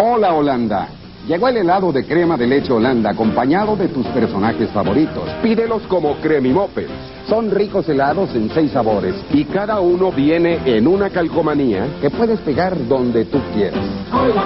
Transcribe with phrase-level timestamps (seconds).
[0.00, 0.88] Hola Holanda.
[1.26, 5.28] Llegó el helado de crema de leche Holanda acompañado de tus personajes favoritos.
[5.42, 6.88] Pídelos como Cremimopes.
[7.28, 12.38] Son ricos helados en seis sabores y cada uno viene en una calcomanía que puedes
[12.40, 13.84] pegar donde tú quieras.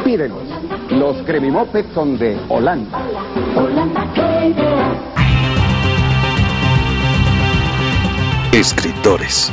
[0.03, 0.43] Pídelos.
[0.89, 2.99] Los Cremimopes son de Holanda.
[8.53, 9.53] Escritores.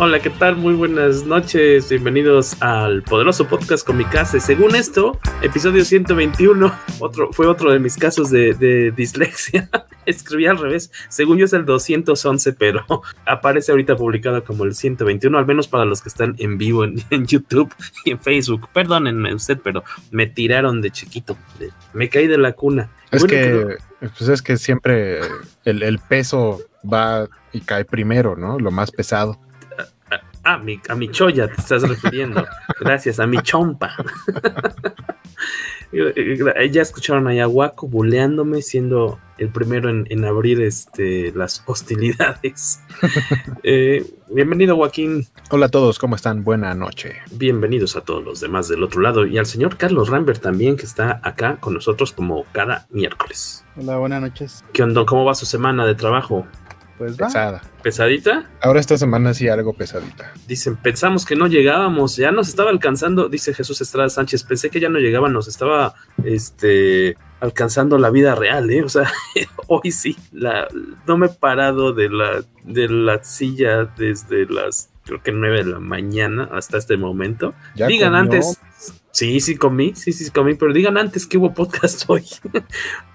[0.00, 0.54] Hola, ¿qué tal?
[0.54, 1.88] Muy buenas noches.
[1.88, 4.38] Bienvenidos al poderoso podcast Comicase.
[4.38, 9.68] Según esto, episodio 121, otro, fue otro de mis casos de, de dislexia.
[10.06, 10.92] Escribí al revés.
[11.08, 12.84] Según yo es el 211, pero
[13.26, 17.02] aparece ahorita publicado como el 121, al menos para los que están en vivo en,
[17.10, 17.74] en YouTube
[18.04, 18.68] y en Facebook.
[18.72, 21.36] Perdónenme usted, pero me tiraron de chiquito.
[21.92, 22.88] Me caí de la cuna.
[23.10, 23.76] Es bueno, que,
[24.16, 25.18] pues es que siempre
[25.64, 28.60] el, el peso va y cae primero, ¿no?
[28.60, 29.40] Lo más pesado.
[30.50, 32.42] Ah, mi, a mi choya te estás refiriendo.
[32.80, 33.94] Gracias, a mi chompa.
[36.72, 42.80] ya escucharon a Yahuaco buleándome, siendo el primero en, en abrir este, las hostilidades.
[43.62, 45.26] eh, bienvenido, Joaquín.
[45.50, 46.44] Hola a todos, ¿cómo están?
[46.44, 47.16] Buena noche.
[47.30, 50.86] Bienvenidos a todos los demás del otro lado y al señor Carlos Rambert también, que
[50.86, 53.66] está acá con nosotros como cada miércoles.
[53.76, 54.64] Hola, buenas noches.
[54.72, 55.04] ¿Qué onda?
[55.04, 56.46] ¿Cómo va su semana de trabajo?
[56.98, 57.26] Pues va.
[57.26, 57.62] Pesada.
[57.82, 58.50] ¿Pesadita?
[58.60, 60.32] Ahora esta semana sí algo pesadita.
[60.48, 64.80] Dicen, pensamos que no llegábamos, ya nos estaba alcanzando, dice Jesús Estrada Sánchez, pensé que
[64.80, 65.94] ya no llegaba, nos estaba
[66.24, 68.82] este alcanzando la vida real, ¿eh?
[68.82, 69.10] O sea,
[69.68, 70.66] hoy sí, la,
[71.06, 75.70] no me he parado de la, de la silla desde las, creo que nueve de
[75.70, 77.54] la mañana hasta este momento.
[77.76, 78.22] ¿Ya Digan comió?
[78.22, 78.60] antes,
[79.18, 82.24] sí, sí comí, sí, sí comí, pero digan antes que hubo podcast hoy.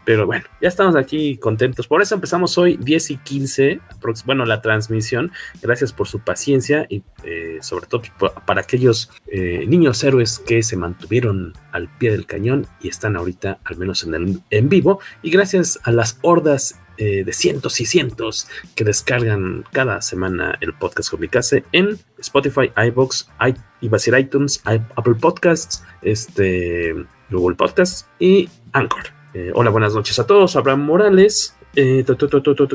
[0.03, 1.87] Pero bueno, ya estamos aquí contentos.
[1.87, 3.79] Por eso empezamos hoy 10 y 15,
[4.25, 5.31] bueno, la transmisión.
[5.61, 8.01] Gracias por su paciencia y eh, sobre todo
[8.45, 13.59] para aquellos eh, niños héroes que se mantuvieron al pie del cañón y están ahorita
[13.63, 14.99] al menos en en vivo.
[15.21, 20.73] Y gracias a las hordas eh, de cientos y cientos que descargan cada semana el
[20.73, 26.93] podcast Comicase en Spotify, iBox, i, iba a decir iTunes, i, Apple Podcasts, este,
[27.29, 29.03] Google Podcasts y Anchor.
[29.33, 30.55] Eh, hola, buenas noches a todos.
[30.55, 31.55] Abraham Morales.
[31.75, 32.05] Eh,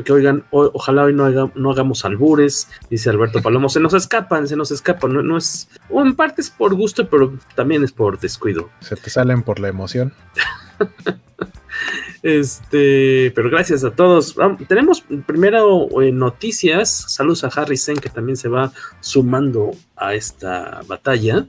[0.03, 3.69] que oigan, o, ojalá hoy no, haga, no, hagamos albures, dice Alberto Palomo.
[3.69, 5.13] Se nos escapan, se nos escapan.
[5.13, 5.69] No, no es.
[5.89, 8.69] O en parte es por gusto, pero también es por descuido.
[8.81, 10.13] Se te salen por la emoción.
[12.21, 14.35] Este, pero gracias a todos.
[14.67, 16.89] Tenemos primero eh, noticias.
[16.89, 21.47] Saludos a Harry Sen, que también se va sumando a esta batalla.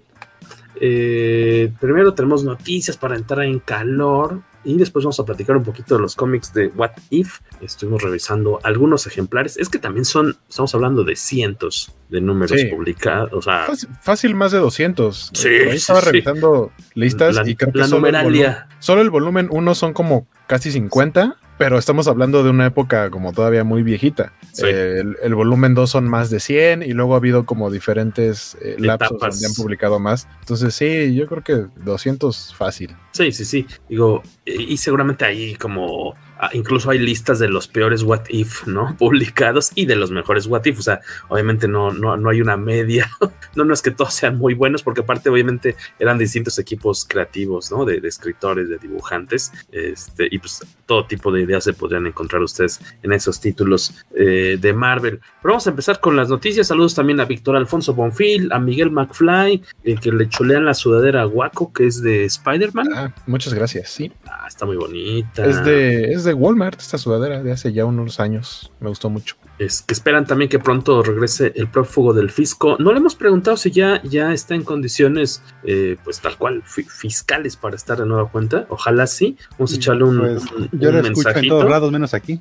[0.80, 4.42] Eh, primero tenemos noticias para entrar en calor.
[4.62, 7.38] Y después vamos a platicar un poquito de los cómics de What If.
[7.62, 9.56] Estuvimos revisando algunos ejemplares.
[9.56, 12.66] Es que también son, estamos hablando de cientos de números Sí.
[12.66, 13.32] publicados.
[13.32, 15.30] O sea, Fácil, fácil más de 200.
[15.32, 19.00] Sí, Ahí estaba sí, revisando listas La- y creo que la solo el, volumen, solo
[19.00, 23.64] el volumen 1 son como casi 50, pero estamos hablando de una época como todavía
[23.64, 24.32] muy viejita.
[24.50, 24.64] Sí.
[24.64, 28.56] Eh, el, el volumen 2 son más de 100 y luego ha habido como diferentes
[28.62, 29.34] eh, lapsos Etapas.
[29.34, 30.26] donde han publicado más.
[30.40, 32.96] Entonces sí, yo creo que 200 fácil.
[33.12, 33.66] Sí, sí, sí.
[33.90, 36.14] Digo, y seguramente ahí como
[36.52, 38.96] incluso hay listas de los peores What If, ¿no?
[38.98, 40.78] Publicados y de los mejores What If.
[40.78, 43.10] O sea, obviamente no, no, no hay una media.
[43.54, 47.70] no, no es que todos sean muy buenos, porque aparte, obviamente, eran distintos equipos creativos,
[47.70, 47.84] ¿no?
[47.84, 49.52] De, de escritores, de dibujantes.
[49.70, 54.58] Este, y pues todo tipo de ideas se podrían encontrar ustedes en esos títulos eh,
[54.60, 55.20] de Marvel.
[55.42, 56.66] Pero vamos a empezar con las noticias.
[56.66, 61.22] Saludos también a Víctor Alfonso Bonfil, a Miguel McFly, eh, que le cholean la sudadera
[61.22, 62.88] a Waco, que es de Spider-Man.
[62.94, 64.12] Ah, muchas gracias, sí.
[64.26, 65.44] Ah, está muy bonita.
[65.46, 68.72] Es de, es de Walmart, esta sudadera de hace ya unos años.
[68.80, 69.36] Me gustó mucho.
[69.60, 72.76] Es que esperan también que pronto regrese el prófugo del fisco.
[72.78, 77.56] No le hemos preguntado si ya, ya está en condiciones, eh, pues tal cual, fiscales
[77.56, 78.64] para estar de nueva cuenta.
[78.70, 79.36] Ojalá sí.
[79.58, 82.40] Vamos a echarle un, pues, Yo lo escucho en todos lados, menos aquí.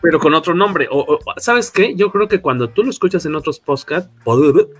[0.00, 0.88] pero con otro nombre.
[0.90, 1.94] O, ¿Sabes qué?
[1.94, 4.10] Yo creo que cuando tú lo escuchas en otros podcast,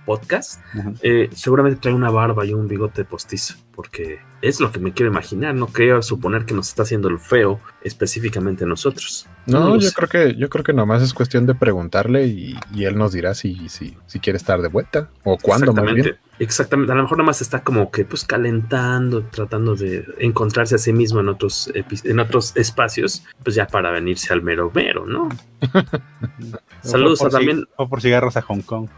[0.07, 0.63] podcast
[1.03, 5.13] eh, seguramente trae una barba y un bigote postizo, porque es lo que me quiero
[5.13, 5.55] imaginar.
[5.55, 9.29] No quiero suponer que nos está haciendo el feo específicamente nosotros.
[9.47, 13.13] No, yo creo que yo creo que nomás es cuestión de preguntarle y, él nos
[13.13, 16.19] dirá si, si, si, quiere estar de vuelta o cuándo más bien.
[16.39, 20.93] Exactamente, a lo mejor nomás está como que pues calentando, tratando de encontrarse a sí
[20.93, 25.29] mismo en otros en otros espacios, pues ya para venirse al mero mero, ¿no?
[26.83, 27.67] Saludos a también.
[27.77, 28.89] O por cigarros a Hong Kong.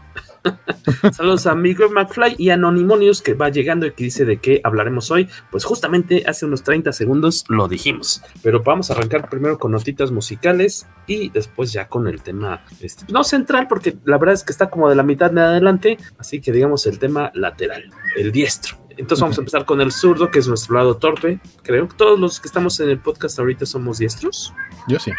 [1.11, 5.11] Saludos a Miguel McFly y Anonymous que va llegando y que dice de qué hablaremos
[5.11, 5.27] hoy.
[5.51, 8.21] Pues justamente hace unos 30 segundos lo dijimos.
[8.41, 13.05] Pero vamos a arrancar primero con notitas musicales y después ya con el tema, este,
[13.11, 15.97] no central, porque la verdad es que está como de la mitad de adelante.
[16.17, 18.77] Así que digamos el tema lateral, el diestro.
[18.97, 21.39] Entonces vamos a empezar con el zurdo, que es nuestro lado torpe.
[21.63, 24.53] Creo que todos los que estamos en el podcast ahorita somos diestros.
[24.87, 25.11] Yo sí.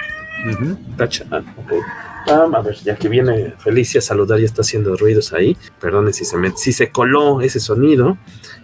[0.97, 1.25] Tacha.
[1.31, 5.57] Ah, a ver, ya que viene Felicia a saludar, ya está haciendo ruidos ahí.
[5.81, 8.19] Perdone si se, me, si se coló ese sonido.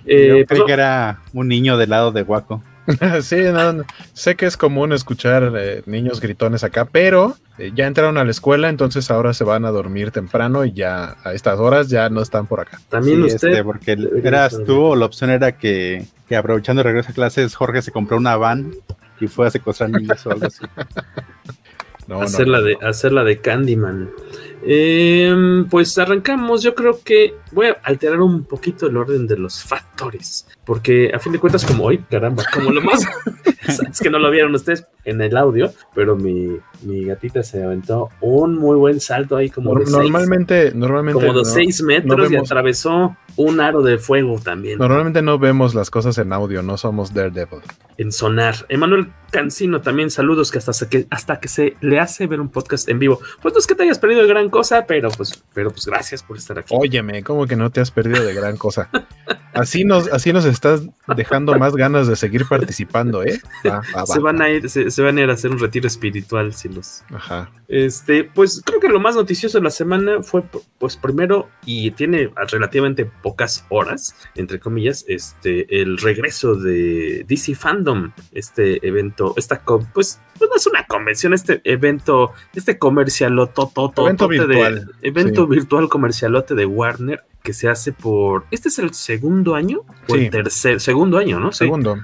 [0.07, 2.63] Eh, Yo que era un niño del lado de Guaco.
[3.23, 8.19] sí, no, sé que es común escuchar eh, niños gritones acá, pero eh, ya entraron
[8.19, 11.89] a la escuela, entonces ahora se van a dormir temprano y ya a estas horas
[11.89, 12.81] ya no están por acá.
[12.91, 13.49] También usted.
[13.49, 17.55] Este, porque eras tú o la opción era que, que aprovechando el regreso a clases,
[17.55, 18.73] Jorge se compró una van
[19.19, 20.65] y fue a secuestrar niños o algo así.
[22.21, 22.77] hacer, La de,
[23.31, 24.11] de Candyman.
[24.67, 29.63] Em, pues arrancamos, yo creo que voy a alterar un poquito el orden de los
[29.63, 33.05] factores, porque a fin de cuentas como hoy, caramba, como lo más,
[33.91, 38.11] es que no lo vieron ustedes en el audio, pero mi, mi gatita se aventó
[38.21, 43.17] un muy buen salto ahí como de normalmente, normalmente como de seis metros y atravesó
[43.37, 44.79] un aro de fuego también.
[44.79, 47.61] Normalmente no vemos las cosas en audio, no somos Daredevil.
[47.99, 48.55] En sonar.
[48.69, 52.89] Emanuel Cancino también saludos que hasta, que hasta que se le hace ver un podcast
[52.89, 53.19] en vivo.
[53.43, 56.23] Pues no es que te hayas perdido de gran cosa, pero pues, pero pues gracias
[56.23, 56.75] por estar aquí.
[56.77, 58.89] Óyeme, ¿cómo que no te has perdido de gran cosa?
[59.53, 60.83] Así nos, así nos estás
[61.17, 63.41] dejando más ganas de seguir participando, ¿eh?
[64.07, 67.05] se van a ir, se, van a ir a hacer un retiro espiritual si los.
[67.13, 67.51] Ajá.
[67.69, 70.43] Este, pues creo que lo más noticioso de la semana fue,
[70.79, 78.13] pues primero, y tiene relativamente pocas horas, entre comillas, este, el regreso de DC Fandom,
[78.33, 79.63] este evento, esta,
[79.93, 85.89] pues, pues no es una convención, este evento, este comercialoto, evento virtual, de, evento virtual
[85.89, 88.47] comercialote de Warner que se hace por.
[88.51, 89.83] ¿Este es el segundo año?
[90.09, 90.81] ¿O el tercer?
[90.81, 91.53] Segundo año, ¿no?
[91.53, 91.99] Segundo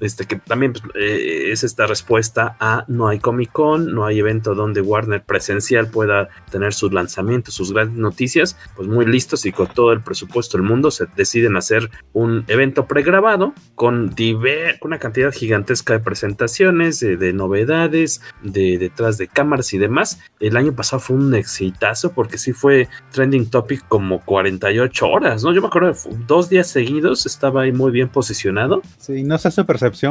[0.00, 4.18] este, que también pues, eh, es esta respuesta a no hay Comic Con, no hay
[4.18, 9.52] evento donde Warner presencial pueda tener sus lanzamientos, sus grandes noticias, pues muy listos y
[9.52, 14.14] con todo el presupuesto del mundo se deciden hacer un evento pregrabado con,
[14.82, 20.20] una cantidad gigantesca de presentaciones, de, novedades, de detrás de cámaras y demás.
[20.40, 25.52] El año pasado fue un exitazo porque sí fue trending topic como 48 horas, ¿no?
[25.52, 25.94] Yo me acuerdo,
[26.26, 28.82] dos días seguidos estaba ahí muy bien posicionado.
[28.98, 29.64] Sí, no sé su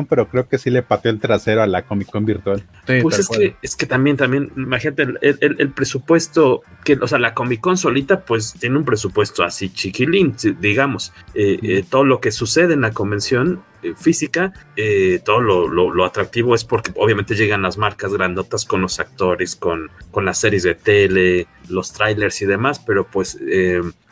[0.07, 2.63] pero creo que sí le pateó el trasero a la Comic Con virtual.
[3.01, 7.33] pues es que, es que también, también, imagínate, el, el, presupuesto, que, o sea, la
[7.33, 11.13] Comic Con solita, pues tiene un presupuesto así chiquilín, digamos.
[11.33, 14.53] Eh, eh, todo lo que sucede en la convención eh, física,
[15.23, 19.89] todo lo, lo, atractivo es porque obviamente llegan las marcas grandotas con los actores, con,
[20.11, 23.37] con las series de tele, los trailers y demás, pero pues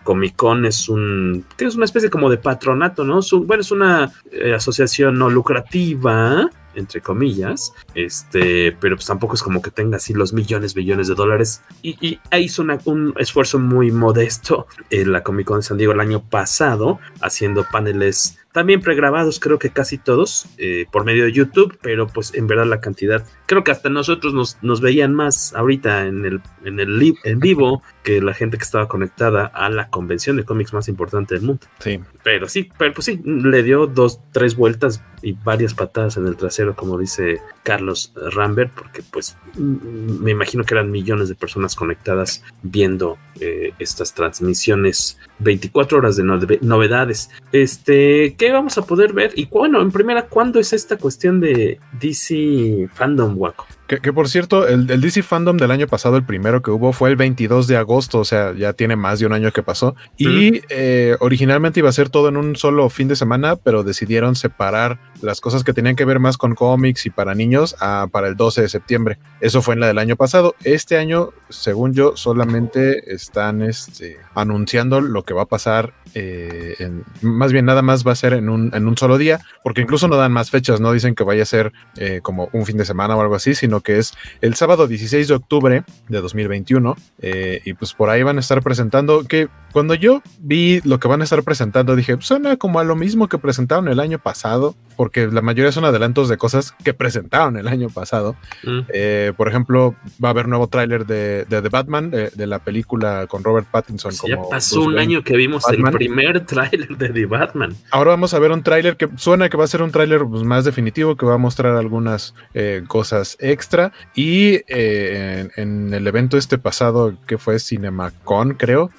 [0.04, 3.20] Comic Con es un, es una especie como de patronato, ¿no?
[3.46, 9.62] bueno, es una eh, asociación no lucrativa, entre comillas, este, pero pues tampoco es como
[9.62, 11.62] que tenga así los millones, billones de dólares.
[11.82, 16.00] Y, y hizo un esfuerzo muy modesto en la Comic Con de San Diego el
[16.00, 21.78] año pasado, haciendo paneles también pregrabados, creo que casi todos, eh, por medio de YouTube,
[21.82, 26.06] pero pues en verdad la cantidad, creo que hasta nosotros nos, nos veían más ahorita
[26.06, 30.38] en el, en el en vivo que la gente que estaba conectada a la convención
[30.38, 31.66] de cómics más importante del mundo.
[31.80, 32.00] Sí.
[32.24, 36.36] Pero sí, pero pues sí, le dio dos, tres vueltas y varias patadas en el
[36.36, 42.44] trasero, como dice Carlos Rambert, porque pues me imagino que eran millones de personas conectadas
[42.62, 46.24] viendo eh, estas transmisiones 24 horas de
[46.62, 47.30] novedades.
[47.52, 49.32] Este, ¿qué vamos a poder ver?
[49.38, 53.66] Y bueno, en primera, ¿cuándo es esta cuestión de DC Fandom Waco?
[53.88, 57.18] Que, por cierto, el, DC Fandom del año pasado, el primero que hubo, fue el
[57.18, 59.96] 22 de agosto, o sea, ya tiene más de un año que pasó.
[60.18, 64.36] Y eh, originalmente iba a ser todo en un solo fin de semana, pero decidieron
[64.36, 67.76] separar las cosas que tenían que ver más con cómics y para niños
[68.12, 69.18] para el 12 de septiembre.
[69.42, 70.56] Eso fue en la del año pasado.
[70.64, 75.94] Este año, según yo, solamente están este, anunciando lo que va a pasar.
[76.16, 79.40] Eh, en, más bien, nada más va a ser en un, en un solo día,
[79.64, 82.66] porque incluso no dan más fechas, no dicen que vaya a ser eh, como un
[82.66, 86.22] fin de semana o algo así, sino que es el sábado 16 de octubre de
[86.22, 86.96] 2021.
[87.20, 91.08] Eh, y pues por ahí van a estar presentando que cuando yo vi lo que
[91.08, 94.76] van a estar presentando, dije, suena como a lo mismo que presentaron el año pasado,
[94.96, 98.36] porque la mayoría son adelantos de cosas que presentaron el año pasado.
[98.64, 98.80] Mm.
[98.94, 103.44] Eh, por ejemplo, va a haber nuevo tráiler de, The Batman, de, la película con
[103.44, 104.12] Robert Pattinson.
[104.28, 107.76] ya pasó un año que vimos el primer tráiler de The Batman.
[107.90, 110.44] Ahora vamos a ver un tráiler que suena que va a ser un tráiler pues,
[110.44, 113.92] más definitivo, que va a mostrar algunas eh, cosas extra.
[114.14, 118.92] Y eh, en, el evento este pasado, que fue CinemaCon, creo,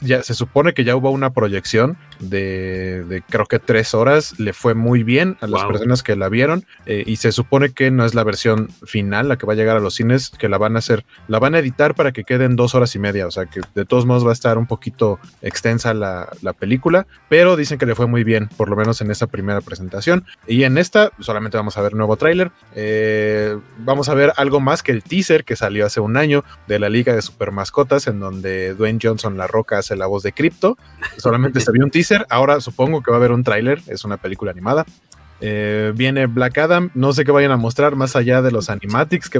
[0.00, 4.38] ya se supone que ya hubo una proyección de, creo que tres horas.
[4.38, 6.64] Le fue muy bien a las personas que la vieron.
[6.86, 9.76] Eh, y se supone que no es la versión final, la que va a llegar
[9.76, 12.56] a los cines, que la van a hacer, la van a editar para que queden
[12.56, 13.26] dos horas y media.
[13.26, 16.28] O sea que de todos modos va a estar un poquito extensa la,
[16.58, 17.06] película.
[17.28, 20.24] Pero dicen que le fue muy bien, por lo menos en esta primera presentación.
[20.46, 22.52] Y en esta solamente vamos a ver nuevo tráiler.
[22.74, 26.78] Eh, vamos a ver algo más que el teaser que salió hace un año de
[26.78, 30.32] la Liga de Super Mascotas, en donde Dwayne Johnson la Roca hace la voz de
[30.32, 30.76] Crypto.
[31.18, 32.13] Solamente se vio un teaser.
[32.28, 33.80] Ahora supongo que va a haber un tráiler.
[33.86, 34.84] Es una película animada.
[35.40, 36.90] Eh, viene Black Adam.
[36.94, 39.38] No sé qué vayan a mostrar más allá de los animatics que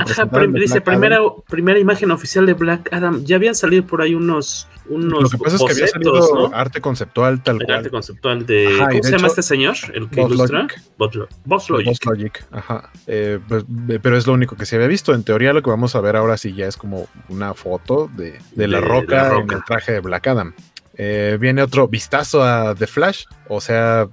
[0.55, 3.25] dice primera, primera imagen oficial de Black Adam.
[3.25, 4.69] Ya habían salido por ahí unos.
[4.89, 7.79] unos Lo que pasa es que había salido arte conceptual tal cual.
[7.79, 8.77] Arte conceptual de.
[8.91, 9.77] ¿Cómo se llama este señor?
[9.95, 10.67] El que ilustra.
[10.99, 12.45] Boss Logic.
[12.51, 12.91] Ajá.
[13.07, 13.65] Eh, pues,
[14.03, 15.15] pero es lo único que se había visto.
[15.15, 18.41] En teoría, lo que vamos a ver ahora sí ya es como una foto de,
[18.57, 20.55] la, roca en el traje de Black Adam.
[20.97, 23.25] Eh, viene otro vistazo a The Flash.
[23.49, 24.09] O sea,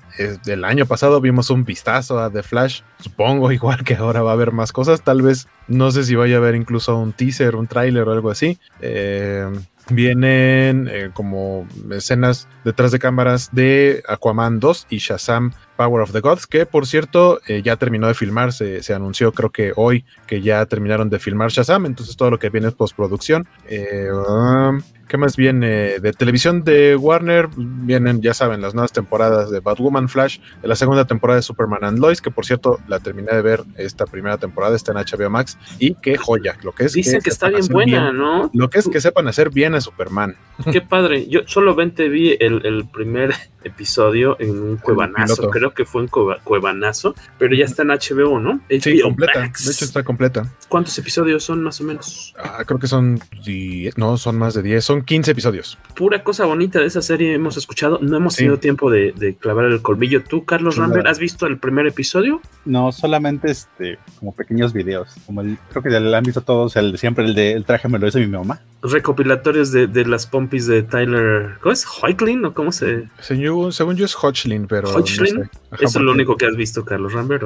[0.46, 2.82] del año pasado vimos un vistazo a The Flash.
[3.00, 5.02] Supongo igual que ahora va a haber más cosas.
[5.02, 8.32] Tal vez, no sé si vaya a haber incluso un teaser, un tráiler o algo
[8.32, 8.60] así.
[8.82, 9.48] Eh,
[9.90, 16.20] vienen eh, como escenas detrás de cámaras de Aquaman 2 y Shazam Power of the
[16.20, 20.66] Gods, que por cierto ya terminó de filmar, se, anunció creo que hoy que ya
[20.68, 23.48] terminaron de filmar Shazam, entonces todo lo que viene es postproducción.
[23.68, 26.00] Um, ¿Qué más viene?
[26.00, 30.76] De televisión de Warner vienen, ya saben, las nuevas temporadas de Batwoman Flash, de la
[30.78, 34.38] segunda temporada de Superman and Lois, que por cierto la terminé de ver esta primera
[34.38, 36.94] temporada, está en HBO Max, y qué joya, lo que es.
[36.94, 38.50] Dicen que, está bien buena, ¿no?
[38.54, 40.38] Lo que es que sepan hacer bien a Superman.
[40.72, 41.28] Qué padre.
[41.28, 47.56] Yo solamente vi el, primer episodio en un cuevanazo, creo que fue en cuevanazo, pero
[47.56, 48.62] ya está en HBO, ¿no?
[48.70, 49.40] sí, completa.
[49.40, 50.52] De hecho está completa.
[50.68, 52.34] ¿Cuántos episodios son más o menos?
[52.38, 55.78] Ah, creo que son 10, no, son más de 10, son 15 episodios.
[55.96, 58.00] Pura cosa bonita de esa serie hemos escuchado.
[58.02, 60.24] No hemos tenido tiempo de, clavar el colmillo.
[60.24, 62.42] ¿Tú, Carlos Rambert, has visto el primer episodio?
[62.66, 65.16] No, solamente este, como pequeños videos.
[65.26, 68.00] Como el, creo que le han visto todos, el siempre el de el traje me
[68.00, 68.62] lo hizo mi mamá.
[68.84, 71.58] Recopilatorios de, las pompis de Tyler.
[71.62, 71.86] ¿Cómo es?
[71.86, 73.10] ¿Hoichlin o cómo se.?
[73.52, 74.90] Según, según yo es Hodgkin, pero.
[74.90, 75.50] ¿Hodgkin?
[75.78, 77.44] Eso es lo único que has visto, Carlos Rambert.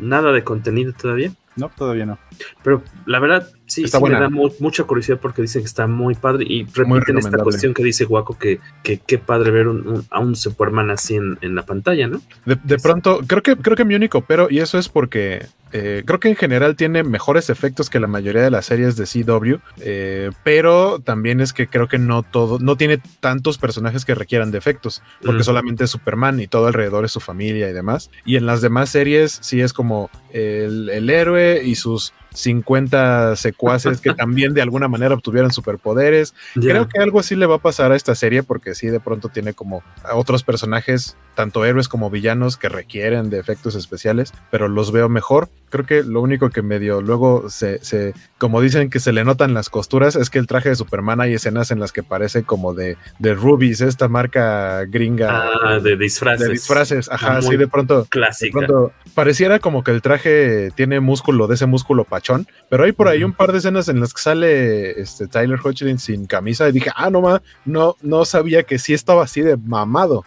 [0.00, 1.30] Nada de contenido todavía.
[1.54, 2.18] No, todavía no.
[2.64, 6.64] Pero la verdad, sí, me da mucha curiosidad porque dicen que está muy padre y
[6.64, 9.66] repiten esta cuestión que dice Guaco que qué padre ver
[10.10, 12.20] a un Superman así en, la pantalla, ¿no?
[12.44, 16.18] De, pronto, creo que, creo que mi único pero, y eso es porque eh, creo
[16.18, 20.30] que en general tiene mejores efectos que la mayoría de las series de CW, eh,
[20.42, 24.58] pero también es que creo que no todo, no tiene tantos personajes que requieran de
[24.58, 28.10] efectos, porque solamente es Superman y todo alrededor es su familia y demás.
[28.24, 34.00] Y en las demás series sí es como el, el héroe y sus 50 secuaces
[34.00, 36.34] que también de alguna manera obtuvieron superpoderes.
[36.54, 39.28] Creo que algo así le va a pasar a esta serie porque sí de pronto
[39.28, 44.92] tiene como otros personajes, tanto héroes como villanos, que requieren de efectos especiales, pero los
[44.92, 45.48] veo mejor.
[45.70, 49.54] Creo que lo único que medio luego se, se como dicen que se le notan
[49.54, 52.74] las costuras, es que el traje de Superman hay escenas en las que parece como
[52.74, 55.50] de, de Rubies, esta marca gringa.
[55.62, 56.46] Ah, de disfraces.
[56.46, 58.06] De disfraces, ajá, así de pronto.
[58.08, 58.60] Clásica.
[58.60, 62.92] De pronto pareciera como que el traje tiene músculo, de ese músculo pachón, pero hay
[62.92, 66.68] por ahí un par de escenas en las que sale este Tyler Hoechlin sin camisa
[66.68, 70.24] y dije, ah, no, ma, no, no sabía que sí estaba así de mamado.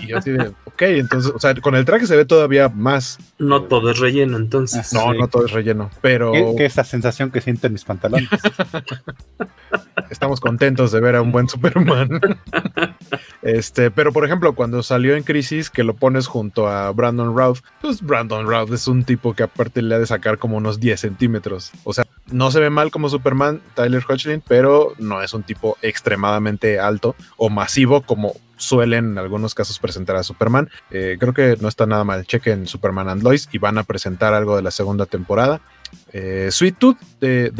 [0.00, 3.18] Y yo así de, ok, entonces, o sea, con el traje se ve todavía más.
[3.38, 4.92] No todo es relleno, entonces.
[4.92, 6.32] No, no todo es relleno, pero.
[6.56, 8.28] ¿Qué, esa sensación que sienten mis pantalones?
[10.10, 12.20] Estamos contentos de ver a un buen Superman.
[13.42, 17.58] Este, pero por ejemplo, cuando salió en Crisis, que lo pones junto a Brandon Routh,
[17.80, 20.98] pues Brandon Routh es un tipo que aparte le ha de sacar como unos 10
[20.98, 21.70] centímetros.
[21.84, 25.78] O sea, no se ve mal como Superman, Tyler Hoechlin, pero no es un tipo
[25.80, 30.70] extremadamente alto o masivo como suelen en algunos casos presentar a Superman.
[30.90, 32.26] Eh, creo que no está nada mal.
[32.26, 35.60] Chequen Superman and Lois y van a presentar algo de la segunda temporada.
[36.12, 37.50] Eh, Sweet Tooth de,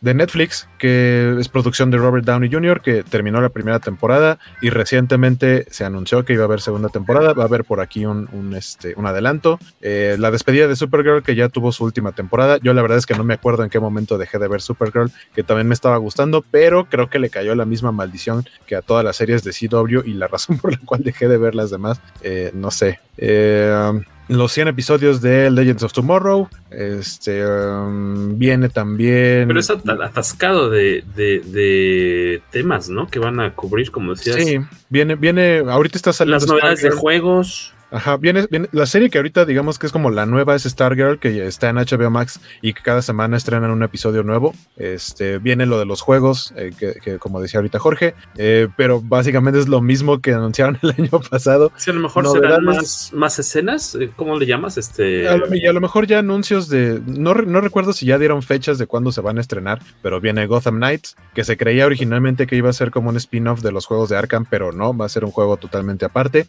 [0.00, 4.70] de, Netflix, que es producción de Robert Downey Jr., que terminó la primera temporada y
[4.70, 7.32] recientemente se anunció que iba a haber segunda temporada.
[7.32, 9.58] Va a haber por aquí un, este, un adelanto.
[9.80, 12.58] Eh, la despedida de Supergirl, que ya tuvo su última temporada.
[12.62, 15.10] Yo la verdad es que no me acuerdo en qué momento dejé de ver Supergirl,
[15.34, 18.82] que también me estaba gustando, pero creo que le cayó la misma maldición que a
[18.82, 21.70] todas las series de CW y la razón por la cual dejé de ver las
[21.70, 23.00] demás, eh, no sé.
[23.16, 23.92] Eh,
[24.28, 26.48] los 100 episodios de Legends of Tomorrow.
[26.70, 29.46] Este um, viene también.
[29.46, 33.06] Pero es atascado de, de, temas, ¿no?
[33.08, 34.36] Que van a cubrir, como decías.
[34.36, 35.58] Sí, viene, viene.
[35.58, 36.46] Ahorita está saliendo.
[36.46, 37.73] Las novedades de juegos.
[37.94, 41.46] Ajá, viene, la serie que ahorita digamos que es como la nueva es Stargirl, que
[41.46, 44.52] está en HBO Max y que cada semana estrenan un episodio nuevo.
[44.76, 49.60] Este, viene lo de los juegos, eh, que, como decía ahorita Jorge, eh, pero básicamente
[49.60, 51.70] es lo mismo que anunciaron el año pasado.
[51.76, 54.76] Sí, a lo mejor serán más, más escenas, eh, ¿cómo le llamas?
[54.76, 55.22] Este...
[55.52, 58.88] y a lo mejor ya anuncios de, no, no recuerdo si ya dieron fechas de
[58.88, 62.70] cuándo se van a estrenar, pero viene Gotham Knights, que se creía originalmente que iba
[62.70, 65.24] a ser como un spin-off de los juegos de Arkham, pero no, va a ser
[65.24, 66.48] un juego totalmente aparte.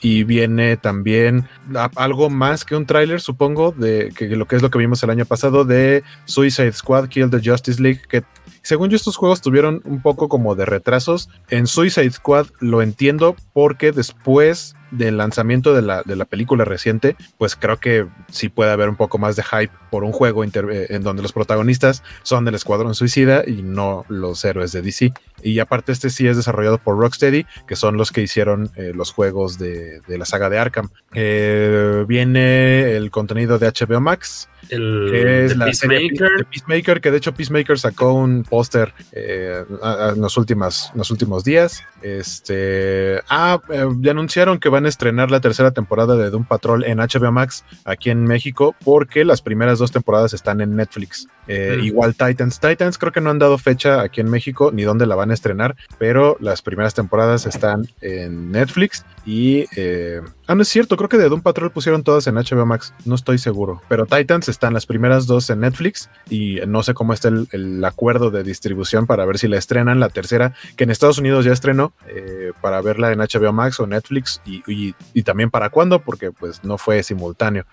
[0.00, 1.48] y y viene también
[1.96, 5.10] algo más que un tráiler, supongo, de que lo que es lo que vimos el
[5.10, 8.22] año pasado de Suicide Squad Kill the Justice League, que
[8.62, 11.28] según yo estos juegos tuvieron un poco como de retrasos.
[11.48, 17.16] En Suicide Squad lo entiendo porque después del lanzamiento de la, de la, película reciente,
[17.38, 20.50] pues creo que sí puede haber un poco más de hype por un juego eh,
[20.90, 25.12] en donde los protagonistas son del Escuadrón Suicida y no los héroes de DC.
[25.42, 29.12] Y aparte este sí es desarrollado por Rocksteady, que son los que hicieron eh, los
[29.12, 30.90] juegos de, la saga de Arkham.
[31.14, 36.46] Eh, viene el contenido de HBO Max, el que es la Peacemaker.
[36.50, 41.82] Peacemaker, que de hecho Peacemaker sacó un póster en, los últimos, los últimos días.
[42.02, 43.60] Este, ah,
[44.00, 48.10] ya anunciaron que van estrenar la tercera temporada de Doom Patrol en HBO Max aquí
[48.10, 51.28] en México porque las primeras dos temporadas están en Netflix.
[51.48, 51.84] Eh, mm.
[51.84, 52.60] Igual Titans.
[52.60, 55.34] Titans creo que no han dado fecha aquí en México ni dónde la van a
[55.34, 59.66] estrenar, pero las primeras temporadas están en Netflix y...
[59.76, 62.94] Eh, ah, no es cierto, creo que de Doom Patrol pusieron todas en HBO Max,
[63.04, 67.12] no estoy seguro, pero Titans están las primeras dos en Netflix y no sé cómo
[67.12, 71.18] está el, acuerdo de distribución para ver si la estrenan la tercera, que en Estados
[71.18, 75.70] Unidos ya estrenó, eh, para verla en HBO Max o Netflix y, y, también para
[75.70, 77.64] cuándo, porque pues no fue simultáneo.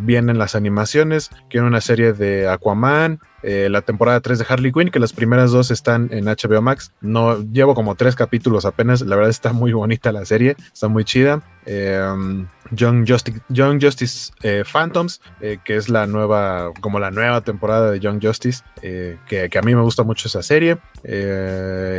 [0.00, 4.72] vienen las animaciones, quiero una serie de Aquaman Man, eh, la temporada 3 de Harley
[4.72, 6.92] Quinn, que las primeras dos están en HBO Max.
[7.00, 11.04] No llevo como tres capítulos apenas, la verdad está muy bonita la serie, está muy
[11.04, 11.42] chida.
[11.66, 17.42] Em, Young Justice, Young Justice eh, Phantoms, eh, que es la nueva, como la nueva
[17.42, 20.78] temporada de Young Justice, que, a mí me gusta mucho esa serie.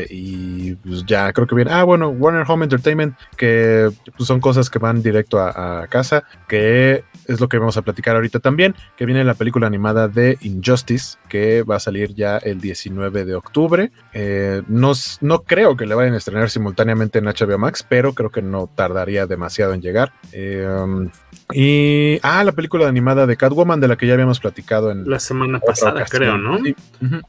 [0.10, 1.72] y pues ya creo que viene.
[1.72, 7.04] Ah, bueno, Warner Home Entertainment, que pues, son cosas que van directo a, casa, que
[7.28, 11.18] es lo que vamos a platicar ahorita también, que viene la película animada de Injustice,
[11.30, 13.92] que va a salir ya el 19 de octubre.
[14.14, 18.32] Eh, no, no, creo que le vayan a estrenar simultáneamente en HBO Max, pero creo
[18.32, 20.12] que no tardaría demasiado en llegar.
[20.32, 21.10] Eh, um,
[21.52, 22.20] y.
[22.24, 25.10] Ah, la película animada de Catwoman, de la que ya habíamos platicado en.
[25.10, 26.60] La semana pasada, creo, ¿no?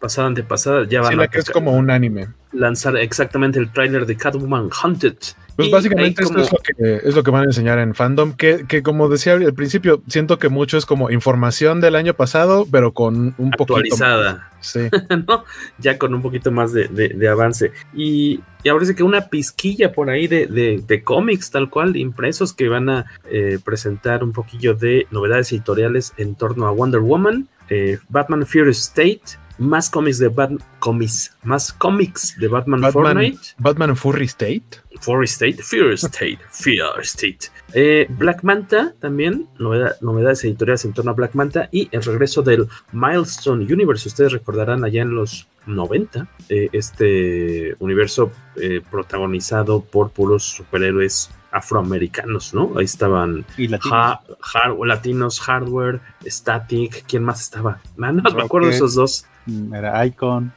[0.00, 2.28] Pasada, antepasada, ya van sí, la que es como un anime.
[2.54, 5.16] Lanzar exactamente el tráiler de Catwoman Hunted.
[5.56, 8.66] Pues básicamente esto es, lo que, es lo que van a enseñar en fandom, que,
[8.66, 12.92] que, como decía al principio, siento que mucho es como información del año pasado, pero
[12.92, 14.50] con un poco Actualizada.
[14.60, 14.80] Sí.
[15.28, 15.44] ¿no?
[15.78, 17.70] Ya con un poquito más de, de, avance.
[17.94, 20.46] Y, y ahora sí que una pizquilla por ahí de,
[20.84, 26.14] de, cómics, tal cual, impresos, que van a eh, presentar un poquillo de novedades editoriales
[26.16, 31.72] en torno a Wonder Woman, eh, Batman Fear State, más cómics de Batman, cómics, más
[31.72, 33.38] cómics de Batman, Batman Fortnite.
[33.58, 34.64] Batman Furry State.
[35.00, 37.50] Furry State, Fear State, Fear State.
[37.72, 42.68] Eh, Black Manta también, novedades editoriales en torno a Black Manta y el regreso del
[42.92, 44.08] Milestone Universe.
[44.08, 52.52] Ustedes recordarán allá en los 90, eh, este universo eh, protagonizado por puros superhéroes afroamericanos,
[52.52, 52.72] ¿no?
[52.76, 54.18] Ahí estaban ¿Y latinos?
[54.84, 57.80] latinos, Hardware, Static, ¿quién más estaba?
[58.00, 59.26] Ah, no, me acuerdo de esos dos.
[59.46, 60.52] Mm, era Icon.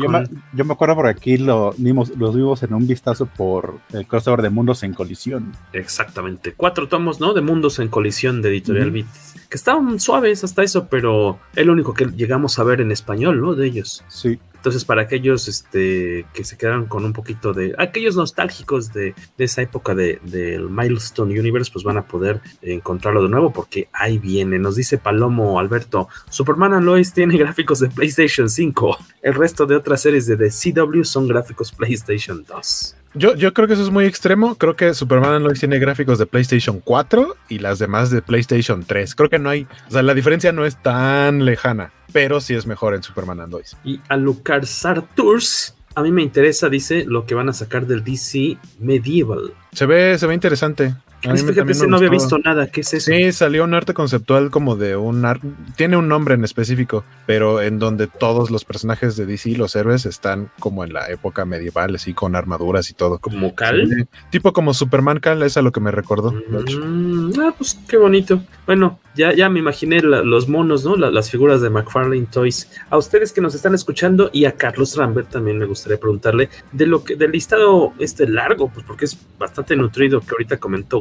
[0.00, 0.24] Yo, me,
[0.54, 4.50] yo, me, acuerdo por aquí lo los vimos en un vistazo por el crossover de
[4.50, 5.52] Mundos en Colisión.
[5.72, 6.54] Exactamente.
[6.56, 7.34] Cuatro tomos, ¿no?
[7.34, 9.06] De Mundos en Colisión de Editorial Beat.
[9.50, 13.40] Que estaban suaves hasta eso, pero es lo único que llegamos a ver en español,
[13.40, 13.54] ¿no?
[13.54, 14.04] De ellos.
[14.08, 14.38] Sí.
[14.60, 17.74] Entonces, para aquellos este, que se quedaron con un poquito de.
[17.78, 23.22] aquellos nostálgicos de, de esa época del de, Milestone Universe, pues van a poder encontrarlo
[23.22, 24.58] de nuevo porque ahí viene.
[24.58, 28.98] Nos dice Palomo Alberto: Superman and Lois tiene gráficos de PlayStation 5.
[29.22, 32.96] El resto de otras series de The CW son gráficos PlayStation 2.
[33.14, 34.54] Yo, yo creo que eso es muy extremo.
[34.54, 38.84] Creo que Superman and Lois tiene gráficos de PlayStation 4 y las demás de PlayStation
[38.84, 39.14] 3.
[39.14, 39.66] Creo que no hay.
[39.88, 43.52] O sea, la diferencia no es tan lejana pero sí es mejor en Superman and
[43.52, 43.76] Lois.
[43.84, 48.04] Y a Lucar Sarturs, a mí me interesa, dice, lo que van a sacar del
[48.04, 49.54] DC Medieval.
[49.72, 50.94] Se ve, se ve interesante.
[51.24, 52.66] A mí Fíjate, no había visto nada.
[52.68, 53.10] ¿Qué es eso?
[53.10, 55.48] Sí, salió un arte conceptual como de un arte.
[55.76, 60.06] Tiene un nombre en específico, pero en donde todos los personajes de DC, los héroes,
[60.06, 63.18] están como en la época medieval, así con armaduras y todo.
[63.18, 64.08] ¿Como Cal?
[64.30, 66.32] tipo como Superman Cal, es a lo que me recordó.
[66.32, 68.40] Mm, ah, pues qué bonito.
[68.66, 70.96] Bueno, ya, ya me imaginé los monos, ¿no?
[70.96, 72.70] las figuras de McFarlane Toys.
[72.90, 76.86] A ustedes que nos están escuchando y a Carlos Rambert también me gustaría preguntarle de
[76.86, 81.00] lo que del listado este largo, pues porque es bastante nutrido que ahorita comentó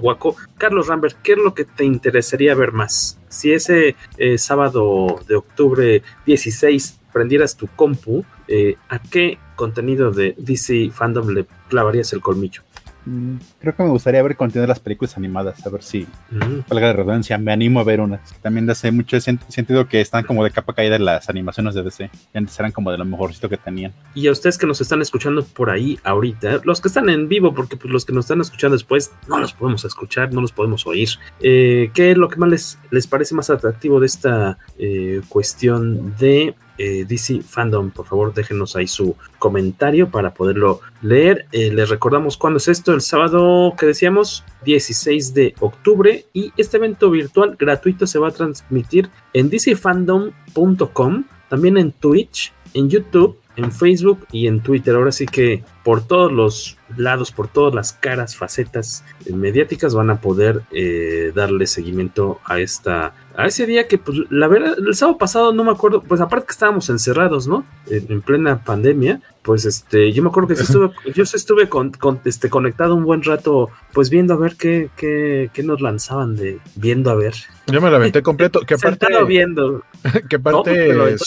[0.58, 3.20] Carlos Rambert, ¿qué es lo que te interesaría ver más?
[3.30, 10.36] Si ese eh, sábado de octubre 16 prendieras tu compu, eh, ¿a qué contenido de
[10.38, 12.62] DC Fandom le clavarías el colmillo?
[13.10, 16.70] Mm, creo que me gustaría ver contenido de las películas animadas, a ver si, mm.
[16.70, 18.22] valga la redundancia, me animo a ver unas.
[18.42, 22.12] También hace mucho sentido que están como de capa caída las animaciones de DC.
[22.36, 23.94] Antes eran como de lo mejorcito que tenían.
[24.14, 27.54] Y a ustedes que nos están escuchando por ahí ahorita, los que están en vivo,
[27.56, 30.86] porque pues, los que nos están escuchando después no los podemos escuchar, no los podemos
[30.86, 31.10] oír.
[31.40, 36.16] Eh, ¿Qué es lo que más les, les parece más atractivo de esta eh, cuestión
[36.18, 41.46] de eh, DC Fandom, por favor déjenos ahí su comentario para poderlo leer.
[41.52, 46.78] Eh, les recordamos cuándo es esto, el sábado que decíamos, 16 de octubre, y este
[46.78, 53.72] evento virtual gratuito se va a transmitir en dcfandom.com, también en Twitch, en YouTube, en
[53.72, 54.96] Facebook y en Twitter.
[54.96, 60.22] Ahora sí que por todos los lados, por todas las caras, facetas mediáticas van a
[60.22, 65.18] poder eh, darle seguimiento a esta a ese día que pues la verdad el sábado
[65.18, 67.66] pasado no me acuerdo, pues aparte que estábamos encerrados, ¿no?
[67.90, 71.94] En, plena pandemia, pues este yo me acuerdo que sí estuve yo estuve con,
[72.26, 76.60] este conectado un buen rato pues viendo a ver qué, qué, qué nos lanzaban de
[76.76, 77.34] viendo a ver.
[77.72, 79.84] Yo me la aventé completo, que aparte viendo.
[80.30, 81.18] Que aparte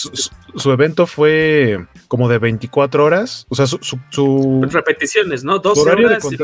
[0.55, 3.77] su, evento fue como de 24 horas, o sea, su,
[4.09, 5.59] su, repeticiones, ¿no?
[5.59, 6.37] Dos horario horas de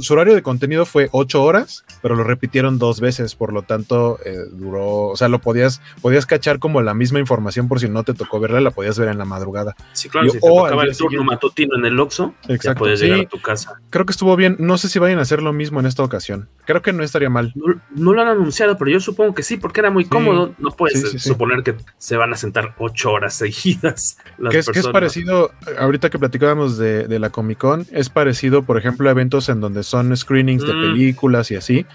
[0.00, 4.18] su, horario de contenido fue 8 horas, pero lo repitieron dos veces, por lo tanto
[4.24, 8.02] eh, duró, o sea, lo podías podías cachar como la misma información por si no
[8.02, 9.76] te tocó verla, la podías ver en la madrugada.
[9.92, 13.28] Sí, claro, si te tocaba el turno matutino en el Oxxo, ya puedes llegar a
[13.28, 13.80] tu casa.
[13.90, 16.48] Creo que estuvo bien, no sé si vayan a hacer lo mismo en esta ocasión.
[16.66, 17.52] Creo que no estaría mal.
[17.94, 20.52] No, lo han anunciado, pero yo supongo que sí, porque era muy cómodo.
[20.58, 24.18] no puedes suponer que se van a sentar ocho horas seguidas.
[24.50, 28.78] que, es, que es parecido, ahorita que platicábamos de, la Comic Con, es parecido, por
[28.78, 30.80] ejemplo, a eventos en donde son screenings de mm.
[30.80, 31.86] películas y así,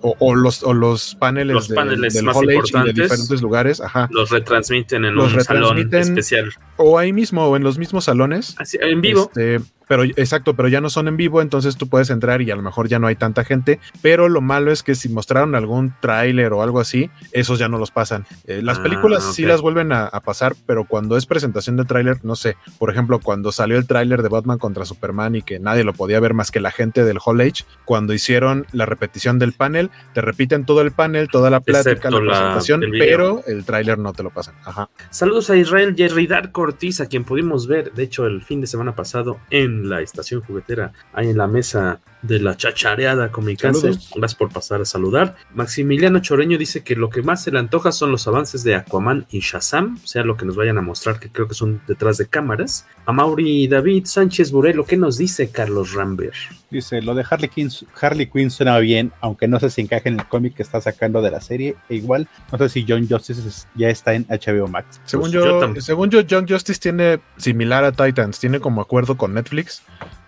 [0.00, 3.80] o, los, o los paneles, de, del Hall de diferentes lugares.
[3.80, 4.08] Ajá.
[4.10, 6.52] Los retransmiten en un salón especial.
[6.76, 8.54] O ahí mismo, o en los mismos salones.
[8.58, 9.22] Así, en vivo.
[9.22, 12.56] Este, pero exacto, pero ya no son en vivo, entonces tú puedes entrar y a
[12.56, 15.94] lo mejor ya no hay tanta gente, pero lo malo es que si mostraron algún
[16.00, 18.26] tráiler o algo así, esos ya no los pasan.
[18.46, 22.24] Eh, las ah, películas sí las vuelven a, pasar, pero cuando es presentación de tráiler,
[22.24, 25.84] no sé, por ejemplo, cuando salió el tráiler de Batman contra Superman y que nadie
[25.84, 29.52] lo podía ver más que la gente del Hall Age, cuando hicieron la repetición del
[29.52, 34.12] panel, te repiten todo el panel, toda la plática, la presentación, pero el tráiler no
[34.12, 34.54] te lo pasan.
[34.64, 34.88] Ajá.
[35.10, 38.66] Saludos a Israel Jerry Dark Ortiz, a quien pudimos ver, de hecho, el fin de
[38.66, 43.56] semana pasado en la estación juguetera, ahí en la mesa de la chachareada con mi
[43.56, 43.88] casa.
[43.88, 45.36] Gracias por pasar a saludar.
[45.54, 49.26] Maximiliano Choreño dice que lo que más se le antoja son los avances de Aquaman
[49.30, 52.26] y Shazam, sea lo que nos vayan a mostrar, que creo que son detrás de
[52.26, 52.86] cámaras.
[53.06, 56.34] A Mauri David Sánchez Burelo, ¿qué nos dice Carlos Rambert?
[56.70, 60.18] Dice, lo de Harley Quinn, Harley Quinn suena bien, aunque no sé si encaja en
[60.18, 61.76] el cómic que está sacando de la serie.
[61.88, 65.00] E igual, no sé si John Justice ya está en HBO Max.
[65.04, 69.34] Según, pues yo, según yo, John Justice tiene similar a Titans, tiene como acuerdo con
[69.34, 69.82] Netflix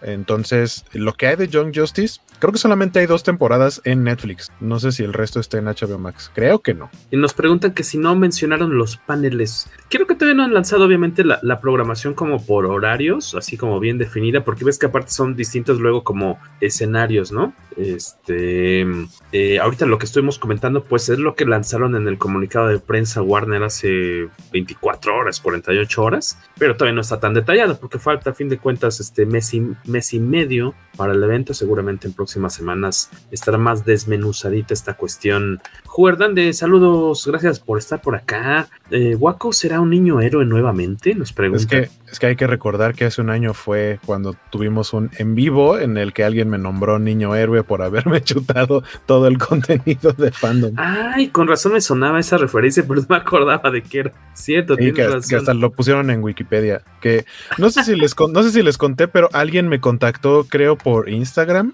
[0.07, 4.53] entonces, lo que hay de Young Justice, creo que solamente hay dos temporadas en Netflix.
[4.61, 6.31] No sé si el resto está en HBO Max.
[6.33, 6.91] Creo que no.
[7.11, 9.69] Y nos preguntan que si no mencionaron los paneles.
[9.91, 13.99] Creo que todavía no han lanzado, obviamente, la, programación como por horarios, así como bien
[13.99, 17.55] definida, porque ves que aparte son distintos luego como escenarios, ¿no?
[17.77, 18.87] Este,
[19.33, 22.79] eh, ahorita lo que estuvimos comentando, pues es lo que lanzaron en el comunicado de
[22.79, 28.31] prensa Warner hace 24 horas, 48 horas, pero todavía no está tan detallado porque falta
[28.31, 31.55] a fin de cuentas este mes y, mes y medio para el evento.
[31.55, 35.61] Seguramente en próximas semanas estará más desmenuzadita esta cuestión.
[35.97, 38.69] De saludos, gracias por estar por acá.
[38.91, 41.15] Eh, ¿Waco será un niño héroe nuevamente?
[41.15, 41.63] Nos pregunta.
[41.63, 45.11] Es que, es que hay que recordar que hace un año fue cuando tuvimos un
[45.17, 49.39] en vivo en el que alguien me nombró niño héroe por haberme chutado todo el
[49.39, 50.75] contenido de fandom.
[50.77, 54.77] Ay, con razón me sonaba esa referencia, pero no me acordaba de que era cierto.
[54.77, 56.83] que, que, hasta lo pusieron en Wikipedia.
[57.01, 57.25] Que
[57.57, 61.09] no sé si les no sé si les conté, pero alguien me contactó, creo, por
[61.09, 61.73] Instagram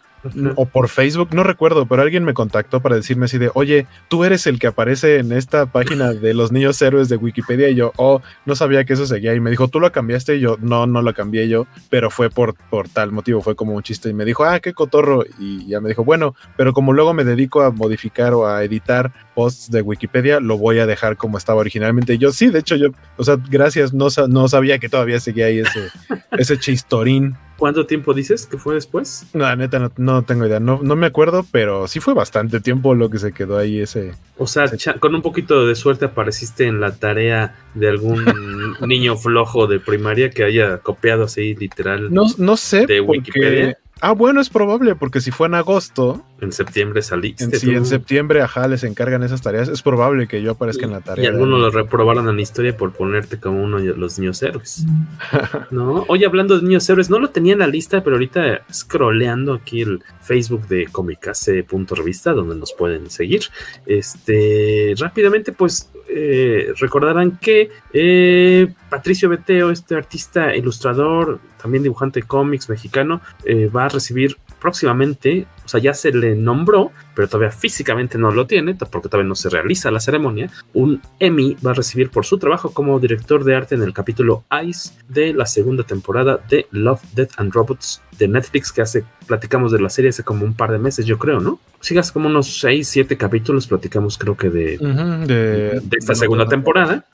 [0.56, 4.24] o por Facebook, no recuerdo, pero alguien me contactó para decirme así de, oye, tú
[4.24, 7.92] eres el que aparece en esta página de los niños héroes de Wikipedia y yo,
[7.96, 10.36] oh, no sabía que eso seguía y me dijo, ¿tú lo cambiaste?
[10.36, 13.74] Y yo, no, no lo cambié yo, pero fue por, por tal motivo, fue como
[13.74, 16.92] un chiste y me dijo, ah, qué cotorro y ya me dijo, bueno, pero como
[16.92, 21.16] luego me dedico a modificar o a editar posts de Wikipedia, lo voy a dejar
[21.16, 22.14] como estaba originalmente.
[22.14, 25.46] Y yo, sí, de hecho, yo, o sea, gracias, no, no sabía que todavía seguía
[25.46, 25.88] ahí ese,
[26.38, 27.36] ese chistorín.
[27.62, 29.24] ¿Cuánto tiempo dices que fue después?
[29.34, 30.58] No, neta, no, tengo idea.
[30.58, 34.14] No, no me acuerdo, pero sí fue bastante tiempo lo que se quedó ahí ese.
[34.36, 34.64] O sea,
[34.98, 38.24] con un poquito de suerte apareciste en la tarea de algún
[38.84, 42.12] niño flojo de primaria que haya copiado así literal.
[42.12, 42.84] No, no sé.
[42.84, 43.78] De Wikipedia.
[44.04, 46.24] Ah, bueno, es probable, porque si fue en agosto.
[46.40, 47.44] En septiembre saliste.
[47.44, 49.68] En, si en septiembre, ajá, les encargan esas tareas.
[49.68, 51.24] Es probable que yo aparezca en la tarea.
[51.24, 54.84] Y algunos lo reprobaron en la historia por ponerte como uno de los niños héroes.
[55.70, 56.04] ¿No?
[56.08, 59.82] Oye, hablando de niños héroes, no lo tenía en la lista, pero ahorita scrolleando aquí
[59.82, 63.42] el Facebook de comicase.revista, donde nos pueden seguir.
[63.86, 72.68] Este, rápidamente, pues eh, recordarán que eh, Patricio Beteo, este artista ilustrador, también dibujante cómics
[72.68, 78.18] mexicano, eh, va a recibir próximamente, o sea, ya se le nombró, pero todavía físicamente
[78.18, 82.10] no lo tiene, porque todavía no se realiza la ceremonia, un Emmy va a recibir
[82.10, 86.40] por su trabajo como director de arte en el capítulo Ice de la segunda temporada
[86.48, 90.44] de Love, Death and Robots de Netflix, que hace, platicamos de la serie hace como
[90.44, 91.58] un par de meses, yo creo, ¿no?
[91.80, 97.04] Sigas como unos 6, 7 capítulos, platicamos creo que de, de, esta segunda temporada.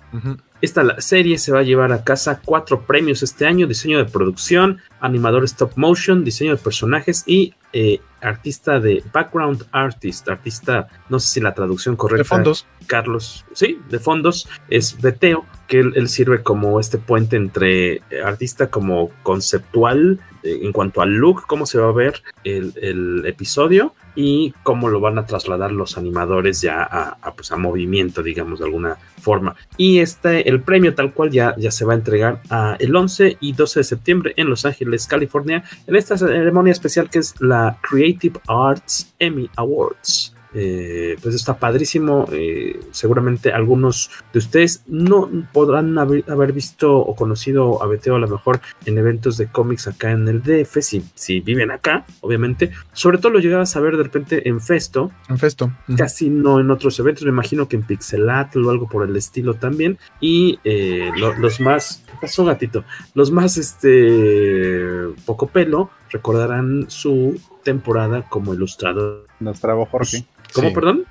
[0.60, 4.78] Esta serie se va a llevar a casa cuatro premios este año: diseño de producción,
[5.00, 11.28] animador stop motion, diseño de personajes y eh, artista de background artist, artista, no sé
[11.28, 12.22] si la traducción correcta.
[12.22, 12.66] De fondos.
[12.86, 19.10] Carlos, sí, de fondos, es Beteo, que él, sirve como este puente entre artista como
[19.22, 20.18] conceptual
[20.54, 25.18] en cuanto al look, cómo se va a ver el, episodio y cómo lo van
[25.18, 29.54] a trasladar los animadores ya a, pues a movimiento, digamos, de alguna forma.
[29.76, 32.40] Y este, el premio tal cual ya, ya se va a entregar
[32.78, 37.20] el 11 y 12 de septiembre en Los Ángeles, California, en esta ceremonia especial que
[37.20, 40.34] es la Creative Arts Emmy Awards.
[40.54, 42.26] Eh, pues está padrísimo.
[42.32, 48.28] Eh, seguramente algunos de ustedes no podrán haber, visto o conocido a Beteo a lo
[48.28, 52.70] mejor en eventos de cómics acá en el DF, si, si viven acá, obviamente.
[52.92, 55.12] Sobre todo lo llegabas a ver de repente en Festo.
[55.28, 55.72] En Festo.
[55.96, 59.54] Casi no en otros eventos, me imagino que en Pixelatl o algo por el estilo
[59.54, 59.98] también.
[60.20, 62.84] Y eh, los más, ¿qué pasó gatito?
[63.14, 69.26] Los más, este, poco pelo, recordarán su temporada como ilustrador.
[69.40, 70.24] Nos trabó Jorge.
[70.54, 71.04] ¿Cómo, perdón?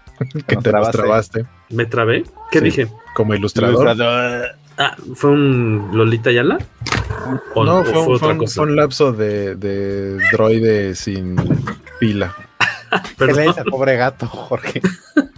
[0.48, 1.46] que te trabaste.
[1.70, 2.24] ¿Me trabé?
[2.50, 2.88] ¿Qué dije?
[3.14, 3.88] Como ilustrador.
[4.80, 6.58] Ah, ¿fue un Lolita Yala?
[7.56, 11.36] no, fue, un, lapso de, de droide sin
[12.00, 12.36] pila.
[13.18, 13.54] Perdón.
[13.70, 14.82] pobre gato, Jorge.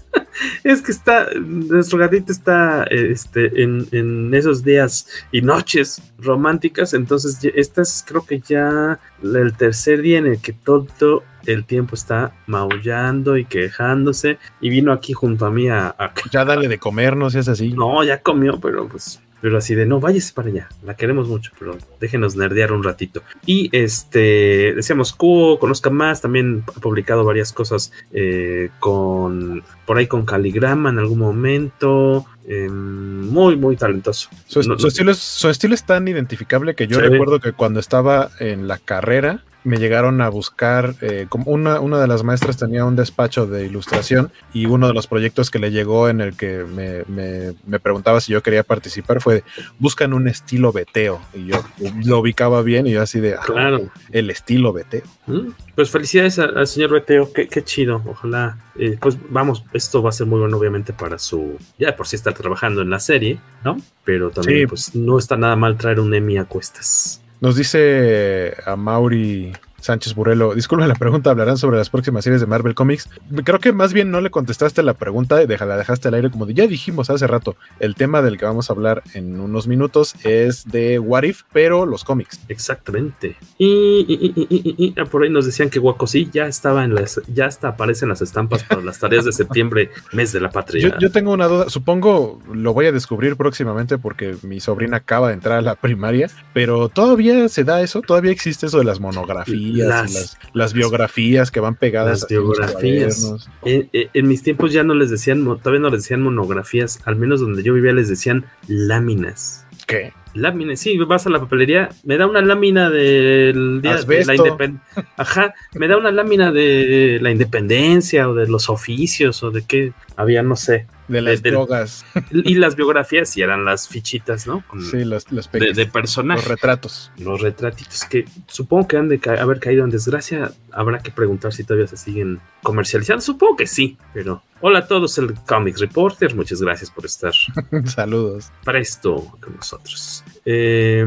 [0.63, 7.39] es que está, nuestro gatito está este, en, en, esos días y noches románticas, entonces
[7.55, 12.33] este es creo que ya el tercer día en el que todo el tiempo está
[12.47, 15.95] maullando y quejándose y vino aquí junto a mí a...
[16.31, 17.71] Ya dale de comer, no seas así.
[17.73, 21.51] No, ya comió, pero pues pero así de no, váyase para allá, la queremos mucho,
[21.57, 23.23] pero déjenos nerdear un ratito.
[23.45, 30.07] Y este, decíamos, Cuo conozca más, también ha publicado varias cosas eh, con, por ahí
[30.07, 34.29] con caligrama en algún momento, em, muy, muy talentoso.
[34.45, 38.67] Su, estilo es, su, estilo es, tan identificable que yo recuerdo que cuando estaba en
[38.67, 42.95] la carrera, me llegaron a buscar, eh, como una, una de las maestras tenía un
[42.95, 47.03] despacho de ilustración y uno de los proyectos que le llegó en el que me,
[47.07, 49.43] me, preguntaba si yo quería participar fue,
[49.77, 51.21] buscan un estilo beteo.
[51.35, 51.63] Y yo
[52.03, 53.91] lo ubicaba bien y yo así de, ah, claro.
[54.11, 55.03] el estilo beteo.
[55.27, 58.57] Mm, pues felicidades al, señor beteo, qué, qué chido, ojalá.
[58.75, 62.15] Eh, pues vamos, esto va a ser muy bueno obviamente para su, ya por si
[62.15, 63.77] está trabajando en la serie, ¿no?
[64.03, 67.21] Pero también pues no está nada mal traer un Emmy a cuestas.
[67.41, 70.55] Nos dice a Mauri Sánchez Burelo.
[70.55, 73.09] Disculpen la pregunta, hablarán sobre las próximas series de Marvel Comics.
[73.43, 76.53] Creo que más bien no le contestaste la pregunta, la dejaste al aire como de
[76.53, 77.55] ya dijimos hace rato.
[77.79, 81.85] El tema del que vamos a hablar en unos minutos es de What If, pero
[81.85, 82.39] los cómics.
[82.47, 83.35] Exactamente.
[83.57, 87.69] Y, ah, por ahí nos decían que Waco sí ya estaba en las, ya hasta
[87.69, 90.97] aparecen las estampas para las tareas de septiembre, mes de la patria.
[90.99, 95.35] Yo, tengo una duda, supongo lo voy a descubrir próximamente porque mi sobrina acaba de
[95.35, 99.68] entrar a la primaria, pero todavía se da eso, todavía existe eso de las monografías,
[99.73, 102.21] las, biografías que van pegadas.
[102.21, 103.47] Las biografías.
[103.63, 107.39] En, en, mis tiempos ya no les decían, todavía no les decían monografías, al menos
[107.39, 109.65] donde yo vivía les decían láminas.
[109.87, 110.13] ¿Qué?
[110.35, 115.05] Láminas, sí, vas a la papelería, me da una lámina del día de la independencia.
[115.17, 119.93] Ajá, me da una lámina de la independencia o de los oficios o de qué
[120.15, 120.85] había, no sé.
[121.09, 122.05] De las drogas.
[122.31, 124.63] Y las biografías y eran las fichitas, ¿no?
[124.89, 126.43] sí, los, los de, de personajes.
[126.43, 127.11] Los retratos.
[127.17, 130.51] Los retratitos que supongo que han de haber caído en desgracia.
[130.71, 133.21] Habrá que preguntar si todavía se siguen comercializando.
[133.21, 136.35] Supongo que sí, pero hola a todos, el Comics Reporter.
[136.35, 137.33] Muchas gracias por estar.
[137.85, 138.51] Saludos.
[138.63, 140.23] Presto con nosotros.
[140.45, 141.03] Eh,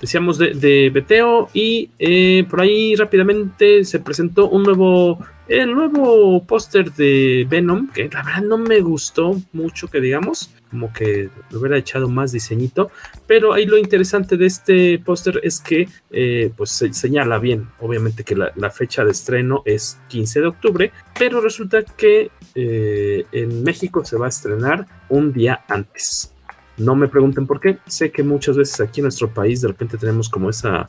[0.00, 6.42] decíamos de, de Beteo y eh, por ahí rápidamente se presentó un nuevo el nuevo
[6.44, 11.56] póster de Venom que la verdad no me gustó mucho que digamos como que le
[11.56, 12.90] hubiera echado más diseñito
[13.26, 18.24] pero ahí lo interesante de este póster es que eh, pues se señala bien obviamente
[18.24, 24.04] que la, fecha de estreno es 15 de octubre pero resulta que eh, en México
[24.04, 26.35] se va a estrenar un día antes
[26.78, 27.78] no me pregunten por qué.
[27.86, 30.88] Sé que muchas veces aquí en nuestro país de repente tenemos como esa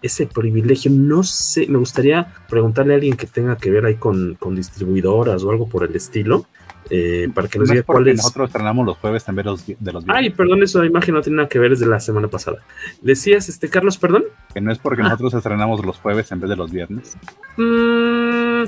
[0.00, 0.90] ese privilegio.
[0.90, 5.42] No sé, me gustaría preguntarle a alguien que tenga que ver ahí con, con distribuidoras
[5.42, 6.46] o algo por el estilo.
[6.90, 8.16] Eh, para que nos no diga cuál es.
[8.16, 10.24] Nosotros estrenamos los jueves en vez de los, de los viernes.
[10.24, 12.58] Ay, perdón, esa imagen no tiene nada que ver, es de la semana pasada.
[13.02, 14.24] Decías, este, Carlos, perdón.
[14.54, 15.04] Que no es porque ah.
[15.04, 17.18] nosotros estrenamos los jueves en vez de los viernes.
[17.58, 18.64] Mm,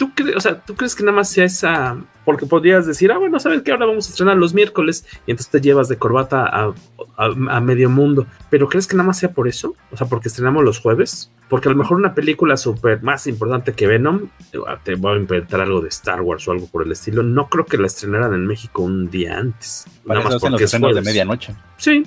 [0.00, 3.18] ¿tú, crees, o sea, ¿Tú crees que nada más sea esa porque podrías decir, ah,
[3.18, 3.70] bueno, ¿sabes qué?
[3.70, 6.72] Ahora vamos a estrenar los miércoles y entonces te llevas de corbata a,
[7.18, 8.26] a, a, medio mundo.
[8.48, 9.74] Pero ¿crees que nada más sea por eso?
[9.90, 11.30] O sea, porque estrenamos los jueves.
[11.50, 14.28] Porque a lo mejor una película súper más importante que Venom,
[14.84, 17.22] te voy a inventar algo de Star Wars o algo por el estilo.
[17.22, 19.84] No creo que la estrenaran en México un día antes.
[20.06, 21.54] Para nada más porque los es de medianoche.
[21.76, 22.04] Sí,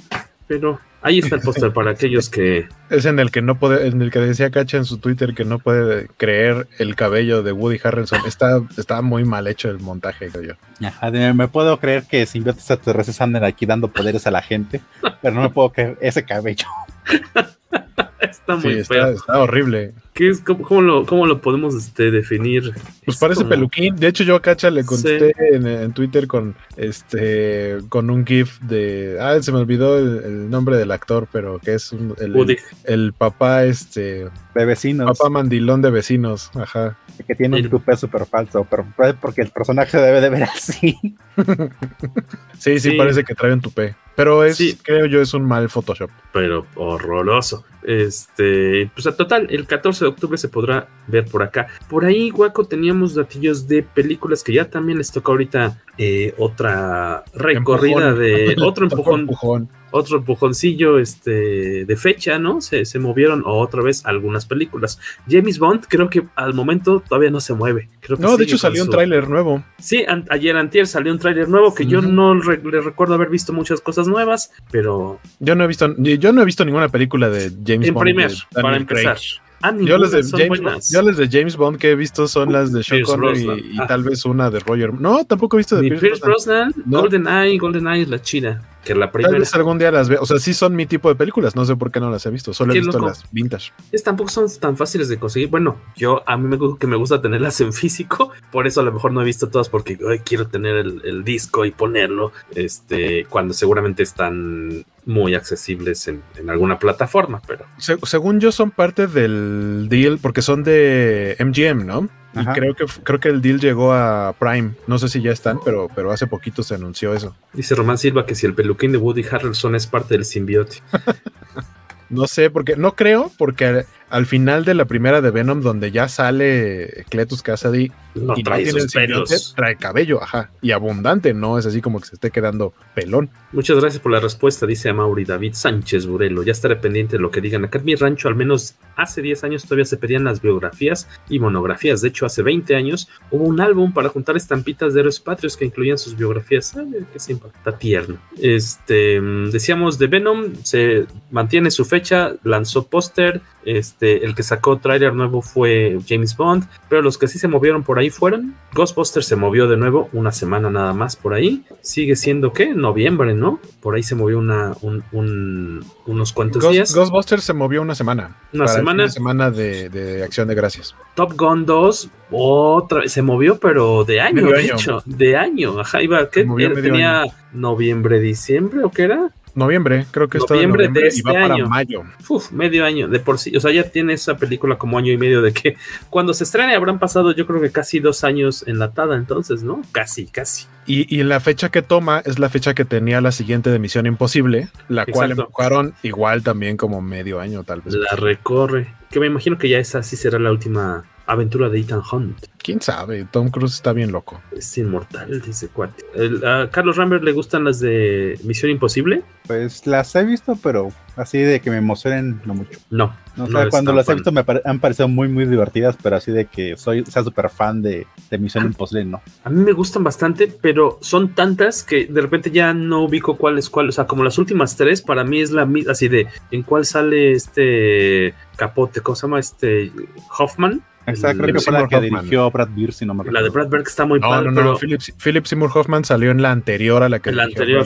[0.47, 2.67] pero ahí está el póster para aquellos que.
[2.89, 5.45] Es en el que no puede, en el que decía Cacha en su Twitter que
[5.45, 8.21] no puede creer el cabello de Woody Harrelson.
[8.25, 10.87] Está, está muy mal hecho el montaje, creo yo.
[10.87, 14.81] Ajá, me puedo creer que simbiotes extraterrestres anden aquí dando poderes a la gente,
[15.21, 16.65] pero no me puedo creer ese cabello.
[18.21, 19.07] está muy sí, feo.
[19.07, 19.93] Está, está horrible.
[20.13, 22.71] ¿Qué es, cómo, cómo, lo, ¿Cómo lo podemos este, definir?
[23.03, 23.49] Pues es parece como...
[23.49, 23.95] peluquín.
[23.95, 25.55] De hecho, yo a Cacha le contesté sí.
[25.55, 29.17] en, en, Twitter con este con un GIF de.
[29.19, 32.59] Ah, se me olvidó el, el nombre del actor, pero que es un, el, el,
[32.83, 34.27] el, papá, este.
[34.53, 35.17] De vecinos.
[35.17, 36.95] Papá mandilón de vecinos, ajá.
[37.27, 38.85] Que tiene un tupé súper falso, pero
[39.19, 40.95] porque el personaje debe de ver así.
[42.59, 43.95] sí, sí, sí, parece que trae un tupé.
[44.15, 44.77] Pero es, sí.
[44.81, 46.11] creo yo, es un mal Photoshop.
[46.31, 47.65] Pero horroroso.
[47.83, 51.67] Este, pues a total, el 14 de octubre se podrá ver por acá.
[51.89, 57.23] Por ahí, Guaco, teníamos datillos de películas que ya también les tocó ahorita eh, otra
[57.35, 58.19] recorrida empujón.
[58.19, 62.61] de otro empujón, empujón, otro empujoncillo este, de fecha, ¿no?
[62.61, 64.99] Se, se, movieron otra vez algunas películas.
[65.29, 67.89] James Bond, creo que al momento todavía no se mueve.
[67.99, 68.89] Creo que no, de hecho salió su...
[68.89, 69.63] un tráiler nuevo.
[69.77, 73.29] Sí, an ayer antier salió un tráiler nuevo que yo no re le recuerdo haber
[73.29, 77.29] visto muchas cosas nuevas, pero yo no he visto yo no he visto ninguna película
[77.29, 78.03] de James en Bond.
[78.03, 79.17] Primer, para empezar.
[79.65, 82.51] Ah, yo, las de James Bond, yo las de James Bond que he visto son
[82.51, 83.87] las de Sean Connery y, y ah.
[83.87, 84.93] tal vez una de Roger.
[84.93, 86.71] No, tampoco he visto de Pierce, Pierce Brosnan.
[86.71, 86.99] Brosnan no.
[86.99, 88.61] Golden Eye, Golden Eye es la china.
[88.83, 89.31] Que la primera.
[89.31, 90.21] Tal vez algún día las veo.
[90.21, 91.55] O sea, sí son mi tipo de películas.
[91.55, 92.53] No sé por qué no las he visto.
[92.53, 93.07] Solo he visto loco.
[93.07, 93.71] las vintage.
[93.91, 95.49] Es, tampoco son tan fáciles de conseguir.
[95.49, 98.31] Bueno, yo a mí me gusta que me gusta tenerlas en físico.
[98.51, 101.23] Por eso a lo mejor no he visto todas porque ay, quiero tener el, el,
[101.23, 102.31] disco y ponerlo.
[102.55, 107.41] Este, cuando seguramente están muy accesibles en, en alguna plataforma.
[107.47, 112.09] Pero Se, según yo, son parte del deal porque son de MGM, ¿no?
[112.35, 112.53] Y Ajá.
[112.53, 114.71] creo que creo que el deal llegó a Prime.
[114.87, 117.35] No sé si ya están, pero, pero hace poquito se anunció eso.
[117.53, 120.77] Dice Román Silva que si el peluquín de Woody Harrelson es parte del simbiote.
[122.09, 125.91] no sé, porque no creo, porque al, al, final de la primera de Venom, donde
[125.91, 129.53] ya sale Cletus Cassidy no, y trae no pelos.
[129.55, 133.29] trae cabello, ajá, y abundante, no es así como que se esté quedando pelón.
[133.51, 136.43] Muchas gracias por la respuesta, dice Mauri David Sánchez Burelo.
[136.43, 137.65] Ya estaré pendiente de lo que digan.
[137.65, 141.39] Acá en mi rancho, al menos hace 10 años, todavía se pedían las biografías y
[141.39, 142.01] monografías.
[142.01, 145.65] De hecho, hace 20 años hubo un álbum para juntar estampitas de héroes patrios que
[145.65, 146.75] incluían sus biografías.
[146.75, 148.17] Ay, qué simple, está tierno.
[148.39, 149.19] Este,
[149.51, 155.41] decíamos de Venom, se mantiene su fecha, lanzó póster, Este, el que sacó trailer nuevo
[155.41, 158.55] fue James Bond, pero los que sí se movieron por ahí fueron.
[158.73, 161.63] Ghostbusters se movió de nuevo una semana nada más por ahí.
[161.81, 163.59] Sigue siendo que noviembre, ¿no?
[163.81, 166.93] Por ahí se movió una, unos cuantos días.
[166.93, 168.37] Ghostbusters se movió una semana.
[168.53, 169.03] Una semana.
[169.03, 170.95] Una semana de, acción de gracias.
[171.15, 175.03] Top Gun 2 otra vez se movió, pero de año, de hecho.
[175.05, 175.79] De año.
[175.79, 176.45] Ajá, iba, ¿qué?
[176.45, 179.31] Tenía noviembre, diciembre o qué era?
[179.55, 181.49] Noviembre, creo que está noviembre, de este y va año.
[181.49, 182.03] para mayo.
[182.27, 183.55] Uf, medio año, de por sí.
[183.55, 185.77] O sea, ya tiene esa película como año y medio de que
[186.09, 189.81] cuando se estrene habrán pasado, yo creo que casi dos años enlatada, entonces, ¿no?
[189.91, 190.65] Casi, casi.
[190.85, 194.05] Y, y la fecha que toma es la fecha que tenía la siguiente de Misión
[194.05, 197.93] Imposible, la cual empujaron igual también como medio año, tal vez.
[197.93, 198.93] La recorre.
[199.11, 202.45] Que me imagino que ya esa sí será la última aventura de Ethan Hunt.
[202.57, 204.41] Quién sabe, Tom Cruise está bien loco.
[204.55, 206.05] Es inmortal, dice cuate.
[206.45, 209.23] a Carlos Rambert le gustan las de Misión Imposible?
[209.45, 212.79] Pues las he visto, pero así de que me emocionen, no mucho.
[212.89, 213.13] No.
[213.37, 216.45] O sea, cuando las he visto me han parecido muy, muy divertidas, pero así de
[216.45, 218.07] que soy, sea súper fan de,
[218.39, 219.21] Misión Imposible, no.
[219.43, 223.57] A mí me gustan bastante, pero son tantas que de repente ya no ubico cuál
[223.57, 223.89] es cuál.
[223.89, 226.85] O sea, como las últimas tres, para mí es la misma, así de en cuál
[226.85, 229.39] sale este capote, ¿cómo se llama?
[229.39, 229.91] Este
[230.37, 233.49] Hoffman Exacto, creo que fue la que dirigió Brad Bird, si no me La de
[233.49, 234.51] Brad Bird está muy no, padre.
[234.51, 237.85] No, no, Philip, Philip, Seymour Hoffman salió en la anterior a la que la anterior.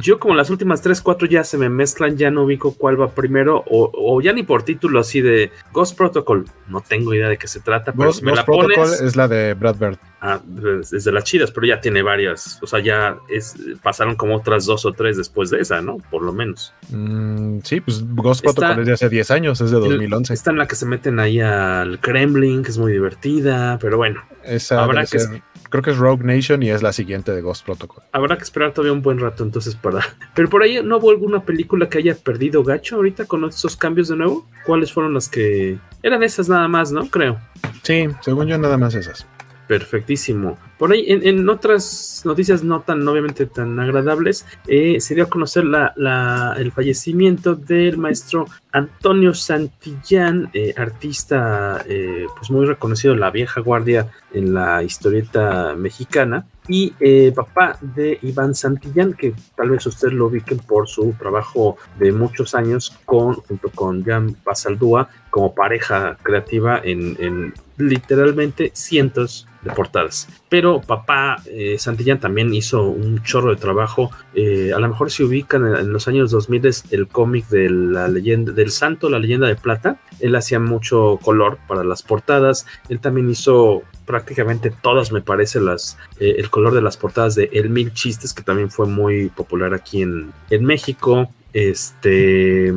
[0.00, 3.10] Yo como las últimas 3, 4 ya se me mezclan, ya no ubico cuál va
[3.10, 7.38] primero, o, o ya ni por título así de Ghost Protocol, no tengo idea de
[7.38, 9.76] qué se trata, pero Ghost, si me Ghost la Protocol pones, es la de Brad
[9.76, 9.98] Bird.
[10.20, 10.40] Ah,
[10.80, 14.66] es de las chidas, pero ya tiene varias, o sea, ya es, pasaron como otras
[14.66, 15.98] dos o tres después de esa, ¿no?
[16.10, 16.74] Por lo menos.
[16.90, 20.34] Mm, sí, pues Ghost Protocol es de hace 10 años, es de 2011.
[20.34, 24.20] Está en la que se meten ahí al Kremlin, que es muy divertida, pero bueno.
[24.42, 27.64] Esa habrá que ser, creo que es Rogue Nation y es la siguiente de Ghost
[27.64, 28.02] Protocol.
[28.12, 30.00] Habrá que esperar todavía un buen rato entonces para...
[30.34, 34.08] Pero por ahí no hubo alguna película que haya perdido gacho ahorita con esos cambios
[34.08, 34.46] de nuevo.
[34.66, 35.78] ¿Cuáles fueron las que...
[36.02, 37.08] Eran esas nada más, ¿no?
[37.08, 37.38] Creo.
[37.82, 39.26] Sí, según yo nada más esas.
[39.68, 40.56] Perfectísimo.
[40.78, 45.64] Por ahí, en, otras noticias no tan, obviamente, tan agradables, eh, se dio a conocer
[45.64, 53.30] la, el fallecimiento del maestro Antonio Santillán, eh, artista eh, pues muy reconocido en la
[53.30, 56.92] vieja guardia en la historieta mexicana, y
[57.32, 62.54] papá de Iván Santillán, que tal vez ustedes lo ubiquen por su trabajo de muchos
[62.54, 70.28] años con, junto con Jan Basaldúa como pareja creativa en, en literalmente cientos de portadas.
[70.48, 74.10] Pero papá eh, Santillán también hizo un chorro de trabajo.
[74.34, 78.08] Eh, a lo mejor se ubican en, los años 2000 es el cómic de la
[78.08, 80.00] leyenda del santo, la leyenda de plata.
[80.20, 82.66] Él hacía mucho color para las portadas.
[82.88, 87.50] Él también hizo prácticamente todas, me parece, las, eh, el color de las portadas de
[87.52, 91.30] El Mil Chistes, que también fue muy popular aquí en, en México.
[91.52, 92.72] Este.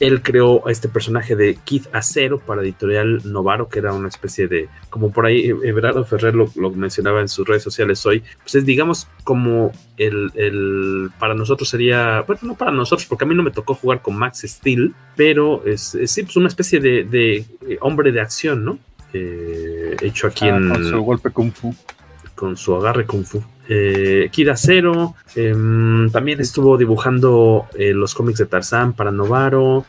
[0.00, 4.48] Él creó a este personaje de Kid Acero para Editorial Novaro, que era una especie
[4.48, 8.64] de, como por ahí Everardo Ferrer lo, mencionaba en sus redes sociales hoy, pues es
[8.64, 13.42] digamos como el, el, para nosotros sería, bueno, no para nosotros, porque a mí no
[13.42, 17.44] me tocó jugar con Max Steel, pero es, sí, pues una especie de, de
[17.80, 18.78] hombre de acción, ¿no?
[19.12, 20.68] Eh, hecho aquí ah, en...
[20.68, 21.74] Con su golpe kung fu.
[22.34, 23.42] Con su agarre kung fu.
[23.72, 29.86] Eh, Kira Cero, em, también estuvo dibujando eh, los cómics de Tarzán para Novaro.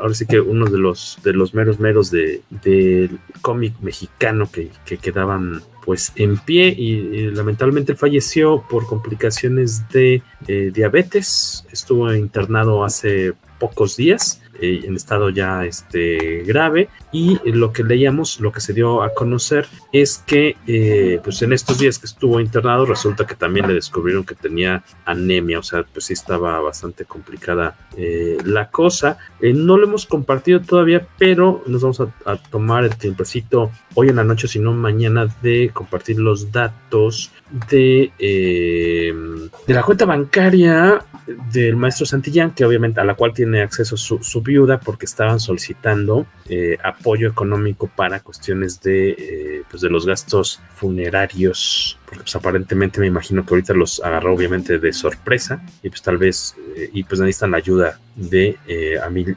[0.00, 3.10] Ahora sí que uno de los, de los meros meros del de,
[3.42, 11.66] cómic mexicano que, quedaban pues en pie y, lamentablemente falleció por complicaciones de eh, diabetes.
[11.72, 18.40] Estuvo internado hace pocos días eh, en estado ya este, grave y lo que leíamos,
[18.40, 22.40] lo que se dio a conocer es que eh, pues en estos días que estuvo
[22.40, 27.04] internado resulta que también le descubrieron que tenía anemia, o sea, pues sí estaba bastante
[27.04, 29.18] complicada eh, la cosa.
[29.40, 34.24] no lo hemos compartido todavía, pero nos vamos a, tomar el tiempecito hoy en la
[34.24, 37.30] noche, si no mañana, de compartir los datos
[37.70, 41.04] de, de la cuenta bancaria
[41.52, 45.38] del maestro Santillán, que obviamente a la cual tiene acceso su, su viuda porque estaban
[45.38, 52.34] solicitando eh, apoyo económico para cuestiones de, eh, pues de los gastos funerarios, porque pues
[52.34, 56.88] aparentemente me imagino que ahorita los agarró obviamente de sorpresa y pues tal vez, eh,
[56.94, 58.56] y pues necesitan la ayuda de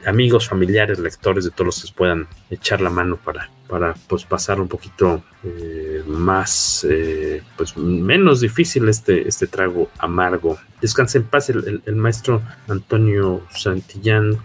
[0.06, 4.60] amigos, familiares, lectores, de todos los que puedan echar la mano para, para pues pasar
[4.60, 5.22] un poquito
[6.06, 6.86] más,
[7.56, 10.58] pues menos difícil este, este trago amargo.
[10.80, 14.38] Descanse en paz el, el maestro Antonio Santillán,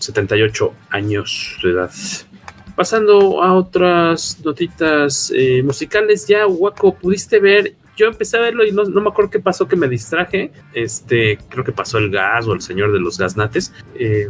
[0.00, 1.90] 78 años de edad.
[2.76, 8.72] Pasando a otras notitas eh, musicales, ya Waco, ¿pudiste ver yo empecé a verlo y
[8.72, 10.52] no, me acuerdo qué pasó, que me distraje.
[10.74, 13.72] Este, creo que pasó el gas o el señor de los gasnates.
[13.94, 14.28] Eh,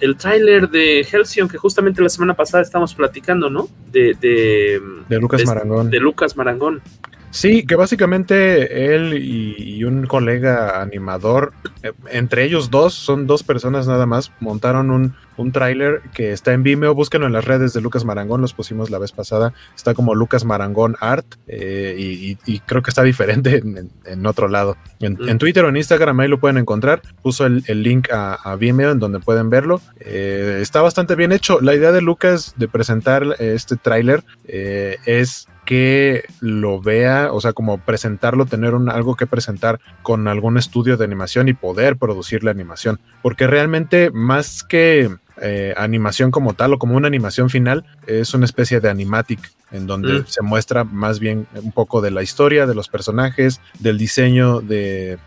[0.00, 3.68] el tráiler de Helsion, que justamente la semana pasada estábamos platicando, ¿no?
[3.92, 4.80] De, de,
[5.20, 5.90] Lucas Marangón.
[5.90, 6.80] De Lucas Marangón.
[7.34, 13.88] Sí, que básicamente él y, un colega animador, eh, entre ellos dos, son dos personas
[13.88, 17.80] nada más, montaron un, un tráiler que está en Vimeo, búsquenlo en las redes de
[17.80, 22.82] Lucas Marangón, los pusimos la vez pasada, está como Lucas Marangón Art eh, y, creo
[22.82, 23.64] que está diferente
[24.04, 24.76] en, otro lado.
[25.00, 29.00] En, Twitter o en Instagram ahí lo pueden encontrar, puso el, link a, Vimeo en
[29.00, 31.60] donde pueden verlo, eh, está bastante bien hecho.
[31.60, 37.78] La idea de Lucas de presentar este tráiler es que lo vea, o sea, como
[37.78, 42.50] presentarlo, tener un, algo que presentar con algún estudio de animación y poder producir la
[42.50, 43.00] animación.
[43.22, 45.10] Porque realmente más que
[45.40, 49.88] eh, animación como tal o como una animación final, es una especie de animatic en
[49.88, 50.26] donde mm.
[50.28, 55.18] se muestra más bien un poco de la historia, de los personajes, del diseño de,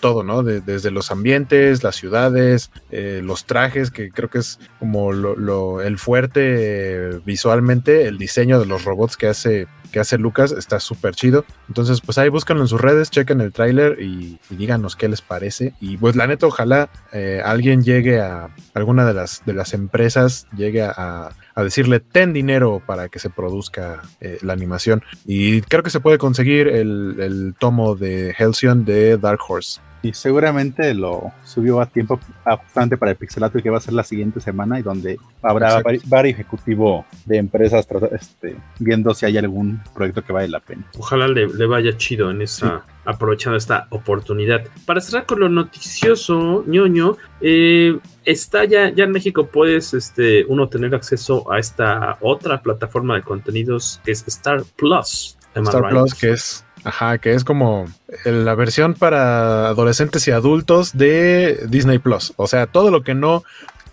[0.00, 0.42] todo, ¿no?
[0.42, 5.98] desde los ambientes, las ciudades, eh, los trajes, que creo que es como lo, el
[5.98, 11.44] fuerte visualmente, el diseño de los robots que hace que hace Lucas está súper chido.
[11.68, 15.72] Entonces, pues ahí búscanlo en sus redes, chequen el tráiler y, díganos qué les parece.
[15.80, 20.48] Y pues la neta, ojalá eh, alguien llegue a alguna de las, de las empresas,
[20.56, 25.04] llegue a, a decirle ten dinero para que se produzca eh, la animación.
[25.24, 29.80] Y creo que se puede conseguir el, tomo de Halcyon de Dark Horse.
[30.04, 34.04] Y seguramente lo subió a tiempo bastante para el Pixelato que va a ser la
[34.04, 40.22] siguiente semana y donde habrá varios ejecutivos de empresas este, viendo si hay algún proyecto
[40.22, 40.84] que vale la pena.
[40.98, 44.64] Ojalá le, vaya chido en esa, aprovechando esta oportunidad.
[44.84, 50.68] Para cerrar con lo noticioso, ñoño, eh, está ya, ya en México puedes este, uno
[50.68, 55.38] tener acceso a esta otra plataforma de contenidos que es Star Plus.
[55.54, 57.86] Star Plus, que es, ajá, que es como
[58.24, 62.32] la versión para adolescentes y adultos de Disney Plus.
[62.36, 63.42] O sea, todo lo que no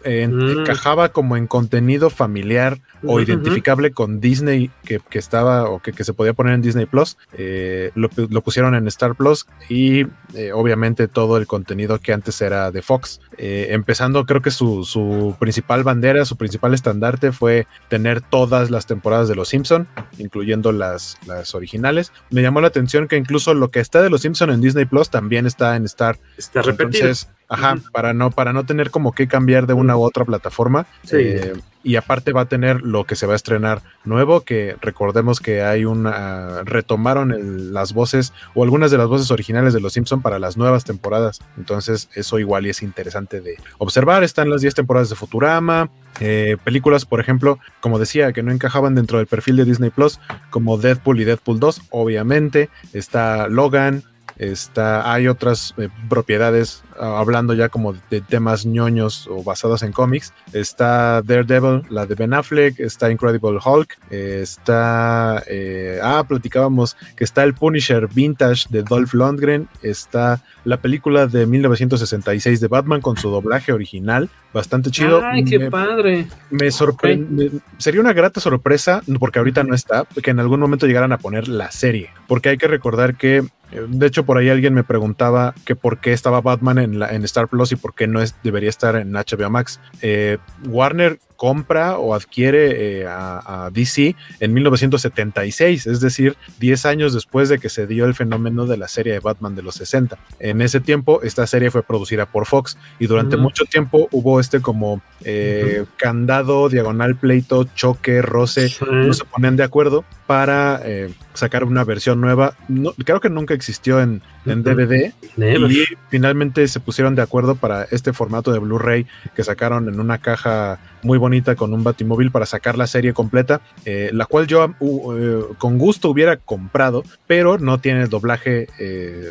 [0.04, 0.60] eh, mm.
[0.60, 6.34] encajaba como en contenido familiar o identificable con Disney que, estaba o que, se podía
[6.34, 8.10] poner en Disney Plus, eh, lo,
[8.42, 13.20] pusieron en Star Plus y eh, obviamente todo el contenido que antes era de Fox.
[13.38, 19.36] empezando, creo que su, principal bandera, su principal estandarte fue tener todas las temporadas de
[19.36, 19.88] Los Simpson,
[20.20, 22.12] incluyendo las, las originales.
[22.30, 25.10] Me llamó la atención que incluso lo que está de Los Simpson en Disney Plus
[25.10, 26.20] también está en Star.
[26.38, 27.12] Está repetido.
[27.52, 30.86] Ajá, para no, para no tener como que cambiar de una u otra plataforma.
[31.12, 35.42] Eh, y aparte va a tener lo que se va a estrenar nuevo, que recordemos
[35.42, 40.22] que hay una retomaron las voces o algunas de las voces originales de Los Simpson
[40.22, 41.42] para las nuevas temporadas.
[41.58, 44.24] Entonces, eso igual y es interesante de observar.
[44.24, 45.90] Están las 10 temporadas de Futurama,
[46.22, 50.22] eh, películas, por ejemplo, como decía, que no encajaban dentro del perfil de Disney Plus,
[50.52, 52.70] como Deadpool y Deadpool 2, obviamente.
[52.94, 54.04] Está Logan,
[54.38, 59.92] Está, hay otras eh, propiedades, ah, hablando ya como de temas ñoños o basados en
[59.92, 60.34] cómics.
[60.54, 67.44] Está Daredevil, la de Ben Affleck, está Incredible Hulk, está, eh, ah, platicábamos que está
[67.44, 73.30] el Punisher Vintage de Dolph Lundgren, está la película de 1966 de Batman con su
[73.30, 75.22] doblaje original, bastante chido.
[75.24, 76.28] Ay, qué padre.
[76.50, 81.12] Me sorprende, sería una grata sorpresa, porque ahorita no está, que en algún momento llegaran
[81.12, 84.84] a poner la serie, porque hay que recordar que de hecho, por ahí alguien me
[84.84, 88.22] preguntaba que por qué estaba Batman en, la, en Star Plus y por qué no
[88.22, 89.80] es, debería estar en HBO Max.
[90.02, 97.50] Eh, Warner compra o adquiere eh, a, DC en 1976, es decir, 10 años después
[97.50, 100.20] de que se dio el fenómeno de la serie de Batman de los 60.
[100.38, 104.62] En ese tiempo, esta serie fue producida por Fox y durante mucho tiempo hubo este
[104.62, 111.64] como eh, candado, diagonal, pleito, choque, roce, no se ponían de acuerdo para eh, sacar
[111.64, 112.56] una versión nueva.
[112.68, 118.14] No, creo que nunca existió en, DVD y finalmente se pusieron de acuerdo para este
[118.14, 122.78] formato de Blu-ray que sacaron en una caja muy bonita con un batimóvil para sacar
[122.78, 128.08] la serie completa, eh, la cual yo uh, con gusto hubiera comprado, pero no tiene
[128.08, 128.68] doblaje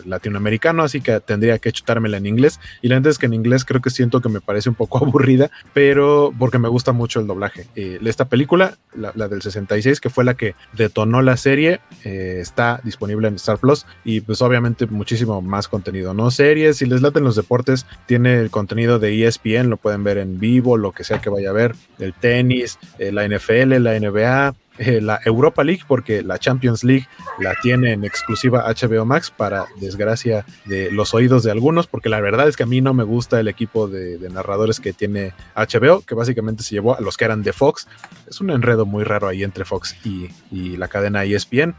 [0.05, 2.61] latinoamericano, así que tendría que chutármela en inglés.
[2.83, 4.99] Y la verdad es que en inglés creo que siento que me parece un poco
[5.05, 7.67] aburrida, pero porque me gusta mucho el doblaje.
[7.75, 13.29] esta película, la, del 66, que fue la que detonó la serie, eh, está disponible
[13.29, 16.31] en Star Plus y pues obviamente muchísimo más contenido, ¿no?
[16.31, 20.39] Series, si les laten los deportes, tiene el contenido de ESPN, lo pueden ver en
[20.39, 21.60] vivo, lo que sea que vaya a ver,
[21.99, 27.07] el tenis, eh, la NFL, la NBA, eh, la Europa League, porque la Champions League
[27.39, 32.21] la tiene en exclusiva HBO Max, para desgracia de los oídos de algunos, porque la
[32.21, 36.01] verdad es que a mí no me gusta el equipo de, narradores que tiene HBO,
[36.01, 37.89] que básicamente se llevó a los que eran de Fox.
[38.27, 41.75] Es un enredo muy raro ahí entre Fox y, y la cadena ESPN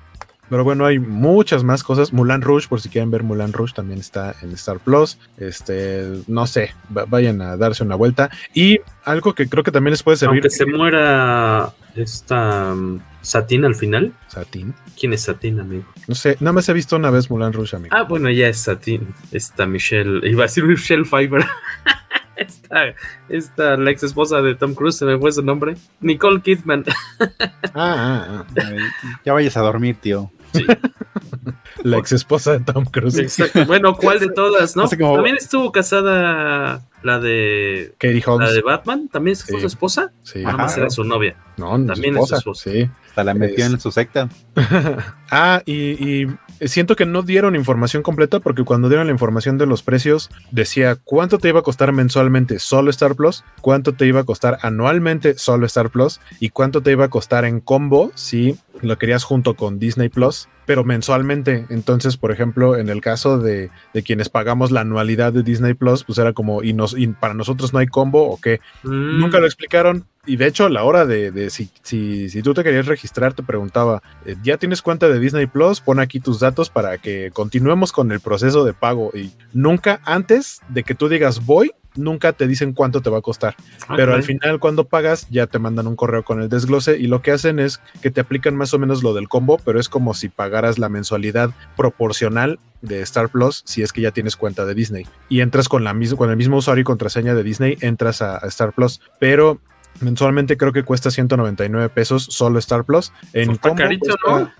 [0.51, 2.11] Pero bueno, hay muchas más cosas.
[2.11, 5.17] Mulan Rouge, por si quieren ver Mulan Rouge, también está en Star Plus.
[5.37, 8.29] Este, no sé, vayan a darse una vuelta.
[8.53, 10.43] Y algo que creo que también les puede servir.
[10.43, 14.11] Aunque se muera esta um, Satín al final.
[14.27, 14.73] Satín.
[14.99, 15.85] ¿Quién es Satín, amigo?
[16.09, 17.95] No sé, nada más he visto una vez Mulan Rouge, amigo.
[17.97, 19.15] Ah, bueno, ya es Satín.
[19.31, 21.45] Esta Michelle, iba a decir Michelle Pfeiffer.
[22.35, 22.93] esta,
[23.29, 25.75] esta, la ex esposa de Tom Cruise, se me fue su nombre.
[26.01, 26.83] Nicole Kidman.
[27.19, 27.35] ah,
[27.73, 28.77] ah, ah.
[29.23, 30.29] Ya vayas a dormir, tío.
[30.53, 30.65] Sí.
[31.83, 33.17] La ex esposa de Tom Cruise.
[33.17, 33.65] Exacto.
[33.65, 34.87] Bueno, ¿cuál de todas, no?
[34.87, 37.95] También estuvo casada la de.
[37.97, 38.49] Katie Holmes.
[38.49, 39.07] La de Batman.
[39.07, 40.11] ¿También fue su esposa?
[40.23, 40.43] Sí.
[40.43, 41.35] Nada más era su novia.
[41.57, 42.69] No, no También es su esposa.
[42.69, 42.89] Sí.
[43.07, 44.29] Hasta la metió en su secta.
[45.31, 46.27] ah, y,
[46.61, 50.95] siento que no dieron información completa porque cuando dieron la información de los precios decía
[51.03, 55.37] cuánto te iba a costar mensualmente solo Star Plus, cuánto te iba a costar anualmente
[55.37, 59.55] solo Star Plus y cuánto te iba a costar en combo si lo querías junto
[59.55, 61.65] con Disney Plus, pero mensualmente.
[61.69, 63.69] Entonces, por ejemplo, en el caso de,
[64.05, 67.73] quienes pagamos la anualidad de Disney Plus, pues era como, ¿y, nos, y para nosotros
[67.73, 68.59] no hay combo o qué?
[68.83, 69.19] Mm.
[69.19, 70.05] Nunca lo explicaron.
[70.25, 73.41] Y de hecho, a la hora de, si, si, si, tú te querías registrar, te
[73.41, 75.81] preguntaba, eh, ¿ya tienes cuenta de Disney Plus?
[75.81, 79.11] Pon aquí tus datos para que continuemos con el proceso de pago.
[79.15, 83.21] Y nunca antes de que tú digas voy, nunca te dicen cuánto te va a
[83.21, 83.55] costar.
[83.87, 87.07] Ah, pero al final, cuando pagas, ya te mandan un correo con el desglose y
[87.07, 89.89] lo que hacen es que te aplican más o menos lo del combo, pero es
[89.89, 94.65] como si pagaras la mensualidad proporcional de Star Plus si es que ya tienes cuenta
[94.65, 95.05] de Disney.
[95.29, 98.47] Y entras con, la con el mismo usuario y contraseña de Disney, entras a, a
[98.47, 99.01] Star Plus.
[99.19, 99.59] Pero
[99.99, 103.11] Mensualmente creo que cuesta 199 pesos solo Star Plus.
[103.33, 103.83] En combo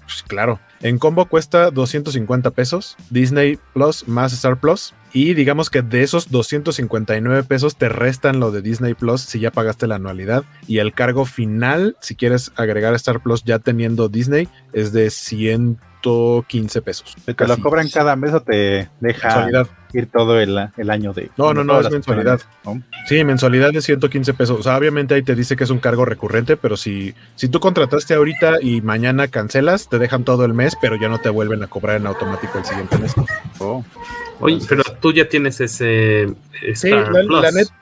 [0.03, 0.59] pues, claro.
[0.81, 2.95] En combo cuesta 250 pesos.
[3.09, 4.93] Disney Plus más Star Plus.
[5.13, 9.51] Y digamos que de esos 259 pesos te restan lo de Disney Plus si ya
[9.51, 10.45] pagaste la anualidad.
[10.67, 15.09] Y el cargo final, si quieres agregar Star Plus ya teniendo Disney, es de
[16.01, 17.15] 115 pesos.
[17.25, 19.49] ¿Te lo cobran cada mes o te deja
[19.93, 20.57] ir todo el,
[20.89, 21.29] año de...
[21.37, 22.39] No, no, no, es mensualidad.
[23.07, 24.59] Sí, mensualidad de 115 pesos.
[24.59, 27.59] O sea, obviamente ahí te dice que es un cargo recurrente, pero si, si tú
[27.59, 31.63] contrataste ahorita y mañana cancelas, te dejan todo el mes, pero ya no te vuelven
[31.63, 33.13] a cobrar en automático el siguiente mes.
[33.59, 33.83] Oh.
[34.39, 36.33] Oye, pero tú ya tienes ese.
[36.73, 36.89] sí,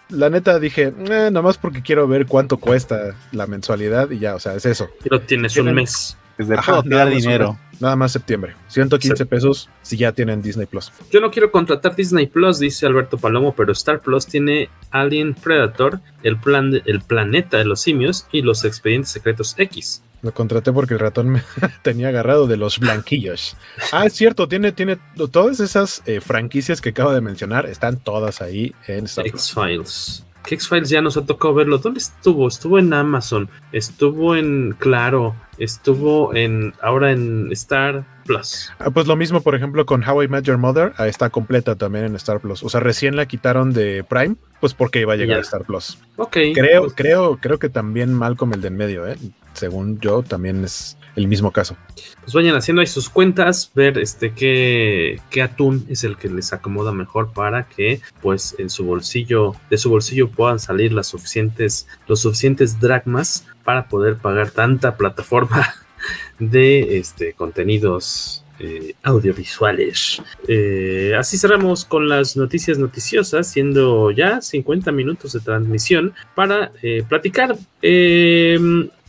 [0.09, 4.39] la, neta dije, eh, nomás porque quiero ver cuánto cuesta la mensualidad y ya, o
[4.39, 4.89] sea, es eso.
[5.01, 6.17] Pero tienes un mes.
[6.37, 7.57] Es de Ajá, dinero.
[7.79, 8.55] Nada más septiembre.
[8.67, 10.91] 115 pesos si ya tienen Disney Plus.
[11.11, 15.99] Yo no quiero contratar Disney Plus, dice Alberto Palomo, pero Star Plus tiene Alien Predator,
[16.23, 20.03] el, plan el planeta de los simios y los expedientes secretos X.
[20.21, 21.43] Lo contraté porque el ratón me
[21.81, 23.55] tenía agarrado de los blanquillos.
[23.91, 24.97] Ah, es cierto, tiene, tiene
[25.31, 30.25] todas esas eh, franquicias que acabo de mencionar, están todas ahí en Star X-Files.
[30.45, 31.77] X-Files ya nos ha tocado verlo.
[31.77, 32.47] ¿Dónde estuvo?
[32.47, 38.71] Estuvo en Amazon, estuvo en Claro, estuvo en ahora en Star Plus.
[38.79, 41.75] Ah, pues lo mismo, por ejemplo, con How I Met Your Mother, ah, está completa
[41.75, 42.63] también en Star Plus.
[42.63, 45.97] O sea, recién la quitaron de Prime, pues porque iba a llegar a Star Plus.
[46.17, 46.37] Ok.
[46.53, 49.17] Creo, creo, creo que también Malcolm el de en medio, ¿eh?
[49.53, 51.75] Según yo, también es el mismo caso.
[52.21, 56.53] Pues vayan haciendo ahí sus cuentas, ver este qué, qué atún es el que les
[56.53, 61.87] acomoda mejor para que pues en su bolsillo, de su bolsillo puedan salir las suficientes,
[62.07, 65.73] los suficientes dragmas para poder pagar tanta plataforma
[66.39, 70.21] de este contenidos eh, audiovisuales.
[70.45, 77.03] Eh, así cerramos con las noticias noticiosas, siendo ya 50 minutos de transmisión para eh,
[77.07, 77.55] platicar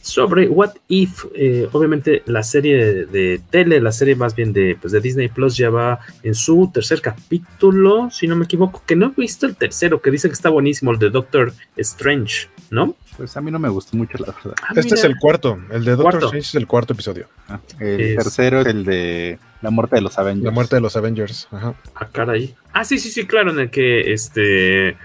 [0.00, 1.26] sobre What If.
[1.34, 5.56] Eh, obviamente la serie de, tele, la serie más bien de, pues, de Disney Plus
[5.56, 9.56] ya va en su tercer capítulo, si no me equivoco, que no he visto el
[9.56, 12.96] tercero, que dice que está buenísimo, el de Doctor Strange, ¿no?
[13.20, 14.54] Pues a mí no me gustó mucho, la verdad.
[14.62, 17.26] Ah, este es el cuarto, el de Doctor Strange es el cuarto episodio.
[17.50, 20.46] Ah, el tercero es el de la muerte de los Avengers.
[20.46, 21.74] La muerte de los Avengers, ajá.
[21.96, 22.54] Ah, caray.
[22.72, 24.96] Ah, sí, sí, sí, claro, en el que este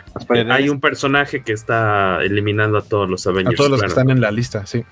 [0.49, 3.53] hay un personaje que está eliminando a todos los Avengers.
[3.53, 4.86] A todos los que están en la lista, sí.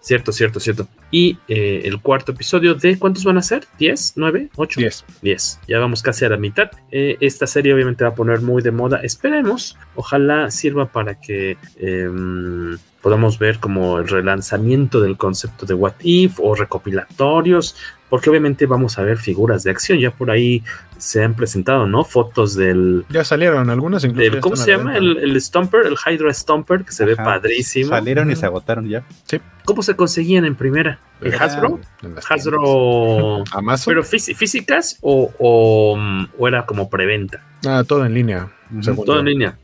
[0.00, 0.88] Cierto, cierto, cierto.
[1.10, 3.66] Y eh, el cuarto episodio de ¿cuántos van a ser?
[3.78, 4.16] ¿10?
[4.16, 4.50] ¿9?
[4.56, 4.76] ¿8?
[4.76, 5.04] 10.
[5.20, 5.60] 10.
[5.68, 6.70] Ya vamos casi a la mitad.
[6.90, 9.00] Eh, esta serie obviamente va a poner muy de moda.
[9.02, 9.76] Esperemos.
[9.94, 16.40] Ojalá sirva para que em, podamos ver como el relanzamiento del concepto de What If
[16.40, 17.76] o recopilatorios
[18.10, 19.98] porque obviamente vamos a ver figuras de acción.
[19.98, 20.62] Ya por ahí
[20.98, 22.04] se han presentado, ¿no?
[22.04, 23.06] Fotos del.
[23.08, 24.40] Ya salieron algunas incluso.
[24.40, 24.96] ¿Cómo se llama?
[24.96, 27.90] El, el, Stomper, el Hydra Stomper, que se ve padrísimo.
[27.90, 29.04] Salieron y se agotaron ya.
[29.24, 29.40] Sí.
[29.64, 30.98] ¿Cómo se conseguían en primera?
[31.20, 31.80] ¿El Hasbro?
[32.28, 33.44] Hasbro.
[33.52, 33.92] ¿Amazon?
[33.92, 37.42] ¿Pero físicas o, o, era como preventa?
[37.64, 38.48] Ah, todo en línea.
[38.84, 39.56] Todo en línea.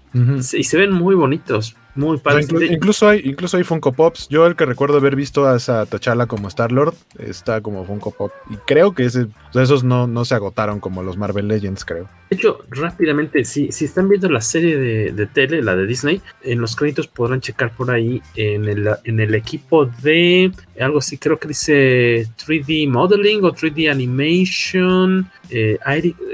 [0.52, 2.44] Y se ven muy bonitos Muy padre.
[2.70, 4.28] incluso, hay, incluso hay Funko Pops.
[4.28, 8.32] Yo el que recuerdo haber visto a esa T'Challa como Star-Lord está como Funko Pop.
[8.50, 12.08] Y creo que ese, esos no, no se agotaron como los Marvel Legends, creo.
[12.30, 16.60] De hecho, rápidamente, si, si están viendo la serie de, tele, la de Disney, en
[16.60, 21.38] los créditos podrán checar por ahí en el, en el equipo de algo así, creo
[21.38, 25.78] que dice 3D Modeling o 3D Animation, eh,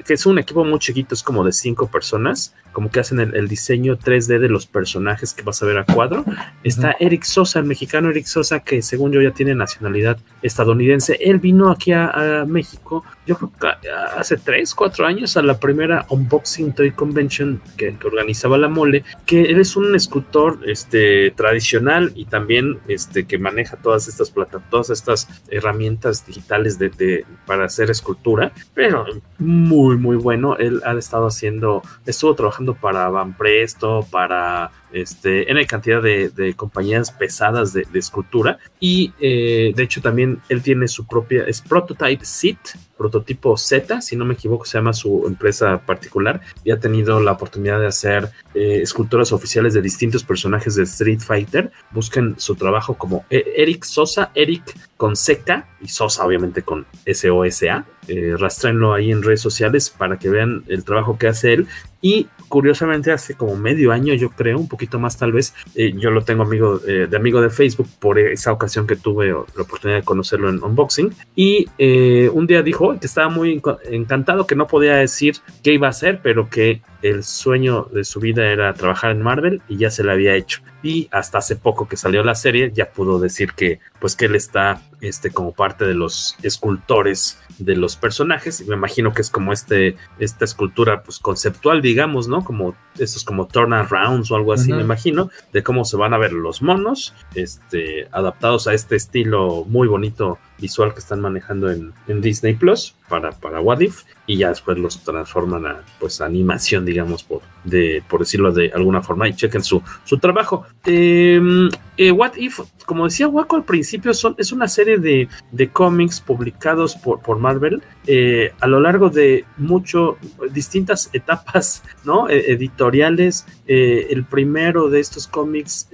[0.07, 3.49] que es un equipo muy chiquito, es como de cinco personas como que hacen el,
[3.49, 6.25] diseño 3D de los personajes que vas a ver a cuadro.
[6.65, 11.19] Está Eric Sosa, el mexicano Eric Sosa, que según yo ya tiene nacionalidad estadounidense.
[11.21, 16.07] Él vino aquí a, México, yo creo que hace 3, 4 años, a la primera
[16.09, 22.25] Unboxing Toy Convention que, organizaba la mole, que él es un escultor este, tradicional y
[22.25, 28.53] también este, que maneja todas estas plataformas, todas estas herramientas digitales de, para hacer escultura,
[28.75, 29.05] pero
[29.39, 30.57] muy, muy bueno.
[30.57, 37.11] Él ha estado haciendo, estuvo trabajando para Van Presto, para este, en cantidad de, compañías
[37.11, 38.59] pesadas de, escultura.
[38.81, 42.59] Y eh, de hecho también él tiene su propia, es Prototype Sit,
[43.03, 46.41] prototipo Z, si no me equivoco, se llama su empresa particular.
[46.63, 51.21] Y ha tenido la oportunidad de hacer eh, esculturas oficiales de distintos personajes de Street
[51.21, 51.73] Fighter.
[51.91, 54.63] Busquen su trabajo como e, Eric Sosa, Eric
[54.97, 57.85] con seca y Sosa obviamente con S-O-S-A.
[58.07, 61.67] Eh, rastrenlo ahí en redes sociales para que vean el trabajo que hace él.
[62.01, 66.11] Y curiosamente hace como medio año, yo creo, un poquito más tal vez, eh, yo
[66.11, 70.01] lo tengo amigo eh, de amigo de Facebook por esa ocasión que tuve la oportunidad
[70.01, 71.15] de conocerlo en unboxing.
[71.35, 75.87] Y eh, un día dijo que estaba muy encantado, que no podía decir qué iba
[75.87, 79.91] a hacer, pero que el sueño de su vida era trabajar en Marvel y ya
[79.91, 80.63] se lo había hecho.
[80.83, 84.35] Y hasta hace poco que salió la serie ya pudo decir que pues que él
[84.35, 89.31] está este como parte de los escultores de los personajes y me imagino que es
[89.31, 92.43] como este esta escultura pues conceptual digamos, ¿no?
[92.45, 96.33] Como estos como turnarounds o algo así, me imagino, de cómo se van a ver
[96.33, 102.55] los monos este adaptados a este estilo muy bonito visual que están manejando en, Disney
[102.55, 107.43] Plus para, para What If y ya después los transforman a pues animación, digamos, por,
[107.65, 110.65] de, por decirlo de alguna forma, y chequen su, su trabajo.
[110.85, 115.69] Em, eh, What If, como decía Waco al principio, son, es una serie de, de
[115.69, 120.17] cómics publicados por, por Marvel eh, a lo largo de mucho,
[120.51, 122.29] distintas etapas ¿no?
[122.29, 123.47] E, editoriales.
[123.69, 125.89] Eh, el primero de estos cómics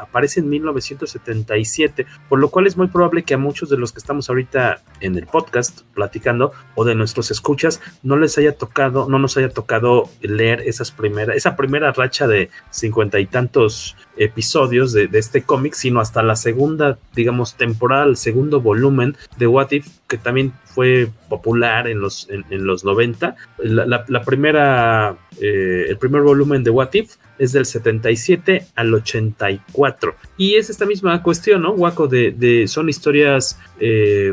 [0.00, 3.98] aparece en 1977, por lo cual es muy probable que a muchos de los que
[3.98, 9.18] estamos ahorita en el podcast platicando o de nuestros escuchas no les haya tocado, no
[9.18, 15.08] nos haya tocado leer esas primeras, esa primera racha de cincuenta y tantos episodios de,
[15.12, 20.18] este cómic, sino hasta la segunda, digamos, temporada, el segundo volumen de What If, que
[20.18, 23.34] también fue popular en los, en, los 90.
[23.58, 30.14] La, primera, eh, el primer volumen de What If es del 77 al 84.
[30.36, 31.72] Y es esta misma cuestión, ¿no?
[31.72, 33.58] Waco, de, son historias...
[33.78, 34.32] Eh,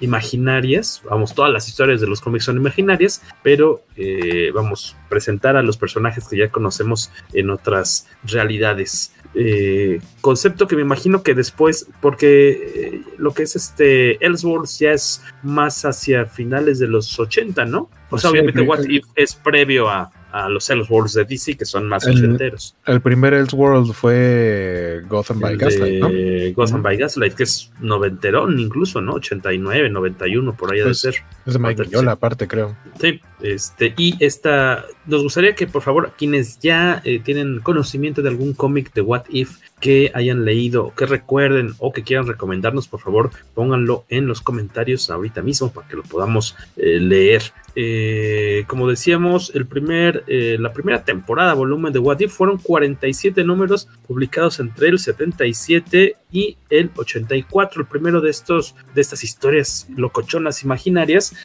[0.00, 5.62] imaginarias, vamos, todas las historias de los cómics son imaginarias, pero eh, vamos, presentar a
[5.62, 9.12] los personajes que ya conocemos en otras realidades.
[9.34, 14.92] Eh, concepto que me imagino que después, porque eh, lo que es este Ellsworth ya
[14.92, 17.90] es más hacia finales de los 80, ¿no?
[18.10, 21.88] O sea, obviamente What If es previo a, a los Elseworlds de DC, que son
[21.88, 22.76] más ochenteros.
[22.84, 26.10] El primer Elseworld fue Gotham by Gaslight, ¿no?
[26.54, 29.14] Gotham by Gaslight, que es noventerón incluso, ¿no?
[29.14, 31.22] 89, 91, por ahí pues, de ser.
[31.46, 32.76] Es de Mike Mignola, aparte, creo.
[33.00, 38.28] Sí, este, y esta, nos gustaría que por favor, quienes ya eh, tienen conocimiento de
[38.28, 43.00] algún cómic de What If que hayan leído, que recuerden o que quieran recomendarnos, por
[43.00, 47.42] favor, pónganlo en los comentarios ahorita mismo para que lo podamos eh, leer.
[47.78, 53.44] Eh, como decíamos, el primer, eh, la primera temporada, volumen de What If, fueron 47
[53.44, 57.82] números publicados entre el 77 y el 84.
[57.82, 61.36] El primero de estos, de estas historias locochonas imaginarias,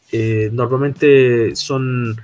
[0.52, 2.20] normalmente son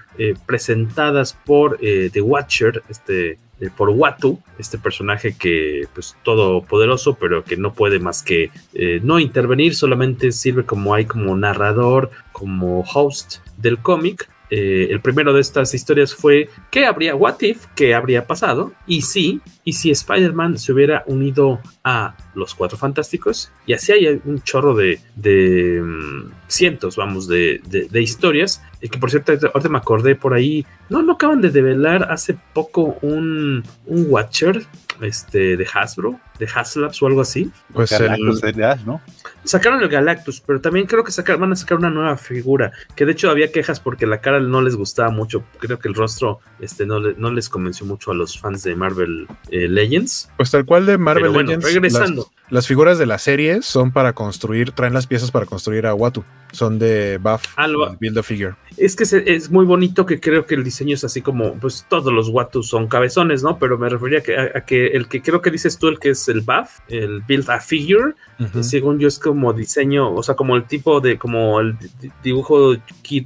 [0.45, 7.43] presentadas por The Watcher, este eh, por Watu, este personaje que pues todo poderoso, pero
[7.43, 12.81] que no puede más que eh, no intervenir, solamente sirve como hay como narrador, como
[12.81, 14.29] host del cómic.
[14.49, 18.71] Eh, el primero de estas historias fue ¿qué habría, what if, qué habría pasado?
[18.85, 24.21] Y sí, y si Spider-Man se hubiera unido a los Cuatro Fantásticos, y así hay
[24.23, 29.67] un chorro de, de mm, cientos, vamos, de, de, historias, y que por cierto, ahorita
[29.67, 34.65] me acordé por ahí, no, no acaban de develar hace poco un, un Watcher,
[35.01, 37.51] este, de Hasbro, de Haslabs o algo así.
[37.73, 38.85] Pues Galactus el...
[38.85, 39.01] ¿no?
[39.43, 43.05] Sacaron el Galactus, pero también creo que sacar, van a sacar una nueva figura, que
[43.05, 46.39] de hecho había quejas porque la cara no les gustaba mucho, creo que el rostro
[46.59, 50.29] este, no, no les convenció mucho a los fans de Marvel eh, Legends.
[50.37, 51.65] Pues tal cual de Marvel bueno, Legends.
[51.65, 52.29] Regresando.
[52.43, 55.93] Las, las, figuras de la serie son para construir, traen las piezas para construir a
[55.93, 57.95] Watu, son de Buff, Alba.
[57.99, 58.55] Build a Figure.
[58.75, 61.85] Es que es, es, muy bonito que creo que el diseño es así como, pues
[61.89, 63.57] todos los Watu son cabezones, ¿no?
[63.57, 65.99] Pero me refería a que, a, a que el que creo que dices tú, el
[65.99, 68.63] que es el buff, el build a figure, uh -huh.
[68.63, 71.77] según yo es como diseño, o sea, como el tipo de, como el
[72.23, 72.75] dibujo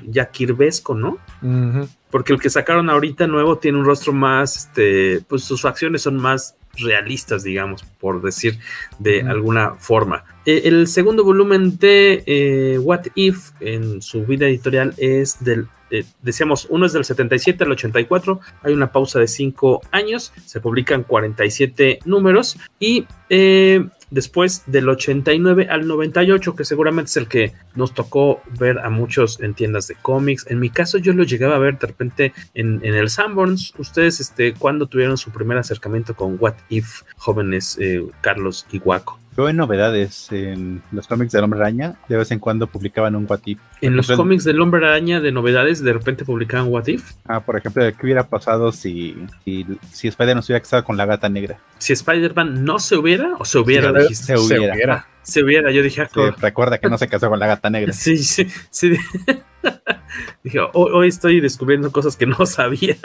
[0.07, 1.17] ya kirvesco, ¿no?
[1.41, 1.87] Uh -huh.
[2.09, 6.17] Porque el que sacaron ahorita nuevo tiene un rostro más, este, pues sus facciones son
[6.17, 8.59] más realistas, digamos, por decir
[8.99, 10.23] de alguna forma.
[10.45, 16.05] Eh, el segundo volumen de eh, What If en su vida editorial es del eh,
[16.21, 21.03] decíamos, uno es del 77 al 84, hay una pausa de 5 años, se publican
[21.03, 27.93] 47 números y eh, después del 89 al 98, que seguramente es el que nos
[27.93, 30.45] tocó ver a muchos en tiendas de cómics.
[30.49, 33.73] En mi caso, yo lo llegaba a ver de repente en, en el Sanborns.
[33.79, 39.20] Ustedes, este, ¿cuándo tuvieron su primer acercamiento con What If, jóvenes eh, Carlos y Guaco?
[39.37, 43.25] Yo en novedades en los cómics del Hombre Araña, de vez en cuando publicaban un
[43.29, 43.59] What If.
[43.79, 47.13] En los cómics del Hombre Araña de novedades, de repente publicaban What If.
[47.25, 49.15] Ah, por ejemplo, ¿qué hubiera pasado si,
[49.45, 51.59] si, si Spider-Man se hubiera quedado con la gata negra?
[51.77, 54.37] Si Spider-Man no se hubiera o se hubiera, se, dijiste.
[54.37, 54.93] Se hubiera.
[54.93, 56.05] Ah, se hubiera, yo dije.
[56.13, 57.93] Sí, recuerda que no se casó con la gata negra.
[57.93, 58.95] Sí, sí, sí.
[60.43, 62.97] Dije, hoy, hoy, estoy descubriendo cosas que no sabía.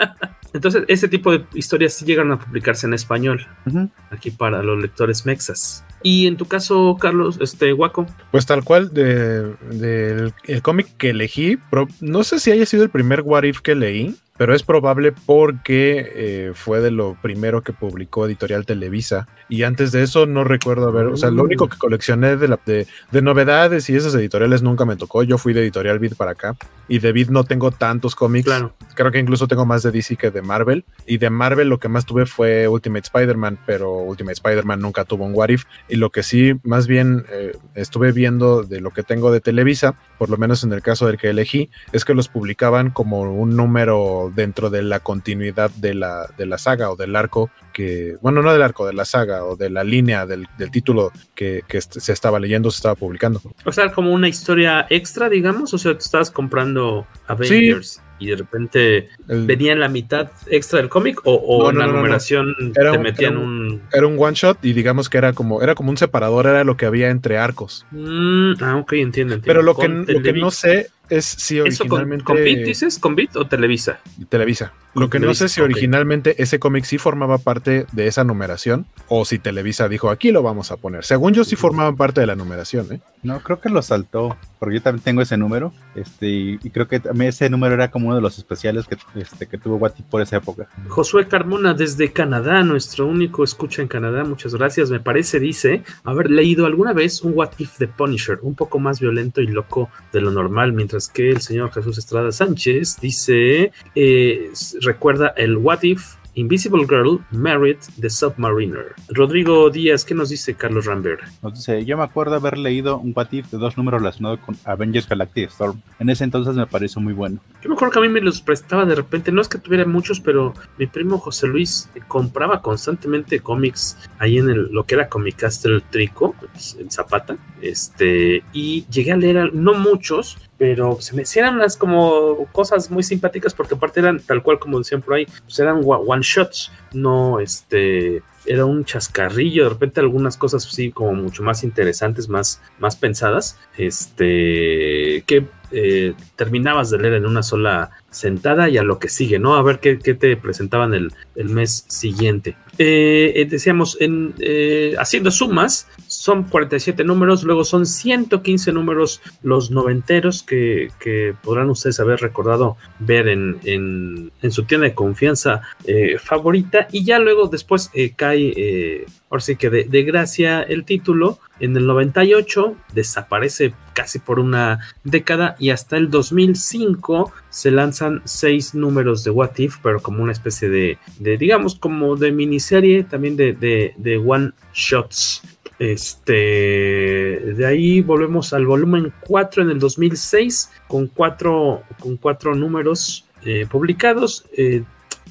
[0.53, 3.47] Entonces, ese tipo de historias sí llegan a publicarse en español.
[3.65, 3.89] Uh -huh.
[4.11, 5.85] Aquí para los lectores mexas.
[6.03, 8.05] Y en tu caso, Carlos, este Guaco.
[8.31, 11.57] Pues tal cual, de, de el cómic que elegí,
[12.01, 16.11] no sé si haya sido el primer What If que leí, pero es probable porque
[16.15, 19.27] eh, fue de lo primero que publicó Editorial Televisa.
[19.49, 22.59] Y antes de eso no recuerdo haber, o sea, lo único que coleccioné de, la,
[22.65, 25.23] de, de, novedades y esas editoriales nunca me tocó.
[25.23, 26.55] Yo fui de Editorial Vid para acá.
[26.87, 28.45] Y de Vid no tengo tantos cómics.
[28.45, 28.73] Claro.
[28.95, 30.85] Creo que incluso tengo más de DC que de Marvel.
[31.05, 35.25] Y de Marvel lo que más tuve fue Ultimate Spider-Man, pero Ultimate Spider-Man nunca tuvo
[35.25, 35.65] un What If.
[35.89, 39.95] Y lo que sí, más bien eh, estuve viendo de lo que tengo de Televisa,
[40.17, 43.55] por lo menos en el caso del que elegí, es que los publicaban como un
[43.55, 48.41] número dentro de la continuidad de la, de la saga o del arco que, bueno,
[48.41, 51.79] no del arco, de la saga o de la línea del, del título que, que,
[51.79, 53.39] se estaba leyendo, se estaba publicando.
[53.65, 57.87] O sea, como una historia extra, digamos, o sea, te estabas comprando Avengers.
[57.87, 58.01] Sí.
[58.19, 59.45] Y de repente el...
[59.45, 62.71] venía en la mitad extra del cómic o, o no, en la no, numeración no,
[62.71, 65.61] te un, metían era un, un, Era un one shot y digamos que era como
[65.61, 67.85] era como un separador, era lo que había entre arcos.
[67.91, 69.41] Mm, ah, ok, entiendo, entiendo.
[69.45, 72.23] Pero lo que, lo que no sé es si originalmente.
[72.23, 72.99] ¿Con, con Bit dices?
[72.99, 73.99] ¿Con Bit o Televisa?
[74.29, 74.73] Televisa.
[74.97, 76.43] Lo que no sé si originalmente okay.
[76.43, 80.71] ese cómic sí formaba parte de esa numeración o si Televisa dijo aquí lo vamos
[80.71, 81.05] a poner.
[81.05, 82.99] Según yo sí formaban parte de la numeración, ¿eh?
[83.23, 86.87] No, creo que lo saltó, porque yo también tengo ese número, este, y, y creo
[86.87, 90.03] que también ese número era como uno de los especiales que, este, que tuvo Wati
[90.03, 90.67] por esa época.
[90.87, 94.89] Josué Carmona desde Canadá, nuestro único escucha en Canadá, muchas gracias.
[94.91, 98.99] Me parece, dice, haber leído alguna vez un What If de Punisher, un poco más
[98.99, 104.51] violento y loco de lo normal, mientras que el señor Jesús Estrada Sánchez dice, eh,
[104.87, 108.93] recuerda el What If Invisible Girl Married the Submariner.
[109.09, 111.21] Rodrigo Díaz, ¿qué nos dice Carlos Rambert?
[111.41, 114.55] Nos dice, yo me acuerdo haber leído un What If de dos números relacionados con
[114.63, 115.81] Avengers Galactic Storm.
[115.99, 117.39] En ese entonces me pareció muy bueno.
[117.63, 119.85] Yo me acuerdo que a mí me los prestaba de repente, no es que tuviera
[119.85, 125.09] muchos, pero mi primo José Luis compraba constantemente cómics ahí en el, lo que era
[125.09, 131.15] Comic Castle Trico, pues, en Zapata, este, y llegué a leer, no muchos, pero se
[131.15, 135.15] me hicieran las como cosas muy simpáticas porque aparte eran tal cual como decían por
[135.15, 140.91] ahí, pues eran one shots, no este era un chascarrillo, de repente algunas cosas sí
[140.91, 147.43] como mucho más interesantes, más, más pensadas, este que eh, terminabas de leer en una
[147.43, 149.55] sola sentada y a lo que sigue, ¿no?
[149.55, 152.55] A ver qué, qué te presentaban el, el mes siguiente.
[152.77, 155.89] Eh, decíamos, en, eh, haciendo sumas,
[156.27, 162.75] son 47 números, luego son 115 números los noventeros que, que podrán ustedes haber recordado
[162.99, 168.11] ver en, en, en su tienda de confianza eh, favorita, y ya luego después eh,
[168.13, 174.39] cae, ahora sí que de, de gracia el título, en el 98 desaparece casi por
[174.39, 180.21] una década y hasta el 2005 se lanzan seis números de What If, pero como
[180.21, 185.41] una especie de, de digamos, como de miniserie, también de, de one shots.
[185.79, 193.25] Este, de ahí volvemos al volumen 4 en el 2006 con cuatro, con cuatro números
[193.45, 194.45] eh, publicados.
[194.57, 194.83] Eh,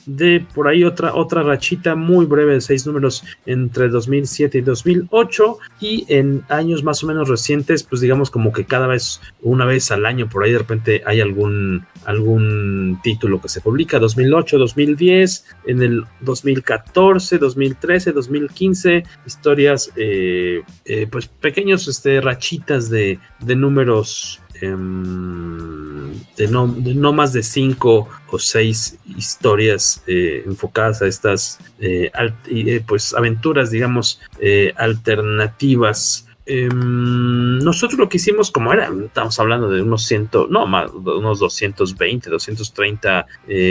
[0.07, 5.59] de por ahí otra, otra rachita muy breve de seis números entre 2007 y 2008
[5.81, 9.91] y en años más o menos recientes, pues digamos como que cada vez, una vez
[9.91, 15.45] al año por ahí de repente hay algún, algún título que se publica, 2008, 2010,
[15.67, 24.41] en el 2014, 2013, 2015, historias, eh, eh, pues pequeños este, rachitas de, de números
[24.61, 32.11] Em, de, no, no, más de cinco o seis historias eh, enfocadas a estas eh,
[32.49, 34.21] eh, pues aventuras, digamos,
[34.77, 36.27] alternativas.
[36.47, 41.41] Em, nosotros lo que hicimos, como era, estamos hablando de unos ciento, no más, unos
[41.41, 43.27] 220, 230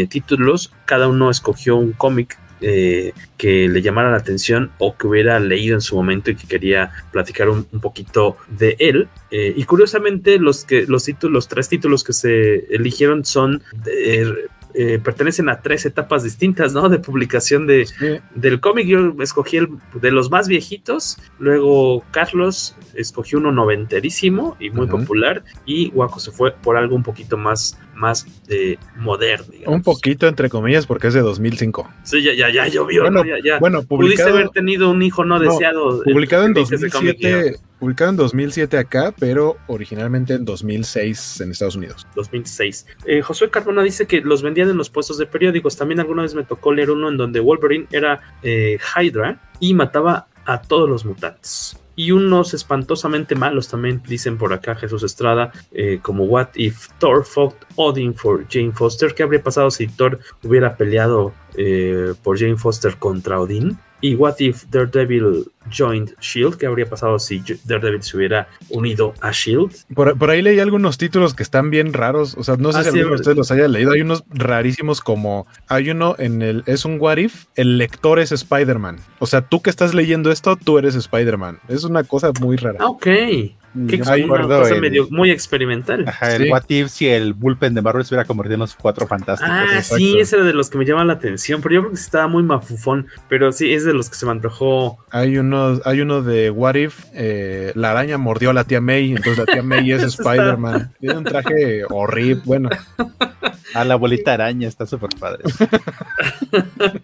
[0.10, 5.40] títulos, cada uno escogió un cómic eh, que le llamara la atención o que hubiera
[5.40, 9.08] leído en su momento y que quería platicar un, poquito de él.
[9.32, 13.62] Eh, y curiosamente, los, que, los, títulos, los tres títulos que se eligieron son
[14.78, 16.90] eh, pertenecen a tres etapas distintas, ¿no?
[16.90, 17.88] De publicación de,
[18.36, 18.86] del cómic.
[18.88, 19.70] Yo escogí el
[20.02, 26.32] de los más viejitos, luego Carlos escogió uno noventerísimo y muy popular, y Waco se
[26.32, 29.54] fue por algo un poquito más, más de moderno.
[29.68, 31.90] Un poquito entre comillas porque es de 2005.
[32.04, 33.04] Sí, ya, ya, ya llovió.
[33.04, 33.60] Bueno, ya, ya.
[33.60, 36.04] bueno Pudiste haber tenido un hijo no, deseado.
[36.04, 42.08] Publicado en 2007 publicado en 2007 acá, pero originalmente en 2006 en Estados Unidos.
[42.16, 42.88] 2006.
[43.06, 45.78] Eh, Josué Carbona dice que los vendían en los puestos de periódicos.
[45.78, 50.28] También alguna vez me tocó leer uno en donde Wolverine era eh, Hydra y mataba
[50.46, 51.78] a todos los mutantes.
[51.96, 57.24] Y unos espantosamente malos también dicen por acá Jesús Estrada, eh, como What if Thor
[57.24, 59.14] fought Odin for Jane Foster?
[59.14, 61.34] ¿Qué habría pasado si Thor hubiera peleado
[62.24, 63.78] por Jane Foster contra Odin?
[64.06, 66.58] Y What If Daredevil joined Shield?
[66.58, 69.72] ¿Qué habría pasado si Daredevil se hubiera unido a Shield?
[69.96, 72.36] Por, ahí leí algunos títulos que están bien raros.
[72.38, 73.94] O sea, no sé ah, si alguno de ustedes los haya leído.
[73.94, 76.62] Hay unos rarísimos como hay uno en el.
[76.68, 79.00] Es un What If, el lector es Spider-Man.
[79.18, 81.58] O sea, tú que estás leyendo esto, tú eres Spider-Man.
[81.68, 82.78] Es una cosa muy rara.
[82.82, 83.08] Ah, ok.
[83.88, 86.08] Que es una cosa medio muy experimental.
[86.08, 89.06] Ajá, el What If si el bullpen de Marvel se hubiera convertido en los cuatro
[89.06, 89.54] fantásticos.
[89.54, 92.00] Ah, sí, ese era de los que me llaman la atención, pero yo creo que
[92.00, 94.98] estaba muy mafufón, pero sí, es de los que se me antojó.
[95.12, 99.12] Hay uno, hay uno de What If, eh, la araña mordió a la tía May,
[99.12, 100.94] entonces la tía May es Spider-Man.
[101.00, 102.70] Tiene un traje horrible, bueno.
[103.74, 105.44] A la bolita araña, está súper padre.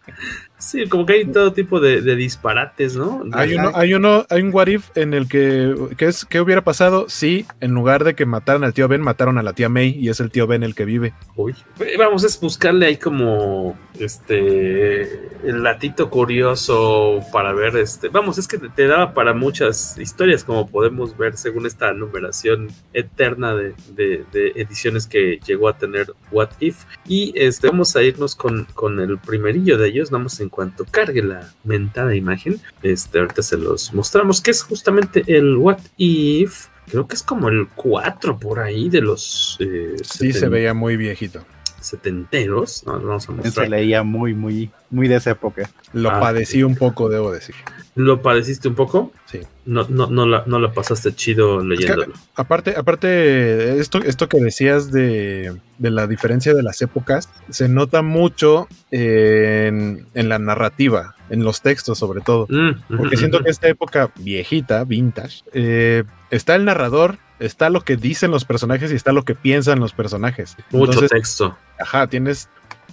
[0.61, 3.23] sí, como que hay todo tipo de, disparates, ¿no?
[3.33, 6.63] Hay uno, hay uno, hay un what if en el que, ¿qué es, ¿qué hubiera
[6.63, 9.97] pasado si en lugar de que mataran al tío Ben, mataron a la tía May
[9.97, 11.13] y es el tío Ben el que vive?
[11.35, 11.55] Uy,
[11.97, 15.01] vamos, a buscarle ahí como este
[15.43, 18.09] el latito curioso para ver este.
[18.09, 23.55] Vamos, es que te daba para muchas historias, como podemos ver según esta numeración eterna
[23.55, 26.85] de, de ediciones que llegó a tener What If.
[27.07, 31.23] Y este, vamos a irnos con, con el primerillo de ellos, vamos en cuanto cargue
[31.23, 32.61] la mentada imagen.
[32.83, 36.67] Este, ahorita se los mostramos, que es justamente el What If.
[36.87, 39.57] Creo que es como el 4 por ahí de los.
[39.59, 41.43] Eh, sí, se veía muy viejito
[41.81, 42.83] setenteros.
[42.85, 42.99] ¿no?
[42.99, 43.65] Vamos a mostrar.
[43.65, 45.69] Se leía muy, muy, muy de esa época.
[45.93, 47.55] Lo ah, padecí un poco, debo decir.
[47.95, 49.11] ¿Lo padeciste un poco?
[49.25, 49.41] Sí.
[49.65, 52.13] No, no, no, la, no la pasaste chido leyéndolo.
[52.35, 58.67] aparte, aparte, esto, esto que decías de, la diferencia de las épocas, se nota mucho
[58.91, 62.47] en, la narrativa, en los textos sobre todo.
[62.49, 67.97] Mm, porque siento que esta época viejita, vintage, eh, está el narrador, está lo que
[67.97, 70.55] dicen los personajes y está lo que piensan los personajes.
[70.71, 71.57] Mucho texto.
[71.79, 72.49] Ajá, tienes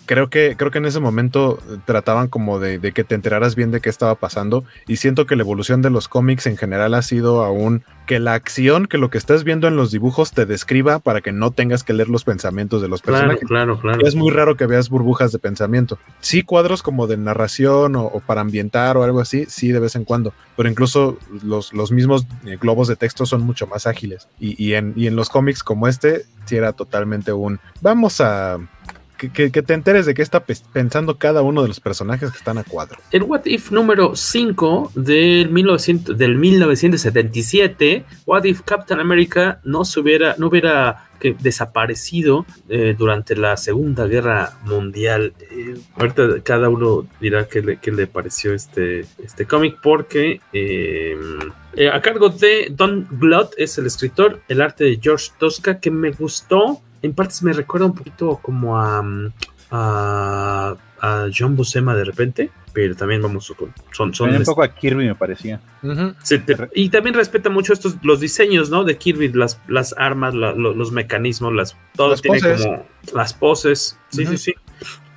[0.08, 3.80] creo que, creo que en ese momento trataban como de, que te enteraras bien de
[3.80, 4.64] qué estaba pasando.
[4.88, 8.32] Y siento que la evolución de los cómics en general ha sido aún que la
[8.32, 11.84] acción, que lo que estás viendo en los dibujos te describa para que no tengas
[11.84, 13.46] que leer los pensamientos de los personajes.
[13.46, 14.00] Claro, claro.
[14.06, 15.98] Es muy raro que veas burbujas de pensamiento.
[16.20, 20.04] Sí, cuadros como de narración o, para ambientar o algo así, sí, de vez en
[20.04, 20.32] cuando.
[20.56, 24.26] Pero incluso los, los mismos eh, globos de texto son mucho más ágiles.
[24.40, 28.58] Y, y, en, y en los cómics como este, sí era totalmente un vamos a
[29.18, 32.64] que, te enteres de qué está pensando cada uno de los personajes que están a
[32.64, 32.98] cuadro.
[33.10, 40.00] El What If número 5 del, 1900, del 1977, What If Captain America no, se
[40.00, 45.34] hubiera, no hubiera que desaparecido eh, durante la Segunda Guerra Mundial.
[45.50, 51.38] Eh, ahorita cada uno dirá qué le, le pareció este, este cómic, porque em,
[51.74, 55.90] eh, a cargo de Don Blood es el escritor, el arte de George Tosca, que
[55.90, 59.02] me gustó en partes me recuerda un poquito como a,
[59.70, 60.76] a,
[61.36, 63.52] John Buscema de repente, pero también vamos
[63.92, 65.60] son son un poco a Kirby me parecía.
[66.74, 68.84] y también respeta mucho estos los diseños, ¿no?
[68.84, 72.84] De Kirby, las, las armas, los mecanismos, las todo tiene como
[73.14, 73.98] las poses.
[74.08, 74.54] Sí, sí, sí.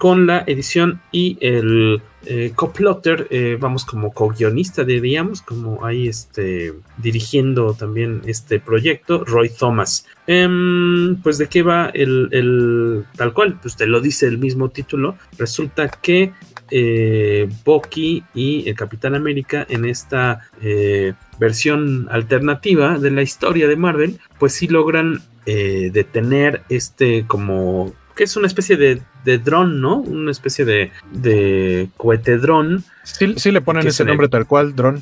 [0.01, 6.73] Con la edición y el eh, coplotter, eh, vamos como co-guionista, diríamos, como ahí este,
[6.97, 10.07] dirigiendo también este proyecto, Roy Thomas.
[10.25, 14.69] Em, pues de qué va el, el, tal cual, pues te lo dice el mismo
[14.69, 15.17] título.
[15.37, 16.33] Resulta que
[16.71, 23.75] eh, Bucky y el Capitán América en esta eh, versión alternativa de la historia de
[23.75, 29.97] Marvel, pues sí logran detener este como que es una especie de, de dron, ¿no?
[29.97, 32.83] Una especie de, de cohete dron.
[33.03, 35.01] Sí, sí le ponen ese nombre tal cual, dron.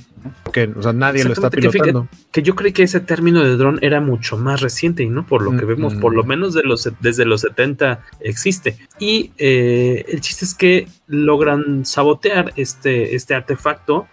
[0.54, 2.08] Que, o sea, nadie lo está pilotando.
[2.12, 5.26] Que, que, yo creí que ese término de dron era mucho más reciente, ¿no?
[5.26, 8.78] Por lo que mm, vemos, por lo menos de los, desde los 70 existe.
[9.00, 14.08] Y eh, el chiste es que logran sabotear este, este artefacto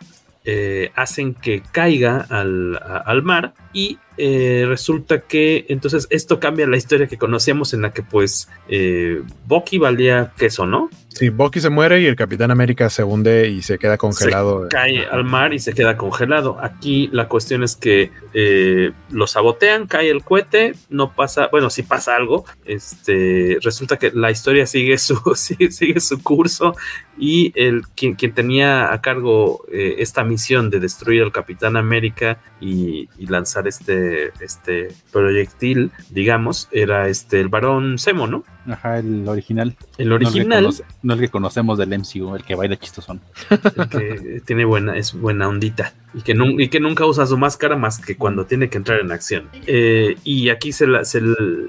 [0.47, 6.77] eh, hacen que caiga al, al mar y eh, resulta que entonces esto cambia la
[6.77, 9.23] historia que conocíamos en la que pues eh,
[9.81, 10.89] valía queso, ¿no?
[11.17, 14.65] Sí, Bucky se muere y el Capitán América se hunde y se queda congelado.
[14.65, 16.59] Se cae al mar y se queda congelado.
[16.61, 21.85] Aquí la cuestión es que eh, lo sabotean, cae el cohete, no pasa, bueno, si
[21.85, 26.75] pasa algo, este, resulta que la historia sigue su, sigue, sigue su curso
[27.17, 32.41] y el, quien, quien tenía a cargo eh, esta misión de destruir al Capitán América
[32.61, 38.45] y, y lanzar este, este proyectil, digamos, era este el varón Semo, ¿no?
[38.69, 39.77] Ajá, el original.
[39.99, 40.65] El original.
[40.65, 43.21] No el, no el que conocemos del MCU, el que baila chistosón.
[43.51, 45.95] El que tiene buena, es buena ondita.
[46.15, 49.13] Y que, y que nunca usa su máscara más que cuando tiene que entrar en
[49.13, 49.49] acción.
[49.67, 51.21] Eh, y aquí se la, se,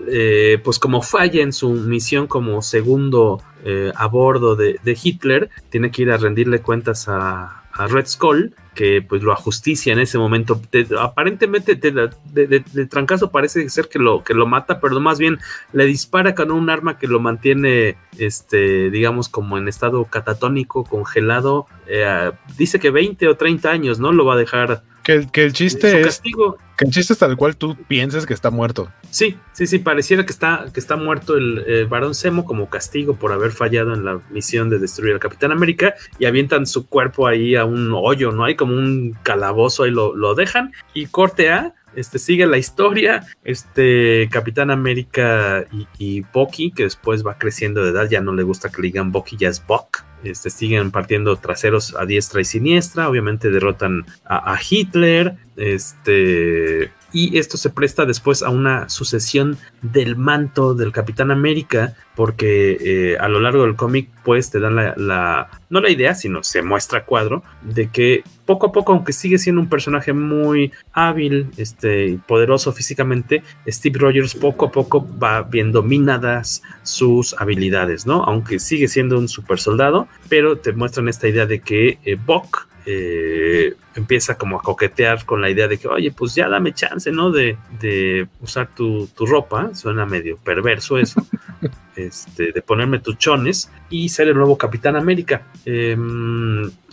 [0.09, 5.49] eh, pues como falla en su misión como segundo eh, a bordo de, de, Hitler,
[5.69, 9.99] tiene que ir a rendirle cuentas a, a Red Skull, que pues lo ajusticia en
[9.99, 10.61] ese momento.
[10.69, 15.39] Te, aparentemente te, de, trancazo parece ser que lo, que lo mata, pero más bien
[15.73, 21.65] le dispara con un arma que lo mantiene, este, digamos, como en estado catatónico, congelado.
[21.87, 24.11] Eh, dice que 20 o 30 años, ¿no?
[24.11, 24.83] Lo va a dejar.
[25.07, 28.33] Que el, que el chiste es que el chiste es tal cual tú pienses que
[28.33, 28.91] está muerto.
[29.09, 33.15] Sí, sí, sí, pareciera que está, que está muerto el, el varón Semo como castigo
[33.15, 37.25] por haber fallado en la misión de destruir al Capitán América y avientan su cuerpo
[37.25, 38.43] ahí a un hoyo, ¿no?
[38.43, 43.25] Hay como un calabozo ahí lo, lo dejan y corte a este, sigue la historia,
[43.45, 48.43] este Capitán América y, y Bucky, que después va creciendo de edad, ya no le
[48.43, 50.03] gusta que le digan Bucky, ya es Buck.
[50.23, 57.37] Este, siguen partiendo traseros a diestra y siniestra, obviamente derrotan a, a Hitler, este, y
[57.37, 63.27] esto se presta después a una sucesión del manto del Capitán América, porque eh, a
[63.27, 67.43] lo largo del cómic, pues te dan la, no la idea, sino se muestra cuadro
[67.61, 73.43] de que poco a poco, aunque sigue siendo un personaje muy hábil, este, poderoso físicamente,
[73.67, 78.23] Steve Rogers poco a poco va viendo minadas sus habilidades, ¿no?
[78.23, 82.67] Aunque sigue siendo un super soldado, pero te muestran esta idea de que eh, Buck
[82.89, 86.96] eh, empieza como a coquetear con la idea de que, oye, pues ya dame chance,
[87.05, 87.31] ¿no?
[87.31, 91.25] De, de usar tu, tu, ropa, suena medio perverso eso,
[91.95, 95.47] este, de ponerme tus chones y ser el nuevo Capitán América.
[95.65, 95.95] Eh,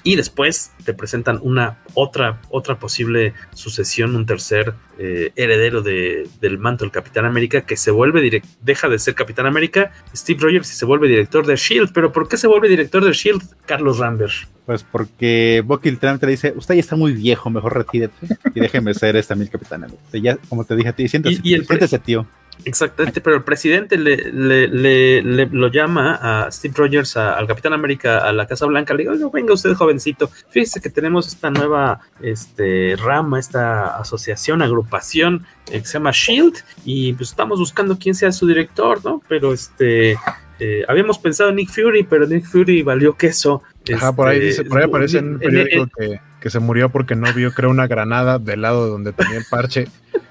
[0.05, 6.59] y después te presentan una otra, otra posible sucesión, un tercer eh, heredero de, del
[6.59, 10.70] manto del Capitán América que se vuelve direct, deja de ser Capitán América, Steve Rogers
[10.70, 11.92] y se vuelve director de Shield.
[11.92, 14.32] Pero ¿por qué se vuelve director de Shield, Carlos Rambert?
[14.66, 18.14] Pues porque Bucky literalmente le dice, usted ya está muy viejo, mejor retírate
[18.55, 20.02] y déjeme ser esta mil Capitán América.
[20.12, 22.26] Ya, como te dije a ti, siéntese, y, y el siéntese tío.
[22.64, 27.46] Exactamente, pero el presidente le, le, le, le lo llama a Steve Rogers, a, al
[27.46, 31.50] Capitán América, a la Casa Blanca, le digo, venga usted jovencito, fíjese que tenemos esta
[31.50, 37.98] nueva este, rama, esta asociación, agrupación eh, que se llama Shield, y pues estamos buscando
[37.98, 39.22] quién sea su director, ¿no?
[39.28, 40.16] Pero este...
[40.61, 43.64] Eh, habíamos pensado en Nick Fury, pero Nick Fury valió queso.
[43.92, 46.90] Ajá, por ahí dice, por ahí aparece en un periódico en, que, que, se murió
[46.90, 49.88] porque no vio, creo, una granada del lado donde tenía el parche.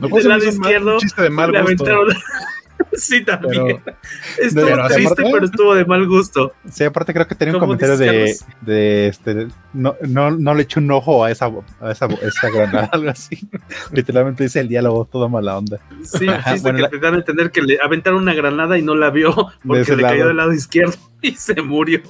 [0.00, 1.62] No del lado izquierdo, un chiste de mal gusto.
[1.62, 2.08] aventaron.
[2.92, 3.80] sí, también.
[3.84, 3.96] Pero,
[4.42, 6.52] estuvo pero, triste, aparte, pero estuvo de mal gusto.
[6.70, 10.80] Sí, aparte creo que tenía un comentario de, de, este, no, no, no le eché
[10.80, 11.46] un ojo a esa,
[11.80, 13.38] a esa, esa granada, algo así.
[13.92, 15.78] Literalmente dice el diálogo, todo mala onda.
[16.02, 18.96] Sí, sí, bueno, que te dan a entender que le aventaron una granada y no
[18.96, 20.14] la vio porque le lado.
[20.14, 22.00] cayó del lado izquierdo y se murió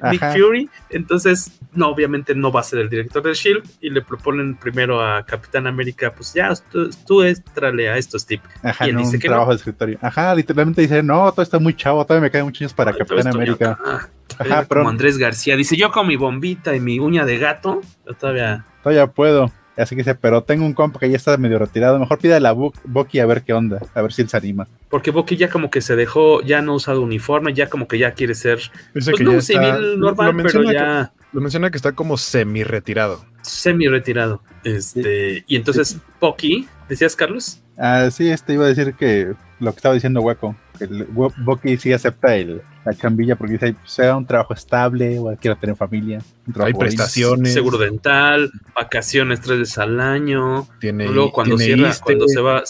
[0.00, 0.12] Ajá.
[0.12, 0.70] Nick Fury.
[0.90, 5.00] Entonces, no, obviamente no va a ser el director de Shield y le proponen primero
[5.00, 8.42] a Capitán América, pues ya, tú, tú éstrale a esto, Steve.
[8.62, 9.54] Ajá, y él no, dice un que trabajo no.
[9.54, 9.98] de escritorio.
[10.00, 13.28] Ajá, literalmente dice, no, todo está muy chavo, todavía me quedan muchos años para Capitán
[13.28, 13.72] América.
[13.72, 14.10] Acá.
[14.38, 17.82] Ajá, pero como Andrés García dice, yo con mi bombita y mi uña de gato,
[18.06, 19.50] yo todavía todavía puedo.
[19.76, 22.52] Así que dice, pero tengo un compa que ya está medio retirado, mejor pídale a
[22.52, 24.68] Bucky a ver qué onda, a ver si él se anima.
[24.88, 28.12] Porque Bucky ya como que se dejó, ya no usa uniforme, ya como que ya
[28.12, 28.60] quiere ser
[28.92, 31.12] pues no civil normal, pero ya...
[31.32, 33.24] lo menciona que está como semi retirado.
[33.42, 34.42] Semi retirado.
[34.62, 37.60] Este, y entonces Bucky, ¿decías Carlos?
[37.76, 41.92] Ah, sí, este iba a decir que lo que estaba diciendo Hueco, que Bucky sí
[41.92, 46.20] acepta el, la chambilla porque dice, sea un trabajo estable o quiero tener familia.
[46.58, 47.52] Hay prestaciones.
[47.52, 50.68] Seguro dental, vacaciones tres veces al año.
[50.80, 52.62] Tiene, Luego cuando cierra, cuando se va,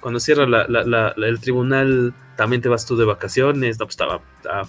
[0.00, 3.78] cuando cierra la, el tribunal, también te vas tú de vacaciones.
[3.78, 4.20] Pues estaba,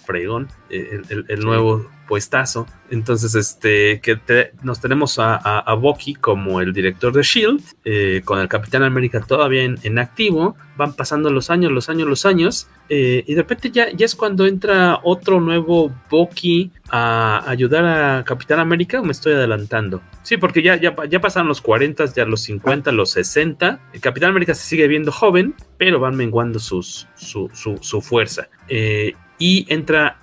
[0.05, 2.65] fregón eh, el, nuevo puestazo.
[2.89, 4.19] Entonces, este, que
[4.63, 9.21] nos tenemos a, a, Bucky como el director de Shield, eh, con el Capitán América
[9.21, 10.55] todavía en, activo.
[10.77, 12.67] Van pasando los años, los años, los años.
[12.89, 18.23] Eh, y de repente ya, ya es cuando entra otro nuevo Bucky a ayudar a
[18.23, 19.01] Capitán América.
[19.01, 20.01] ¿O me estoy adelantando?
[20.23, 23.79] Sí, porque ya, ya, ya pasaron los 40, ya los 50, los 60.
[23.93, 28.47] El Capitán América se sigue viendo joven, pero van menguando sus, su, su, su fuerza.
[28.69, 30.19] Eh, y entra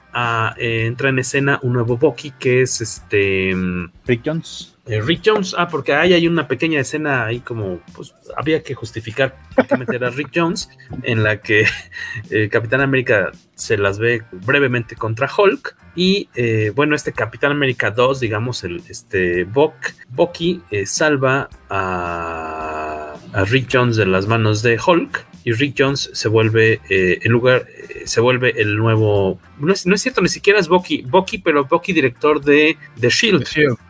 [0.59, 4.77] eh, entra en escena un nuevo Bucky que es este mm, Rick Jones.
[4.87, 8.75] Eh, Rick Jones, ah, porque ahí hay una pequeña escena ahí como, pues había que
[8.75, 9.37] justificar
[9.79, 10.69] meter a Rick Jones,
[11.03, 11.67] en la que
[12.31, 15.77] eh, Capitán América se las ve brevemente contra Hulk.
[15.97, 16.29] Y
[16.75, 24.07] bueno, este Capitán América 2, digamos, el este Bucky salva a, a Rick Jones de
[24.07, 28.55] las manos de Hulk y Rick Jones se vuelve eh, el lugar, eh, se vuelve
[28.61, 29.39] el nuevo.
[29.59, 33.11] No es, no es, cierto, ni siquiera es Bucky, Bucky, pero Bucky director de, The
[33.11, 33.47] Shield.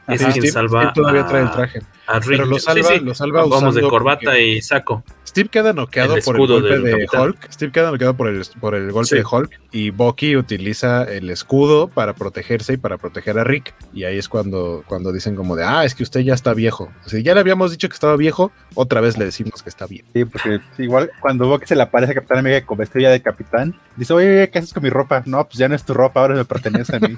[0.09, 0.93] Es quien salva.
[0.93, 1.81] todavía trae el traje.
[2.27, 5.05] Pero lo salva, lo salva Vamos de corbata y saco.
[5.35, 7.51] Steve queda noqueado por el golpe de Hulk.
[7.51, 9.61] Steve queda noqueado por el, por el golpe de Hulk.
[9.73, 13.75] Y Bucky utiliza el escudo para protegerse y para proteger a Rick.
[13.93, 16.93] Y ahí es cuando, cuando dicen como de, ah, es que usted ya está viejo.
[17.07, 20.05] Si ya le habíamos dicho que estaba viejo, otra vez le decimos que está bien.
[20.13, 23.75] Sí, porque igual cuando Bucky se le aparece a Capitán América con estrella de capitán,
[23.97, 25.25] dice, oye, ¿qué haces con mi ropa?
[25.27, 27.13] No, pues ya no es tu ropa, ahora me pertenece a mí.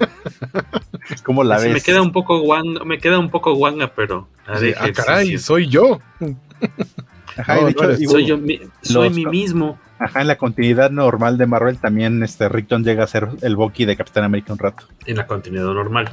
[1.23, 1.71] ¿Cómo la ves?
[1.71, 4.27] Me queda un poco guanga, me queda un poco guanga, pero...
[4.47, 4.57] ah,
[4.91, 5.99] caray, soy yo.
[7.37, 7.59] Ajá,
[8.07, 8.37] soy yo,
[8.81, 9.79] soy mí mismo.
[9.99, 13.55] Ajá, en la continuidad normal de Marvel también este Rick Jones llega a ser el
[13.55, 14.87] Bucky de Capitán América un rato.
[15.05, 16.09] En la continuidad normal.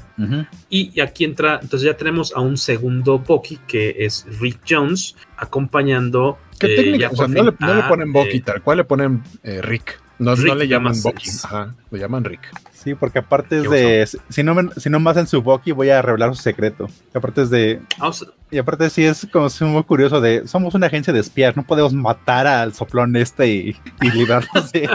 [0.70, 6.38] y, aquí entra, entonces ya tenemos a un segundo Bucky que es Rick Jones acompañando.
[6.58, 7.10] ¿Qué eh, técnica?
[7.10, 10.00] O sea, no, le, ponen Bucky eh, tal cual, le ponen eh, Rick.
[10.18, 12.48] No, no, le llaman Bucky, ajá, le llaman Rick.
[12.84, 14.06] Sí, porque aparte es de.
[14.28, 16.86] Si no, me, si no me hacen su Bucky, voy a revelar su secreto.
[17.14, 17.80] aparte es de.
[17.98, 18.10] Ah,
[18.50, 20.46] y aparte sí es como muy curioso de.
[20.46, 24.90] Somos una agencia de espías, no podemos matar al soplón este y, y librarnos de.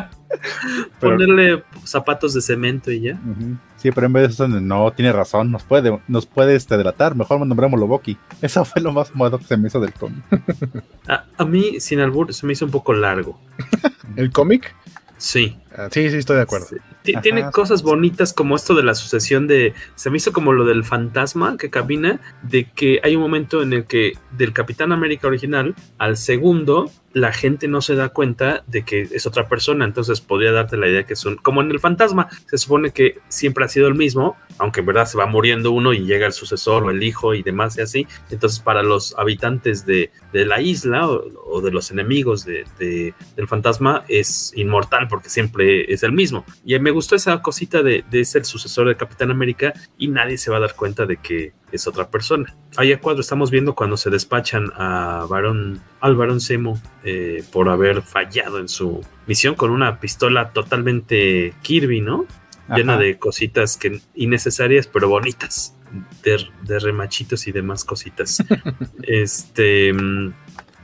[0.99, 3.19] Ponerle zapatos de cemento y ya.
[3.77, 7.15] Sí, pero en vez de eso, no, tiene razón, nos puede, nos puede este, delatar,
[7.15, 8.19] mejor nombrémoslo Bucky.
[8.39, 10.23] Eso fue lo más modo que se me hizo del cómic.
[11.07, 13.39] a, a mí, sin albur, se me hizo un poco largo.
[14.15, 14.75] ¿El cómic?
[15.17, 15.57] Sí.
[15.75, 16.67] Ah, sí, sí, estoy de acuerdo.
[17.21, 19.73] Tiene cosas bonitas como esto de la sucesión de.
[19.95, 23.73] Se me hizo como lo del fantasma que camina, de que hay un momento en
[23.73, 28.83] el que del Capitán América original al segundo la gente no se da cuenta de
[28.83, 32.27] que es otra persona, entonces podría darte la idea que son, como en el fantasma,
[32.45, 35.93] se supone que siempre ha sido el mismo, aunque en verdad se va muriendo uno
[35.93, 39.85] y llega el sucesor o el hijo y demás y así, entonces para los habitantes
[39.85, 42.65] de, la isla o, de los enemigos de,
[43.35, 46.45] del fantasma es inmortal porque siempre es el mismo.
[46.63, 50.51] Y me gustó esa cosita de, de ser sucesor de Capitán América y nadie se
[50.51, 52.55] va a dar cuenta de que es otra persona.
[52.77, 57.69] Ahí a cuadro estamos viendo cuando se despachan a Barón, al Barón Semo eh, por
[57.69, 62.25] haber fallado en su misión con una pistola totalmente Kirby, ¿no?
[62.75, 65.75] Llena de cositas que innecesarias pero bonitas.
[66.23, 68.43] De, de remachitos y demás cositas.
[69.03, 70.33] este mm,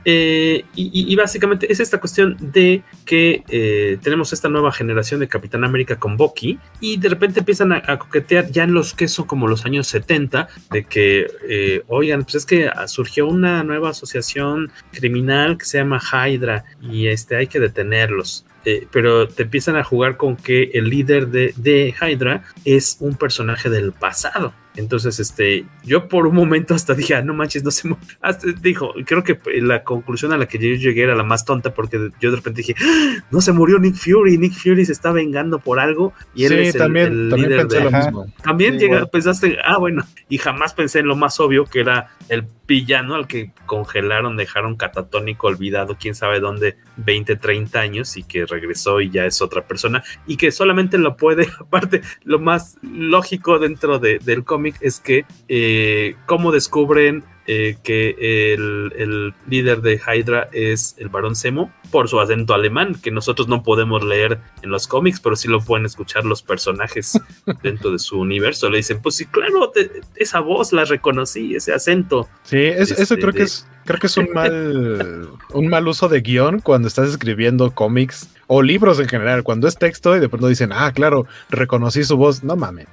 [0.08, 5.64] eh, y, básicamente es esta cuestión de que eh, tenemos esta nueva generación de Capitán
[5.64, 9.48] América con Bucky y de repente empiezan a, coquetear ya en los que son como
[9.48, 15.58] los años 70 de que, eh, oigan, pues es que surgió una nueva asociación criminal
[15.58, 18.46] que se llama Hydra y este hay que detenerlos.
[18.92, 23.70] pero te empiezan a jugar con que el líder de, de Hydra es un personaje
[23.70, 24.54] del pasado.
[24.76, 27.88] Entonces, este, yo por un momento hasta dije, ah, no manches, no se
[28.20, 31.72] hasta dijo, creo que la conclusión a la que yo llegué era la más tonta
[31.72, 33.24] porque yo de repente dije, ¡Ah!
[33.30, 36.74] no se murió Nick Fury, Nick Fury se está vengando por algo y él es
[36.74, 37.84] el, también, también líder de...
[37.84, 38.26] Lo mismo.
[38.42, 38.78] También
[39.10, 43.26] pensaste, ah, bueno, y jamás pensé en lo más obvio que era el villano al
[43.26, 49.10] que congelaron, dejaron catatónico, olvidado, quién sabe dónde, 20, 30 años y que regresó y
[49.10, 54.18] ya es otra persona y que solamente lo puede, aparte, lo más lógico dentro de,
[54.18, 60.96] del cómic es que eh, cómo descubren eh, que el, el, líder de Hydra es
[60.98, 65.20] el Barón Zemo por su acento alemán, que nosotros no podemos leer en los cómics,
[65.20, 67.20] pero sí lo pueden escuchar los personajes
[67.62, 68.68] dentro de su universo.
[68.68, 72.28] Le dicen, pues sí, claro, te, esa voz la reconocí, ese acento.
[72.42, 73.38] Sí, es, este, eso creo de...
[73.38, 77.70] que es creo que es un mal un mal uso de guion cuando estás escribiendo
[77.70, 82.04] cómics o libros en general, cuando es texto y de pronto dicen, ah, claro, reconocí
[82.04, 82.86] su voz, no mames.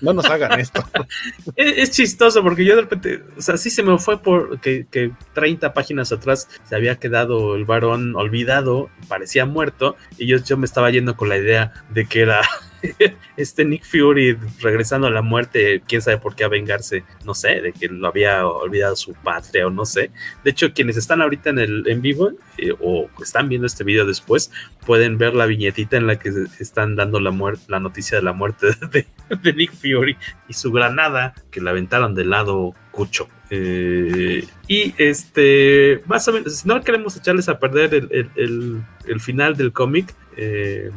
[0.00, 0.84] No nos hagan esto.
[1.56, 4.86] es, es, chistoso porque yo de repente, o sea, sí se me fue por que,
[4.90, 10.56] que 30 páginas atrás se había quedado el varón olvidado, parecía muerto, y yo, yo
[10.56, 12.42] me estaba yendo con la idea de que era
[13.36, 17.60] este Nick Fury regresando a la muerte, quién sabe por qué a vengarse, no sé,
[17.60, 20.10] de que lo había olvidado su patria o no sé.
[20.44, 24.06] De hecho, quienes están ahorita en el en vivo eh, o están viendo este video
[24.06, 24.50] después,
[24.86, 26.30] pueden ver la viñetita en la que
[26.60, 29.06] están dando la muerte, la noticia de la muerte de,
[29.42, 30.16] de Nick Fury
[30.48, 33.28] y su granada que la aventaron del lado cucho.
[33.50, 38.82] Eh, y este, más o menos, si no queremos echarles a perder el, el, el,
[39.06, 40.90] el final del cómic, eh,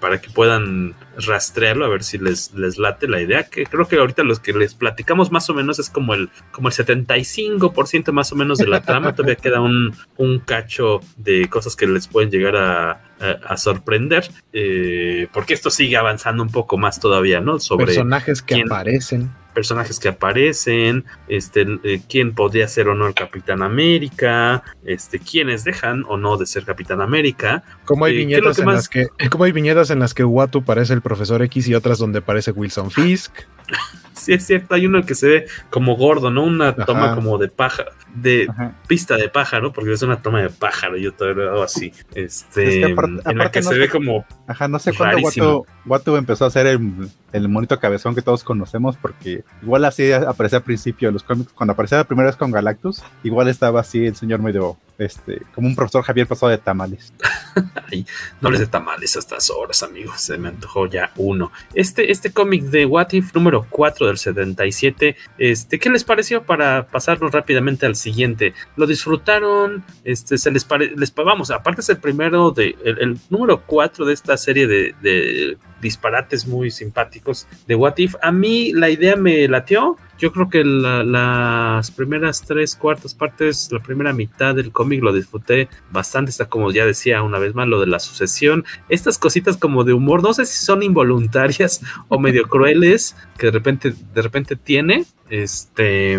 [0.00, 3.96] para que puedan rastrearlo, a ver si les, les late la idea, que creo que
[3.96, 8.32] ahorita los que les platicamos más o menos es como el, como el 75% más
[8.32, 12.30] o menos de la trama, todavía queda un, un cacho de cosas que les pueden
[12.30, 17.58] llegar a, a, a sorprender, eh, porque esto sigue avanzando un poco más todavía, ¿no?
[17.60, 23.06] Sobre personajes que quién, aparecen personajes que aparecen, este, eh, quién podría ser o no
[23.06, 27.64] el Capitán América, este, quiénes dejan o no de ser Capitán América.
[27.86, 28.74] Como hay eh, viñetas en más...
[28.74, 31.96] las que, como hay viñetas en las que Watu parece el profesor X y otras
[31.98, 33.32] donde parece Wilson Fisk.
[34.16, 36.44] sí, es cierto, hay uno que se ve como gordo, ¿no?
[36.44, 36.84] Una Ajá.
[36.84, 37.84] toma como de paja,
[38.14, 38.74] de Ajá.
[38.88, 41.92] pista de pájaro, porque es una toma de pájaro, yo todavía lo hago así.
[42.14, 44.24] Este, es que aparte, en la que no se sé, ve como.
[44.46, 48.42] Ajá, no sé cuándo Watu, Watu, empezó a hacer el, el monito cabezón que todos
[48.42, 52.36] conocemos, porque igual así aparecía al principio de los cómics, cuando aparecía la primera vez
[52.36, 56.58] con Galactus, igual estaba así el señor medio, este, como un profesor Javier pasado de
[56.58, 57.12] tamales.
[57.90, 58.06] Ay,
[58.40, 61.52] no les de tamales a estas horas, amigos, se me antojó ya uno.
[61.74, 66.86] Este, este cómic de What If número 4 del 77, este, ¿qué les pareció para
[66.86, 68.54] pasarnos rápidamente al siguiente?
[68.76, 69.84] ¿Lo disfrutaron?
[70.04, 74.12] Este, se les, pare, les vamos, aparte es el primero de, el, número 4 de
[74.14, 75.56] esta serie de
[75.86, 78.16] disparates muy simpáticos de What If.
[78.22, 79.96] A mí la idea me latió.
[80.18, 85.12] Yo creo que la, las primeras tres cuartas partes, la primera mitad del cómic lo
[85.12, 86.30] disfruté bastante.
[86.30, 88.64] Está como ya decía una vez más lo de la sucesión.
[88.88, 93.52] Estas cositas como de humor, no sé si son involuntarias o medio crueles que de
[93.52, 95.04] repente, de repente tiene.
[95.28, 96.18] Este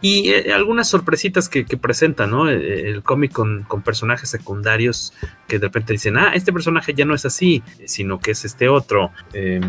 [0.00, 2.48] y eh, algunas sorpresitas que, que presenta, ¿no?
[2.48, 5.12] El, el cómic con, con, personajes secundarios
[5.48, 8.68] que de repente dicen, ah, este personaje ya no es así, sino que es este
[8.68, 9.10] otro.
[9.32, 9.60] Eh,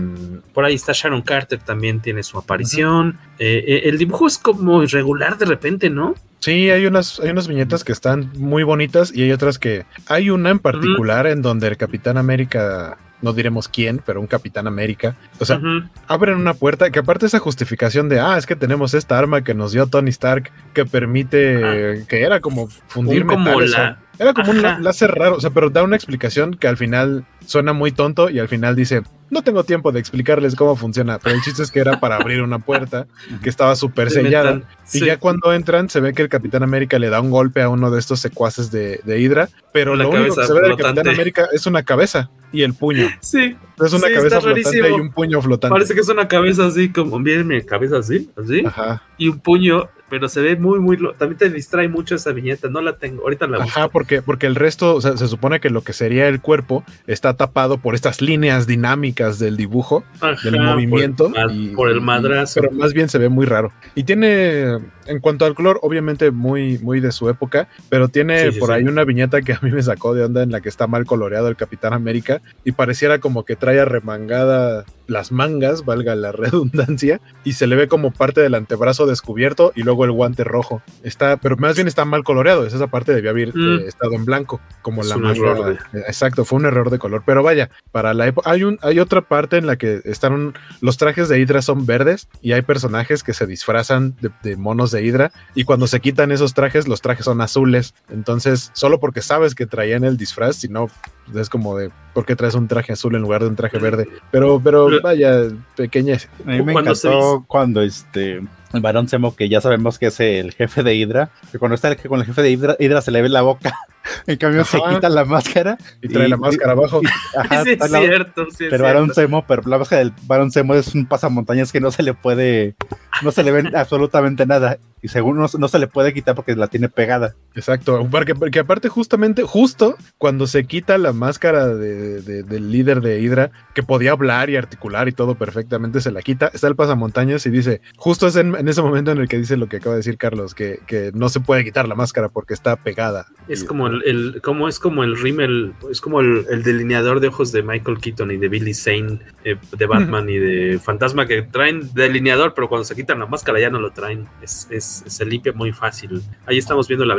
[0.54, 3.08] por ahí está Sharon Carter, también tiene su aparición.
[3.08, 3.36] Uh -huh.
[3.40, 6.16] eh, el dibujo es como irregular de repente, ¿no?
[6.44, 9.86] Sí, hay unas, hay unas viñetas que están muy bonitas y hay otras que.
[10.08, 11.32] Hay una en particular uh -huh.
[11.32, 15.16] en donde el Capitán América no diremos quién, pero un Capitán América.
[15.40, 15.90] O sea, uh -huh.
[16.08, 19.56] abren una puerta que aparte esa justificación de, ah, es que tenemos esta arma que
[19.56, 23.72] nos dio Tony Stark que permite, que era como fundir como metales.
[23.72, 23.98] La...
[24.20, 24.76] Era como Ajá.
[24.78, 28.30] un láser raro, o sea, pero da una explicación que al final suena muy tonto
[28.30, 29.02] y al final dice,
[29.34, 32.42] no tengo tiempo de explicarles cómo funciona, pero el chiste es que era para abrir
[32.42, 33.08] una puerta
[33.42, 34.62] que estaba súper sellada.
[34.86, 35.04] Sí.
[35.04, 37.70] Y ya cuando entran se ve que el Capitán América le da un golpe a
[37.70, 40.78] uno de estos secuaces de, de Hydra, pero la lo único que se ve del
[40.78, 43.10] Capitán América es una cabeza y el puño.
[43.20, 43.58] Sí.
[43.84, 45.74] Es una sí, cabeza flotante y un puño flotante.
[45.74, 48.64] Parece que es una cabeza así, como, miren mi cabeza así, así.
[48.64, 49.02] Ajá.
[49.18, 50.96] Y un puño pero se ve muy, muy.
[51.18, 52.70] También te distrae mucho esa viñeta.
[52.70, 53.24] No la tengo.
[53.24, 53.80] Ahorita la busco.
[53.80, 56.84] Ajá, porque, porque el resto, o sea, se supone que lo que sería el cuerpo
[57.08, 61.32] está tapado por estas líneas dinámicas del dibujo, Ajá, del movimiento.
[61.32, 62.60] Por, y, por el madrazo.
[62.60, 63.72] Y, pero más bien se ve muy raro.
[63.96, 64.78] Y tiene,
[65.08, 68.70] en cuanto al color, obviamente muy, muy de su época, pero tiene sí, sí, por
[68.70, 68.76] sí.
[68.76, 71.06] ahí una viñeta que a mí me sacó de onda en la que está mal
[71.08, 77.22] coloreado el Capitán América y pareciera como que trae arremangada las mangas, valga la redundancia,
[77.44, 80.82] y se le ve como parte del antebrazo descubierto y luego el guante rojo.
[81.04, 83.80] Está, pero más bien está mal coloreado, esa parte debía haber mm.
[83.80, 85.54] eh, estado en blanco, como es la manga.
[85.92, 86.00] De...
[86.02, 87.24] Exacto, fue un error de color.
[87.26, 90.98] Pero vaya, para la época hay un hay otra parte en la que están los
[90.98, 95.04] trajes de Hydra son verdes y hay personajes que se disfrazan de, de, monos de
[95.04, 97.94] Hydra y cuando se quitan esos trajes, los trajes son azules.
[98.10, 100.90] Entonces, solo porque sabes que traían el disfraz, si no
[101.36, 104.08] es como de ¿por qué traes un traje azul en lugar de un traje verde?
[104.32, 106.30] Pero, pero vaya, pequeñez.
[106.46, 108.42] A mí me encantó cuando este
[108.74, 111.90] el varón Semo, que ya sabemos que es el jefe de Hydra, que cuando está
[111.90, 113.74] el, con el jefe de Hydra, Hydra se le ve la boca.
[114.28, 114.78] En cambio, ajá.
[114.90, 117.00] se quita la máscara y trae y, la máscara y, abajo.
[117.02, 120.52] Y, ajá, sí, es la, cierto, sí, pero Barón Semo, pero la máscara del Barón
[120.52, 122.76] Semo es un pasamontañas que no se le puede,
[123.22, 124.78] no se le ve absolutamente nada.
[125.02, 127.36] y según no, no, se le puede quitar porque la tiene pegada.
[127.56, 133.02] Exacto, porque, porque aparte justamente, justo cuando se quita la máscara de, de, del líder
[133.02, 136.76] de Hydra, que podía hablar y articular y todo perfectamente, se la quita, está el
[136.76, 139.96] pasamontañas y dice, justo es en, ese momento en el que dice lo que acaba
[139.96, 143.28] de decir Carlos, que, que no se puede quitar la máscara porque está pegada.
[143.48, 147.28] Es como el, el como es como el rímel, es como el, el, delineador de
[147.28, 151.44] ojos de Michael Keaton y de Billy Zane eh, de Batman y de Fantasma que
[151.44, 154.28] traen delineador, pero cuando se quitan la máscara ya no lo traen.
[154.42, 156.22] Es, es, se limpia muy fácil.
[156.46, 157.16] Ahí estamos viendo la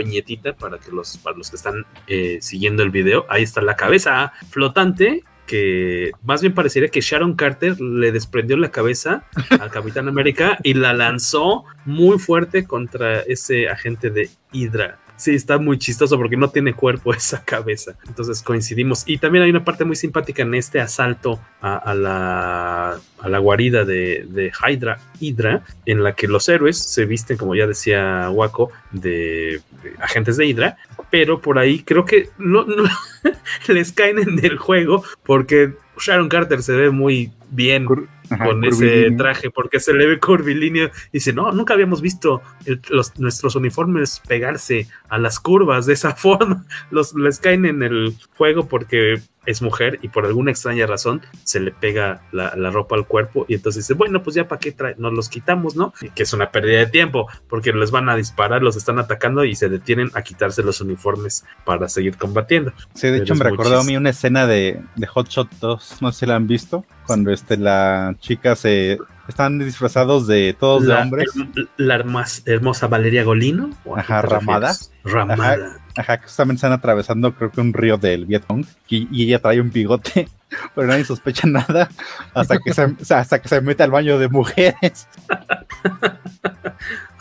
[0.59, 3.27] para que los, para los que están eh, siguiendo el video.
[3.29, 8.71] Ahí está la cabeza flotante que más bien parecería que Sharon Carter le desprendió la
[8.71, 14.99] cabeza al Capitán América y la lanzó muy fuerte contra ese agente de Hydra.
[15.17, 17.97] Sí, está muy chistoso porque no tiene cuerpo esa cabeza.
[18.07, 19.05] Entonces coincidimos.
[19.07, 23.85] Y también hay una parte muy simpática en este asalto a, la, a la guarida
[23.85, 28.71] de, de Hydra, Hydra, en la que los héroes se visten, como ya decía Waco,
[28.91, 29.61] de,
[30.01, 30.77] agentes de Hydra.
[31.11, 32.85] Pero por ahí creo que no, no
[33.69, 37.87] les caen en el juego porque Sharon Carter se ve muy bien
[38.31, 40.91] Ajá, con ese traje, porque se le ve curvilíneo.
[41.13, 46.15] Dice, no, nunca habíamos visto el, los, nuestros uniformes pegarse a las curvas de esa
[46.17, 46.65] forma.
[46.91, 51.61] Los, les caen en el juego porque es mujer y por alguna extraña razón se
[51.61, 54.73] le pega la, la ropa al cuerpo y entonces dice, bueno, pues ya para qué
[54.73, 55.93] trae, nos los quitamos, ¿no?
[56.01, 59.45] Y que es una pérdida de tiempo porque les van a disparar, los están atacando
[59.45, 62.73] y se detienen a quitarse los uniformes para seguir combatiendo.
[62.95, 66.13] Sí, de hecho me recordó a mí una escena de, de Hot Shot 2, no
[66.13, 68.99] sé si la han visto, cuando este, la chica se...
[69.29, 71.31] Están disfrazados de todos la, de hombres.
[71.77, 73.71] La hermosa, hermosa Valeria Golino.
[73.97, 74.75] Ajá, Ramada.
[75.03, 75.55] Ramada.
[75.55, 78.67] Ajá, ajá, que justamente están atravesando, creo que un río del Vietcong.
[78.89, 80.29] Y, y, ella trae un bigote,
[80.75, 81.89] pero nadie sospecha nada
[82.35, 85.09] hasta que se, hasta que se mete al baño de mujeres.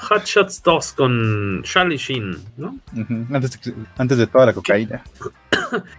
[0.04, 2.78] Hot Shots 2 con Charlie Sheen, ¿no?
[2.94, 3.36] Uh -huh.
[3.36, 5.04] antes, de, antes, de, toda la cocaína.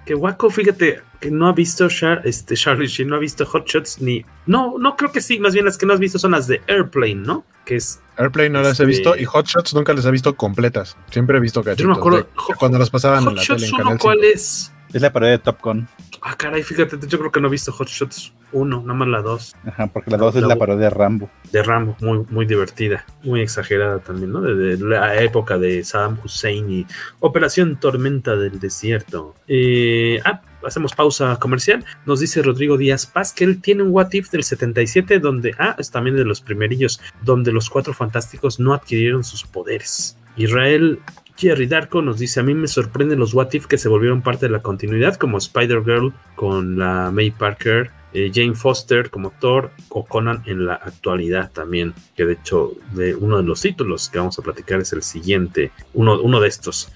[0.06, 3.66] que Waco, fíjate, que no ha visto Char, este, Charlie Sheen, no ha visto Hot
[3.66, 4.24] Shots ni.
[4.47, 6.60] No, no creo que sí, más bien las que no has visto son las de
[6.66, 7.44] Airplane, ¿no?
[7.64, 8.01] Que es.
[8.16, 8.68] Airplane no este...
[8.68, 10.97] las he visto y Hot Shots nunca las he visto completas.
[11.10, 11.82] Siempre he visto cachitos.
[11.82, 12.18] Yo no me acuerdo.
[12.18, 14.35] De, cuando las pasaban Hot en la Shots tele en uno, Canal ¿Cuál 5.
[14.35, 14.72] es?
[14.93, 15.89] Es la parodia de Top Gun.
[16.22, 19.20] Ah, caray, fíjate, yo creo que no he visto Hot Shots 1, nada más la
[19.20, 19.56] 2.
[19.66, 21.31] Ajá, porque la 2 es la parodia de Rambo.
[21.52, 24.40] De Rambo, muy, muy divertida, muy exagerada también, ¿no?
[24.40, 26.86] De, de, la época de Saddam Hussein y
[27.20, 29.35] Operación Tormenta del Desierto.
[29.48, 31.85] Eh, ah, hacemos pausa comercial.
[32.06, 35.76] Nos dice Rodrigo Díaz Paz que él tiene un What If del 77 donde, ah,
[35.78, 40.16] es también de los primerillos, donde los cuatro fantásticos no adquirieron sus poderes.
[40.36, 41.01] Israel
[41.36, 44.47] Jerry Darko nos dice: A mí me sorprenden los What If que se volvieron parte
[44.47, 50.05] de la continuidad, como Spider-Girl con la May Parker, eh, Jane Foster como Thor o
[50.05, 51.94] Conan en la actualidad también.
[52.16, 55.73] Que de hecho, de uno de los títulos que vamos a platicar es el siguiente,
[55.93, 56.93] uno, uno de estos.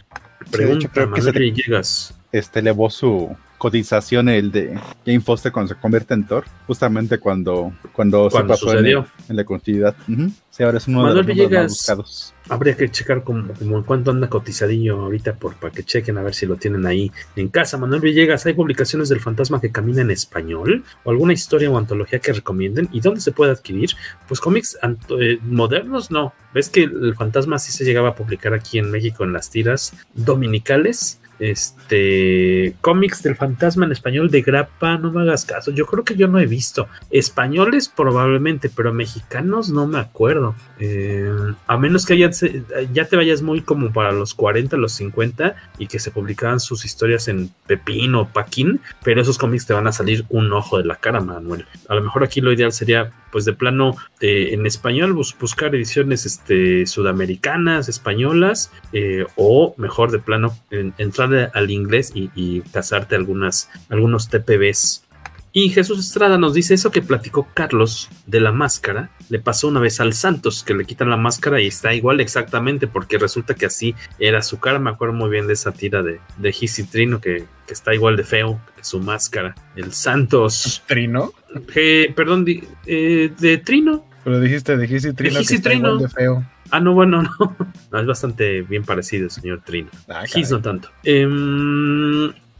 [0.50, 2.14] Pregunta, sí, de hecho, creo que se llegas.
[2.30, 7.72] Este elevó su cotización el de Jane Foster cuando se convierte en Thor, justamente cuando,
[7.92, 9.00] cuando, cuando se pasó sucedió.
[9.00, 9.96] en, en, la continuidad.
[10.08, 10.32] Uh -huh.
[10.50, 12.34] Sí, ahora es uno Manuel de los Villegas, más buscados.
[12.48, 16.22] Habría que checar como, como en cuánto anda cotizadillo ahorita por, para que chequen a
[16.22, 17.76] ver si lo tienen ahí en casa.
[17.76, 20.84] Manuel Villegas, ¿hay publicaciones del fantasma que camina en español?
[21.04, 22.88] ¿O alguna historia o antología que recomienden?
[22.92, 23.90] ¿Y dónde se puede adquirir?
[24.26, 24.78] Pues cómics
[25.20, 26.32] eh, modernos, no.
[26.54, 29.92] ¿Ves que el fantasma sí se llegaba a publicar aquí en México en las tiras
[30.14, 31.20] dominicales?
[31.38, 35.70] Este cómics del fantasma en español de grapa, no me hagas caso.
[35.70, 40.54] Yo creo que yo no he visto españoles probablemente, pero mexicanos no me acuerdo.
[40.78, 41.32] Eh,
[41.66, 42.30] a menos que ya,
[42.92, 46.84] ya te vayas muy como para los 40, los 50 y que se publicaban sus
[46.84, 50.84] historias en Pepín o Paquín, pero esos cómics te van a salir un ojo de
[50.84, 51.66] la cara, Manuel.
[51.88, 55.74] A lo mejor aquí lo ideal sería, pues de plano eh, en español, bus buscar
[55.74, 62.60] ediciones este, sudamericanas, españolas, eh, o mejor de plano en, entrar al inglés y, y
[62.60, 65.07] casarte algunas, algunos TPBs.
[65.60, 69.80] Y Jesús Estrada nos dice eso que platicó Carlos de la máscara, le pasó una
[69.80, 73.66] vez al Santos, que le quitan la máscara y está igual exactamente, porque resulta que
[73.66, 74.78] así era su cara.
[74.78, 77.92] Me acuerdo muy bien de esa tira de, de Gis y Trino, que, que, está
[77.92, 79.56] igual de feo que su máscara.
[79.74, 80.84] El Santos.
[80.86, 81.32] ¿Trino?
[81.74, 84.06] Eh, perdón, de, eh, de Trino.
[84.22, 85.88] Pero dijiste de Gis y Trino, de Gis y que está Trino.
[85.88, 86.46] igual de feo.
[86.70, 87.56] Ah, no, bueno, no.
[87.90, 87.98] no.
[87.98, 89.90] Es bastante bien parecido, señor Trino.
[90.06, 90.90] Ah, Gis no tanto.
[91.02, 91.26] Eh,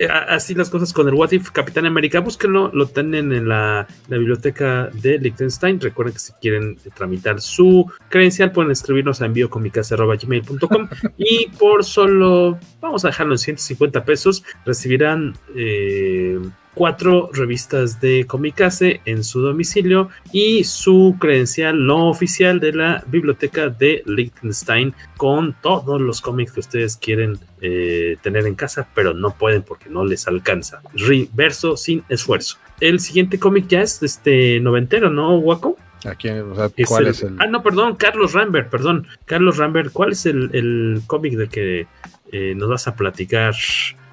[0.06, 4.16] así las cosas con el What If Capitán América, búsquenlo, lo tienen en la, la,
[4.16, 5.80] biblioteca de Liechtenstein.
[5.80, 10.88] Recuerden que si quieren tramitar su credencial, pueden escribirnos a enviocomicas.gmail.com
[11.18, 16.38] y por solo, vamos a dejarlo en 150 pesos, recibirán eh,
[16.78, 23.68] cuatro revistas de Comicase en su domicilio y su credencial no oficial de la biblioteca
[23.68, 29.34] de Liechtenstein con todos los cómics que ustedes quieren eh, tener en casa, pero no
[29.34, 30.80] pueden porque no les alcanza.
[31.32, 32.58] Verso sin esfuerzo.
[32.78, 35.76] El siguiente cómic ya es este noventero, ¿no, Waco?
[36.86, 39.08] ¿Cuál es el, Ah, no, perdón, Carlos Rambert, perdón.
[39.24, 41.86] Carlos Rambert, ¿cuál es el, cómic de que
[42.30, 43.56] eh, nos vas a platicar?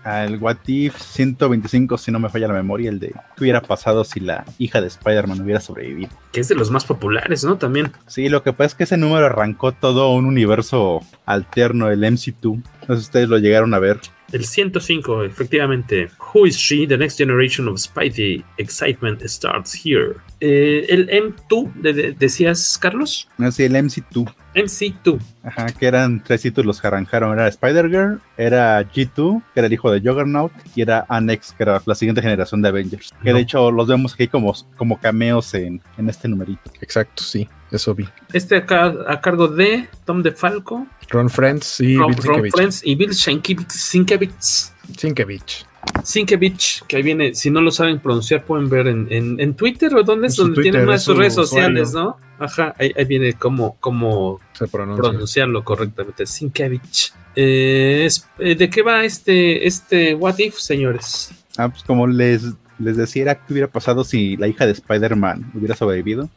[0.06, 4.04] El What If 125, si no me falla la memoria, el de qué hubiera pasado
[4.04, 6.12] si la hija de Spider-Man hubiera sobrevivido.
[6.32, 7.58] Que es de los más populares, ¿no?
[7.58, 7.92] También.
[8.06, 12.62] Sí, lo que pasa es que ese número arrancó todo un universo alterno, el MC2.
[12.88, 14.00] No sé si ustedes lo llegaron a ver.
[14.36, 16.10] El 105, efectivamente.
[16.34, 16.86] Who is she?
[16.86, 18.44] The next generation of Spidey.
[18.58, 20.18] Excitement starts here.
[20.42, 23.30] Eh, el M2, decías, Carlos?
[23.52, 24.30] Sí, el MC2.
[24.54, 25.22] MC2.
[25.42, 27.32] Ajá, que eran tres títulos que arrancaron.
[27.32, 31.82] Era Spider-Girl, era G2, que era el hijo de Juggernaut, y era Annex, que era
[31.86, 33.14] la siguiente generación de Avengers.
[33.24, 36.70] Que de hecho los vemos aquí como, como cameos en, en este numerito.
[36.82, 37.48] Exacto, sí.
[37.76, 38.08] Eso vi.
[38.32, 40.88] Este acá a cargo de Tom DeFalco.
[41.10, 44.72] Ron Friends y Ron, Bill Ron Friends y Bill Sienkiewicz.
[44.98, 45.66] Sienkiewicz.
[46.04, 50.04] Sinkevich, que ahí viene, si no lo saben pronunciar, pueden ver en, en, Twitter o
[50.04, 52.18] donde es donde tienen más sus redes sociales, ¿no?
[52.38, 54.40] Ajá, ahí, viene cómo, cómo
[54.72, 56.26] pronunciarlo correctamente.
[56.26, 57.14] Sinkevich.
[57.36, 58.08] Eh,
[58.40, 61.32] eh, ¿De qué va este, este What If, señores?
[61.58, 62.44] Ah, pues como les,
[62.80, 66.30] les decía, ¿qué hubiera pasado si la hija de Spider-Man hubiera sobrevivido?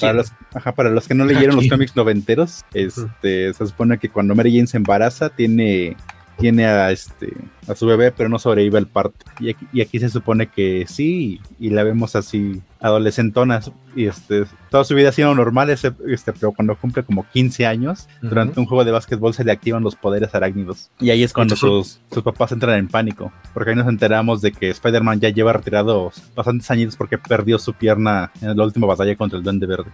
[0.00, 4.08] Para los, ajá, para los que no leyeron los cómics noventeros, este, se supone que
[4.08, 5.96] cuando Mary Jane se embaraza, tiene
[6.38, 7.32] tiene a este
[7.68, 9.24] a su bebé, pero no sobrevive al parto.
[9.40, 13.60] Y aquí, y aquí se supone que sí, y, la vemos así adolescentona,
[13.96, 18.08] y este, toda su vida ha sido normal, este, pero cuando cumple como 15 años,
[18.22, 20.90] durante un juego de básquetbol se le activan los poderes arácnidos.
[21.00, 24.52] Y ahí es cuando sus, sus, papás entran en pánico, porque ahí nos enteramos de
[24.52, 29.16] que Spider-Man ya lleva retirado bastantes años porque perdió su pierna en la última batalla
[29.16, 29.90] contra el Duende Verde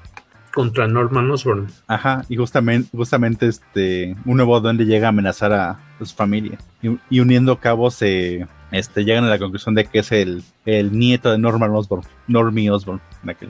[0.52, 1.66] contra Norman Osborn.
[1.86, 6.58] Ajá, y justamente, justamente este, un nuevo duende llega a amenazar a, su familia.
[7.10, 11.30] Y, uniendo cabos se este, llegan a la conclusión de que es el, el nieto
[11.30, 13.00] de Norman Osborn, Normie Osborn.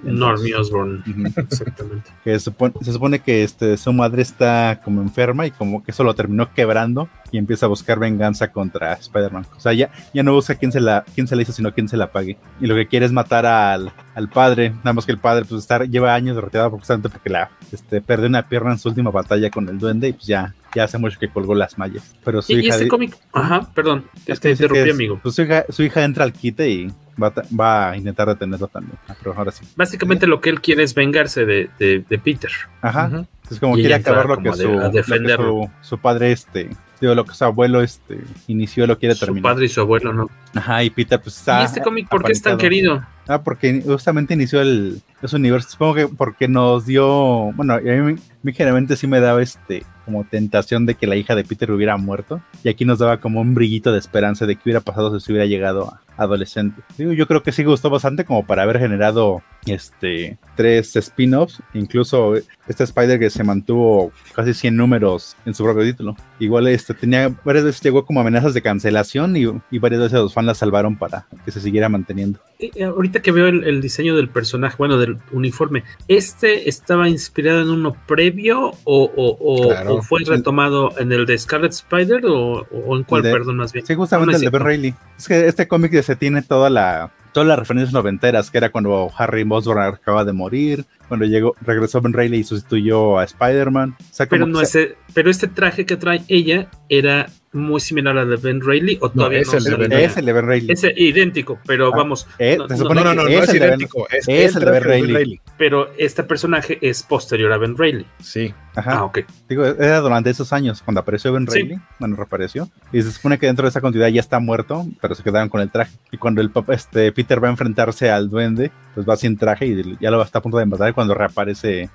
[0.02, 1.02] Normie Osborn,
[1.36, 2.10] exactamente.
[2.24, 6.14] Que se supone, que este, su madre está como enferma y como que eso lo
[6.14, 9.46] terminó quebrando y empieza a buscar venganza contra Spider-Man.
[9.56, 11.88] O sea, ya, ya no busca quién se, la, quién se la hizo, sino quién
[11.88, 12.36] se la pague.
[12.60, 14.70] Y lo que quiere es matar al, al padre.
[14.70, 18.28] Nada más que el padre pues está, lleva años retirado justamente porque la, este, perdió
[18.28, 21.18] una pierna en su última batalla con el duende y pues ya ya hace mucho
[21.18, 22.14] que colgó las mallas.
[22.24, 25.20] Pero su ¿Y, hija este cómic, ajá, perdón, es que interrumpí, amigo.
[25.22, 28.98] Pues su, hija, su hija entra al quite y va, a intentar detenerlo también.
[29.08, 29.64] Ah, pero ahora sí.
[29.76, 32.50] Básicamente lo que él quiere es vengarse de, de, Peter.
[32.80, 33.26] Ajá.
[33.50, 36.70] Es como quiere acabar lo que, su, su, padre este
[37.02, 39.50] digo, lo que su abuelo este inició lo quiere terminar.
[39.50, 40.30] Su padre y su abuelo no.
[40.54, 43.04] Ajá, y Peter pues está ¿Y este cómic por qué es tan querido?
[43.28, 48.16] Ah, porque justamente inició el ese universo, supongo que porque nos dio, bueno, a mí,
[48.42, 51.96] mí generalmente sí me daba este como tentación de que la hija de Peter hubiera
[51.96, 52.40] muerto.
[52.64, 55.32] Y aquí nos daba como un brillito de esperanza de que hubiera pasado si se
[55.32, 56.82] hubiera llegado a adolescente.
[56.98, 61.62] yo creo que sí gustó bastante como para haber generado este tres spin-offs.
[61.74, 62.34] Incluso
[62.68, 66.16] este Spider que se mantuvo casi 100 números en su propio título.
[66.38, 70.34] Igual este tenía varias veces llegó como amenazas de cancelación y, y varias veces los
[70.34, 72.40] fans la salvaron para que se siguiera manteniendo.
[72.58, 77.70] Eh, ahorita que veo el, diseño del personaje, bueno, del uniforme, ¿este estaba inspirado en
[77.70, 82.66] uno previo o, fue retomado en el de Scarlet Spider o,
[82.96, 83.84] en cuál, perdón, más bien?
[83.84, 84.94] Sí, justamente el de Ben Reilly.
[85.18, 89.10] Es que este cómic se tiene toda la todas las referencias noventeras, que era cuando
[89.16, 93.96] Harry Osborn acaba de morir, cuando llegó, regresó Ben Reilly y sustituyó a Spider-Man.
[94.28, 98.60] pero, no ese, pero este traje que trae ella era muy similar al de Ben
[98.60, 99.58] Reilly o todavía no, es, el,
[99.92, 100.72] es el de Ben Reilly.
[100.72, 102.26] Es idéntico, pero ah, vamos.
[102.38, 104.06] Eh, no, no, no, es, idéntico.
[104.10, 105.40] Es, el de Ben Reilly.
[105.58, 108.06] Pero este personaje es posterior a Ben Reilly.
[108.20, 108.54] Sí.
[108.74, 108.92] Ajá.
[108.98, 109.20] Ah, ok.
[109.48, 112.68] Digo, era durante esos años cuando apareció Ben Reilly, bueno, reapareció.
[112.92, 115.60] Y se supone que dentro de esa continuidad ya está muerto, pero se quedaron con
[115.60, 115.92] el traje.
[116.10, 119.96] Y cuando el este, Peter va a enfrentarse al duende, pues va sin traje y
[120.00, 121.90] ya lo está a punto de matar cuando reaparece,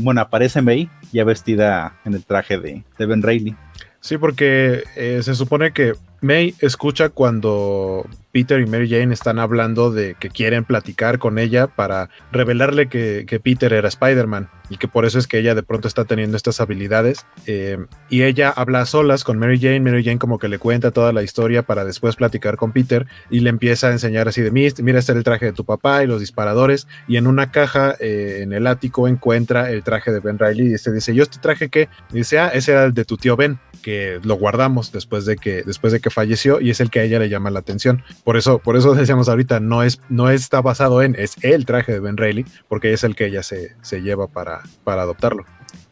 [0.00, 3.56] bueno, aparece May ya vestida en el traje de, de Ben Reilly.
[4.00, 9.90] Sí, porque eh, se supone que May escucha cuando Peter y Mary Jane están hablando
[9.90, 15.04] de que quieren platicar con ella para revelarle que, Peter era Spider-Man y que por
[15.04, 17.24] eso es que ella de pronto está teniendo estas habilidades.
[17.46, 17.78] Eh,
[18.10, 19.80] y ella habla a solas con Mary Jane.
[19.80, 23.40] Mary Jane como que le cuenta toda la historia para después platicar con Peter y
[23.40, 26.06] le empieza a enseñar así de mira, este es el traje de tu papá y
[26.06, 26.88] los disparadores.
[27.06, 30.78] Y en una caja eh, en el ático encuentra el traje de Ben Riley y
[30.78, 31.88] se dice, ¿yo este traje qué?
[32.12, 33.58] Y dice, ah, ese era el de tu tío Ben
[33.88, 37.04] que lo guardamos después de que, después de que falleció y es el que a
[37.04, 38.02] ella le llama la atención.
[38.22, 41.92] Por eso, por eso decíamos ahorita, no, es, no está basado en, es el traje
[41.92, 45.46] de Ben Reilly, porque es el que ella se, se lleva para, para adoptarlo.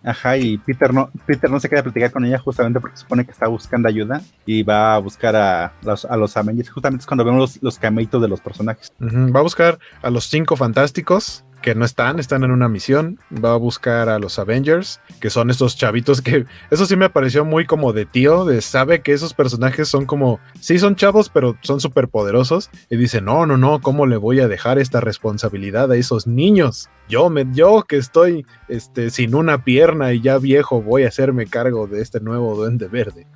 [0.04, 3.32] Ajá, y Peter no, Peter no se queda platicar con ella justamente porque supone que
[3.32, 6.68] está buscando ayuda y va a buscar a los, a los Avengers.
[6.68, 8.92] Justamente es cuando vemos los, los cameitos de los personajes.
[9.00, 9.34] Uh -huh.
[9.34, 13.18] Va a buscar a los cinco fantásticos que no están, están en una misión.
[13.44, 17.44] Va a buscar a los Avengers, que son estos chavitos que eso sí me pareció
[17.44, 21.56] muy como de tío, de sabe que esos personajes son como, sí son chavos, pero
[21.62, 22.70] son súper poderosos.
[22.88, 26.88] Y dice, no, no, no, ¿cómo le voy a dejar esta responsabilidad a esos niños?
[27.08, 31.48] Yo, me, yo que estoy este, sin una pierna y ya viejo, voy a hacerme
[31.48, 33.26] cargo de este nuevo duende verde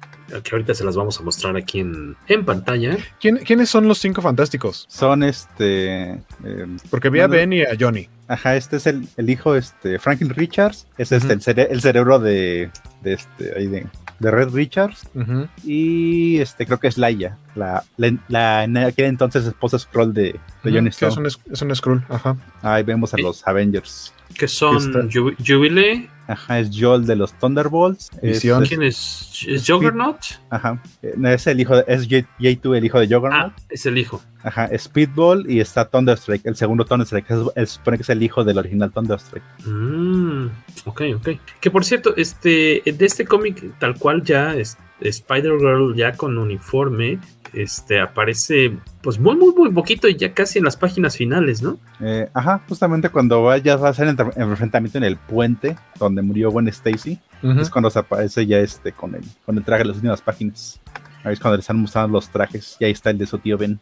[0.42, 2.96] que ahorita se las vamos a mostrar aquí en, en pantalla.
[3.20, 4.86] ¿Quién, ¿Quiénes son los cinco fantásticos?
[4.88, 6.12] Son este.
[6.44, 8.08] Eh, Porque vi a Ben y a Johnny.
[8.28, 10.86] Ajá, este es el, el hijo, este, Franklin Richards.
[10.98, 11.32] Es este, uh -huh.
[11.32, 12.70] el, cere el, cerebro de,
[13.02, 13.86] de este, ahí de,
[14.20, 15.08] de Red Richards.
[15.14, 15.48] Uh -huh.
[15.64, 20.22] Y este, creo que es Laia, la, la, la en aquel entonces esposa Skrull de,
[20.22, 20.74] de uh -huh.
[20.74, 21.26] Johnny Stone.
[21.26, 22.36] Es un, es un Skrull, ajá.
[22.62, 24.12] Ahí vemos a los Avengers.
[24.38, 26.08] Que son Jubilee.
[26.30, 28.08] Ajá, es Joel de los Thunderbolts.
[28.22, 29.44] Es, ¿Quién es?
[29.48, 30.18] ¿Es Juggernaut?
[30.48, 30.80] Ajá.
[31.02, 33.52] Es el hijo de, es J2, el hijo de Juggernaut.
[33.52, 34.22] Ah, es el hijo.
[34.44, 37.26] Ajá, Speedball y está Thunderstrike, el segundo Thunderstrike,
[37.56, 39.44] es, supone que es el hijo del original Thunderstrike.
[39.66, 40.46] Mm,
[40.84, 41.28] ok, ok.
[41.60, 47.18] Que por cierto, este, de este cómic tal cual ya es, Spider-Girl ya con uniforme,
[47.52, 51.78] este aparece pues muy muy muy poquito y ya casi en las páginas finales, ¿no?
[52.00, 56.50] Eh, ajá, justamente cuando vaya va a ser el, enfrentamiento en el puente donde murió
[56.50, 57.60] Gwen Stacy, uh -huh.
[57.60, 60.80] es cuando se aparece ya este con el con el traje de las últimas páginas.
[61.22, 63.58] Ahí es cuando le están mostrando los trajes y ahí está el de su tío
[63.58, 63.78] Ben.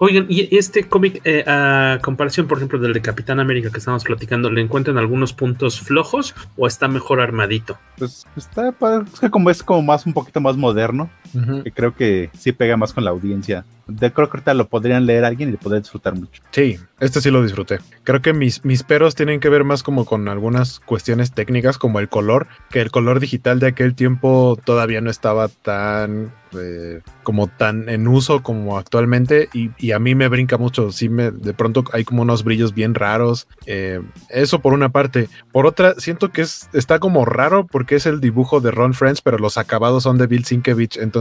[0.00, 4.04] Oigan, ¿y este cómic, eh, a comparación, por ejemplo, del de Capitán América que estamos
[4.04, 7.78] platicando, ¿le encuentran algunos puntos flojos o está mejor armadito?
[7.96, 8.68] Pues está,
[9.12, 11.62] es que como es como más un poquito más moderno, uh -huh.
[11.62, 13.64] que creo que sí pega más con la audiencia.
[13.86, 16.42] De, creo que ahorita lo podrían leer alguien y le podría disfrutar mucho.
[16.50, 17.78] Sí, este sí lo disfruté.
[18.04, 21.98] Creo que mis, mis peros tienen que ver más como con algunas cuestiones técnicas, como
[21.98, 27.46] el color, que el color digital de aquel tiempo todavía no estaba tan eh, como
[27.46, 31.52] tan en uso como actualmente y, y, a mí me brinca mucho, sí me, de
[31.52, 34.00] pronto hay como unos brillos bien raros, eh,
[34.30, 38.20] eso por una parte, por otra siento que es, está como raro porque es el
[38.20, 41.17] dibujo de Ron Friends pero los acabados son de Bill Sienkiewicz, entonces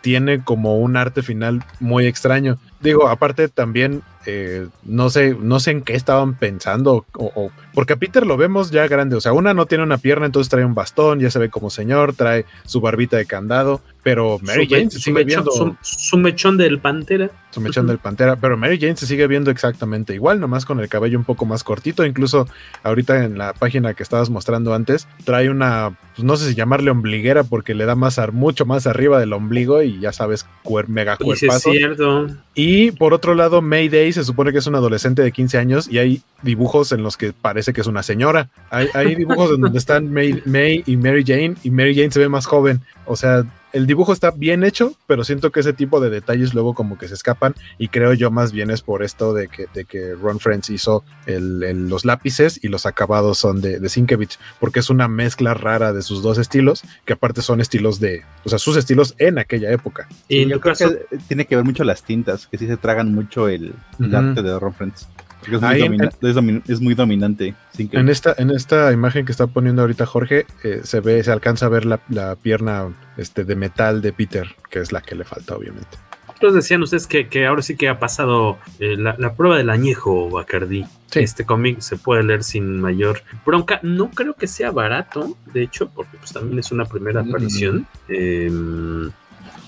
[0.00, 5.70] tiene como un arte final muy extraño, digo, aparte también eh, no sé, no sé
[5.70, 9.54] en qué estaban pensando, o, porque a Peter lo vemos ya grande, o sea, una
[9.54, 12.82] no tiene una pierna, entonces trae un bastón, ya se ve como señor, trae su
[12.82, 15.50] barbita de candado, pero Mary su Jane se sigue mechón, viendo.
[15.50, 17.30] Su, su, mechón del pantera.
[17.50, 20.88] Su mechón del pantera, pero Mary Jane se sigue viendo exactamente igual, nomás con el
[20.88, 22.48] cabello un poco más cortito, incluso
[22.84, 26.90] ahorita en la página que estabas mostrando antes, trae una, pues no sé si llamarle
[26.90, 31.18] ombliguera, porque le da más, mucho más arriba del ombligo y ya sabes, cuer, mega
[31.18, 31.58] cuerpazo.
[31.58, 32.28] Sí, es cierto.
[32.54, 35.98] Y por otro lado, Mayday se supone que es un adolescente de 15 años y
[35.98, 38.48] hay dibujos en los que parece que es una señora.
[38.70, 42.20] Hay, hay dibujos en donde están May, May, y Mary Jane y Mary Jane se
[42.20, 42.80] ve más joven.
[43.04, 46.74] O sea, el dibujo está bien hecho, pero siento que ese tipo de detalles luego
[46.74, 49.84] como que se escapan y creo yo más bien es por esto de que, de
[49.84, 54.38] que Ron Friends hizo el, el, los lápices y los acabados son de, de Sienkiewicz,
[54.60, 58.48] porque es una mezcla rara de sus dos estilos, que aparte son estilos de, o
[58.48, 60.08] sea, sus estilos en aquella época.
[60.28, 60.90] Y yo creo caso...
[61.10, 64.08] que tiene que ver mucho las tintas, que sí se tragan mucho el, el uh
[64.08, 64.30] -huh.
[64.30, 65.08] arte de Ron Friends.
[65.42, 67.54] Es muy, Ahí, domina es, domin es muy, dominante.
[67.78, 71.66] En esta, en esta imagen que está poniendo ahorita Jorge, eh, se ve, se alcanza
[71.66, 75.24] a ver la, la, pierna este, de metal de Peter, que es la que le
[75.24, 75.96] falta, obviamente.
[76.38, 79.70] Entonces decían ustedes que, que ahora sí que ha pasado eh, la, la, prueba del
[79.70, 80.86] añejo Bacardi.
[81.06, 81.20] Sí.
[81.20, 83.80] Este cómic se puede leer sin mayor bronca.
[83.82, 87.78] No creo que sea barato, de hecho, porque pues también es una primera aparición.
[87.78, 87.84] Mm.
[88.08, 89.10] Eh,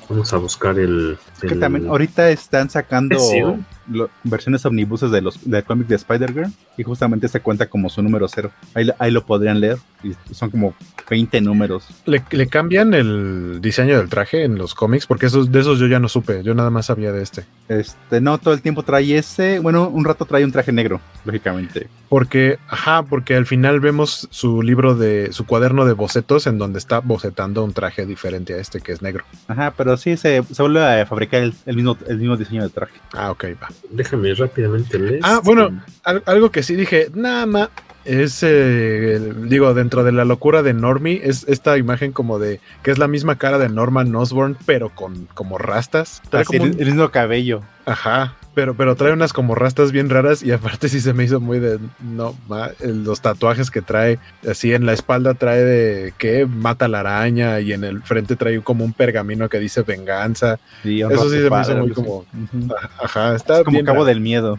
[0.09, 1.19] vamos a buscar el.
[1.35, 1.61] Es que el...
[1.61, 3.17] también ahorita están sacando
[3.89, 8.03] lo, versiones omnibuses de los del cómic de Spider-Girl y justamente se cuenta como su
[8.03, 8.51] número cero.
[8.75, 10.75] Ahí, ahí, lo podrían leer y son como
[11.09, 11.89] 20 números.
[12.07, 15.07] ¿Le, ¿Le, cambian el diseño del traje en los cómics?
[15.07, 17.45] Porque esos, de esos yo ya no supe, yo nada más sabía de este.
[17.69, 19.59] Este, no, todo el tiempo trae ese.
[19.59, 21.89] Bueno, un rato trae un traje negro, lógicamente.
[22.09, 26.79] Porque, ajá, porque al final vemos su libro de, su cuaderno de bocetos en donde
[26.79, 29.25] está bocetando un traje diferente a este que es negro.
[29.49, 32.71] Ajá, pero sí se, se vuelve a fabricar el, el, mismo, el mismo diseño de
[32.71, 32.95] traje.
[33.13, 33.69] Ah, ok, va.
[33.91, 35.21] Déjame rápidamente leer.
[35.23, 37.69] Ah, bueno, algo que sí dije, nada más,
[38.05, 42.91] es, eh, digo, dentro de la locura de Normie, es esta imagen como de que
[42.91, 46.23] es la misma cara de Norman Osborn, pero con como rastas.
[46.31, 47.63] Trae como el, mismo cabello.
[47.85, 51.41] Ajá, pero, pero trae unas como rastas bien raras y aparte sí se me hizo
[51.41, 52.35] muy de, no,
[52.81, 54.19] los tatuajes que trae,
[54.49, 58.61] así en la espalda trae de que mata la araña y en el frente trae
[58.61, 60.59] como un pergamino que dice venganza.
[60.85, 62.25] Eso sí se me hizo muy como,
[63.03, 64.59] ajá, está es como cabo del miedo.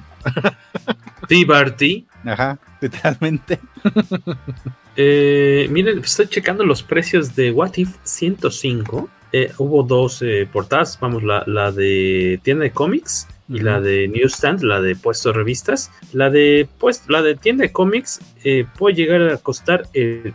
[1.29, 2.05] Sí, Barty.
[2.25, 2.59] Ajá,
[2.91, 3.59] literalmente.
[4.95, 9.09] eh, miren, estoy checando los precios de What If 105.
[9.33, 14.09] Eh, hubo dos eh, portadas, vamos, la, la, de tienda de cómics y la de
[14.09, 15.89] newsstand, la de puesto de revistas.
[16.11, 19.87] La de pues, la de tienda de cómics eh, puede llegar a costar,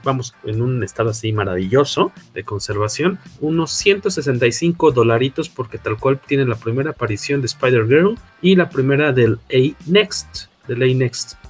[0.02, 6.46] vamos, en un estado así maravilloso de conservación, unos 165 dolaritos porque tal cual tiene
[6.46, 10.82] la primera aparición de Spider Girl y la primera del A Next, del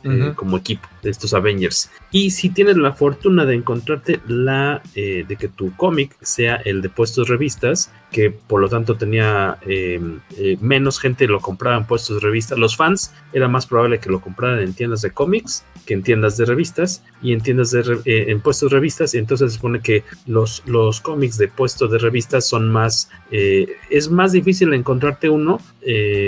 [0.08, 1.90] Eh, como equipo de estos Avengers.
[2.12, 6.80] Y si tienes la fortuna de encontrarte la eh, de que tu cómic sea el
[6.80, 10.00] de puestos revistas, que por lo tanto tenía eh,
[10.60, 14.20] menos gente lo compraba en puestos de revistas, los fans era más probable que lo
[14.20, 18.40] compraran en tiendas de cómics que en tiendas de revistas y en tiendas de en
[18.40, 22.48] puestos de revistas y entonces se supone que los, los cómics de puestos de revistas
[22.48, 25.60] son más es más difícil encontrarte uno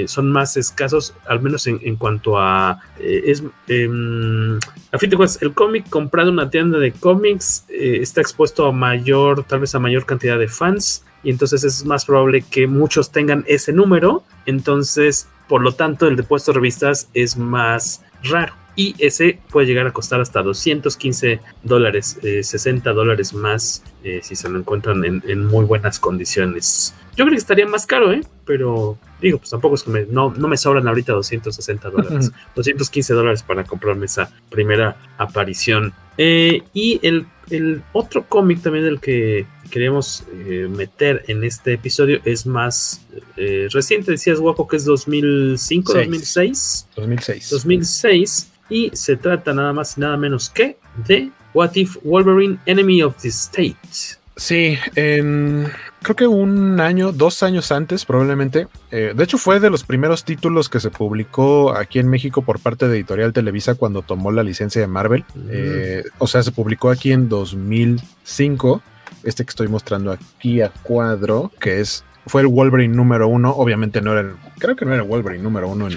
[0.06, 4.58] son más escasos al menos en, en cuanto a es Em,
[4.92, 8.66] a fin de cuentas, el cómic comprado en una tienda de cómics eh, está expuesto
[8.66, 12.66] a mayor, tal vez a mayor cantidad de fans, y entonces es más probable que
[12.66, 14.22] muchos tengan ese número.
[14.46, 18.54] Entonces, por lo tanto, el de puesto revistas es más raro.
[18.76, 24.36] Y ese puede llegar a costar hasta 215 dólares, 60 eh, dólares más eh, si
[24.36, 26.94] se lo encuentran en, en muy buenas condiciones.
[27.16, 28.20] Yo creo que estaría más caro, ¿eh?
[28.44, 33.14] Pero digo, pues tampoco es que me, no, no me sobran ahorita 260 dólares, 215
[33.14, 35.92] dólares para comprarme esa primera aparición.
[36.16, 42.20] Eh, y el, el otro cómic también del que queremos eh, meter en este episodio
[42.24, 43.02] es más
[43.36, 46.88] eh, reciente, decías guapo que es 2005, 2006.
[46.96, 47.50] 2006.
[47.50, 48.50] 2006.
[48.70, 50.76] Y se trata nada más y nada menos que
[51.06, 54.17] de What If Wolverine Enemy of the State.
[54.38, 55.68] Sí, en,
[56.00, 58.68] creo que un año, dos años antes probablemente.
[58.92, 62.60] Eh, de hecho fue de los primeros títulos que se publicó aquí en México por
[62.60, 65.24] parte de Editorial Televisa cuando tomó la licencia de Marvel.
[65.50, 68.80] Eh, o sea, se publicó aquí en 2005.
[69.24, 73.50] Este que estoy mostrando aquí a cuadro, que es fue el Wolverine número uno.
[73.50, 75.88] Obviamente no era el, creo que no era el Wolverine número uno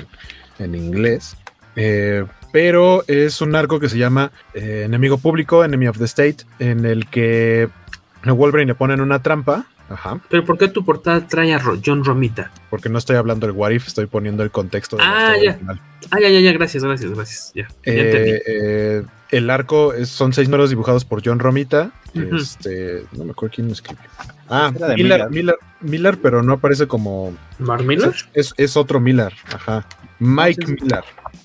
[0.58, 1.38] en, inglés.
[1.76, 6.86] Eh, pero es un arco que se llama Enemigo Público, Enemy of the State, en
[6.86, 7.70] el que
[8.24, 9.66] a Wolverine le ponen una trampa.
[9.90, 10.22] Ajá.
[10.30, 12.50] Pero ¿por qué tu portada trae a John Romita?
[12.70, 14.96] Porque no estoy hablando del What If, estoy poniendo el contexto.
[14.96, 15.60] De ah, ya.
[16.12, 17.52] Ah, ya, ya, ya, gracias, gracias, gracias.
[17.54, 21.92] Ya, eh, eh, el arco son seis números dibujados por John Romita.
[22.14, 24.04] Este, no me acuerdo quién lo escribió.
[24.50, 27.34] Ah, Miller, Miller, Miller, pero no aparece como.
[27.60, 28.14] ¿Mark Miller?
[28.34, 29.86] Es, es otro Miller, ajá.
[30.20, 31.04] Mike Miller.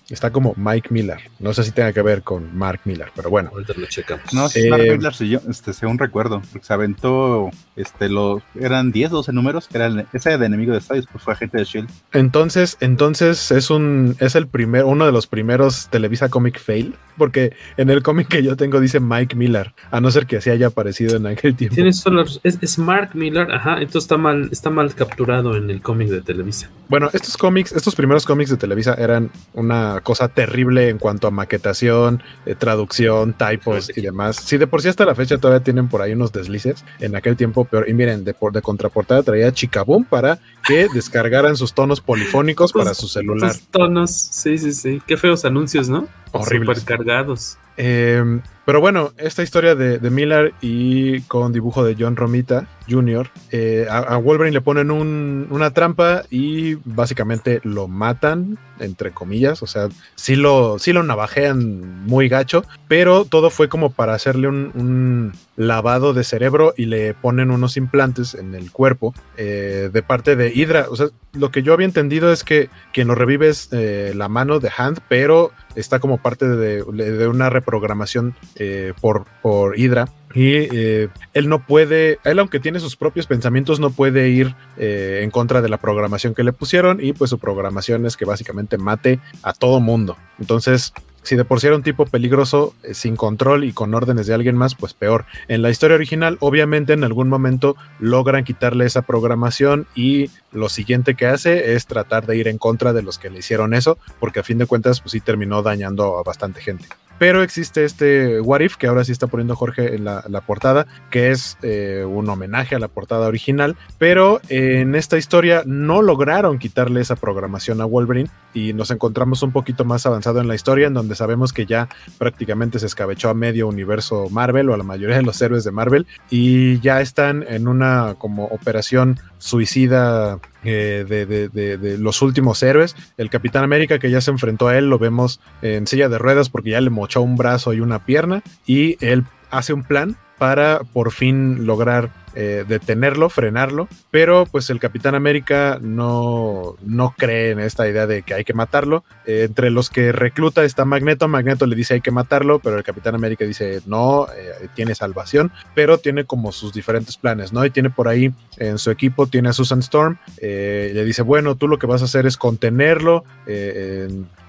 [0.09, 1.19] Está como Mike Miller.
[1.41, 3.51] No sé si tenga que ver con Mark Miller, pero bueno.
[3.53, 4.33] Ahorita lo checamos.
[4.33, 9.11] No, sí, Mark eh, Miller, este, según recuerdo, porque se aventó, este, los, eran 10,
[9.11, 11.91] 12 números, que era ese de enemigo de Estados, pues fue agente de Shield.
[12.13, 17.55] Entonces, entonces es un, es el primer, uno de los primeros Televisa Comic Fail, porque
[17.77, 20.69] en el cómic que yo tengo dice Mike Miller, a no ser que así haya
[20.69, 21.75] aparecido en aquel tiempo.
[21.75, 25.83] Tienes solo, es, es, Mark Miller, ajá, entonces está mal, está mal capturado en el
[25.83, 26.71] cómic de Televisa.
[26.89, 31.31] Bueno, estos cómics, estos primeros cómics de Televisa eran una cosa terrible en cuanto a
[31.31, 34.37] maquetación, eh, traducción, typos y demás.
[34.37, 37.37] Si de por sí hasta la fecha todavía tienen por ahí unos deslices, en aquel
[37.37, 37.89] tiempo peor.
[37.89, 42.95] Y miren, de, por, de contraportada traía Chicaboom para que descargaran sus tonos polifónicos para
[42.95, 43.53] su celular.
[43.53, 45.03] Sus tonos, sí, sí, sí.
[45.07, 46.09] Qué feos anuncios, ¿no?
[46.33, 46.81] Horribles.
[46.81, 47.59] Super cargados.
[47.77, 53.87] Eh, pero bueno, esta historia de, Miller y con dibujo de John Romita Jr., eh,
[53.89, 59.63] a, Wolverine le ponen una trampa y básicamente lo matan, entre comillas.
[59.63, 64.49] O sea, sí lo, sí lo navajean muy gacho, pero todo fue como para hacerle
[64.49, 70.37] un, lavado de cerebro y le ponen unos implantes en el cuerpo eh, de parte
[70.37, 70.87] de Hydra.
[70.91, 74.29] O sea, lo que yo había entendido es que quien lo revive es eh, la
[74.29, 80.09] mano de Hand, pero está como parte de, de una reprogramación eh, por, por Hydra.
[80.35, 85.21] Y eh, él no puede, él aunque tiene sus propios pensamientos, no puede ir eh,
[85.23, 86.99] en contra de la programación que le pusieron.
[87.03, 90.17] Y pues su programación es que básicamente mate a todo mundo.
[90.39, 90.93] Entonces,
[91.23, 94.57] si de por sí era un tipo peligroso, sin control y con órdenes de alguien
[94.57, 95.25] más, pues peor.
[95.49, 101.15] En la historia original, obviamente en algún momento logran quitarle esa programación y lo siguiente
[101.15, 104.41] que hace es tratar de ir en contra de los que le hicieron eso, porque
[104.41, 106.87] a fin de cuentas, pues sí terminó dañando a bastante gente.
[107.19, 111.31] Pero existe este What If que ahora sí está poniendo Jorge en la, portada, que
[111.31, 117.01] es eh, un homenaje a la portada original, pero en esta historia no lograron quitarle
[117.01, 120.95] esa programación a Wolverine y nos encontramos un poquito más avanzado en la historia, en
[120.95, 121.89] donde sabemos que ya
[122.19, 125.73] prácticamente se escabechó a medio universo Marvel o a la mayoría de los héroes de
[125.73, 132.97] Marvel y ya están en una como operación suicida eh, de, los últimos héroes.
[133.17, 136.49] El Capitán América que ya se enfrentó a él, lo vemos en silla de ruedas
[136.49, 140.81] porque ya le mochó un brazo y una pierna y él hace un plan para
[140.93, 147.61] por fin lograr eh, detenerlo, frenarlo, pero pues el Capitán América no, no cree en
[147.61, 149.05] esta idea de que hay que matarlo.
[149.25, 152.85] Eh, entre los que recluta está Magneto, Magneto le dice hay que matarlo, pero el
[152.85, 157.65] Capitán América dice no, eh, tiene salvación, pero tiene como sus diferentes planes, ¿no?
[157.65, 161.69] Y tiene por ahí en su equipo, tiene a Susan Storm, le dice, bueno, tú
[161.69, 163.25] lo que vas a hacer es contenerlo,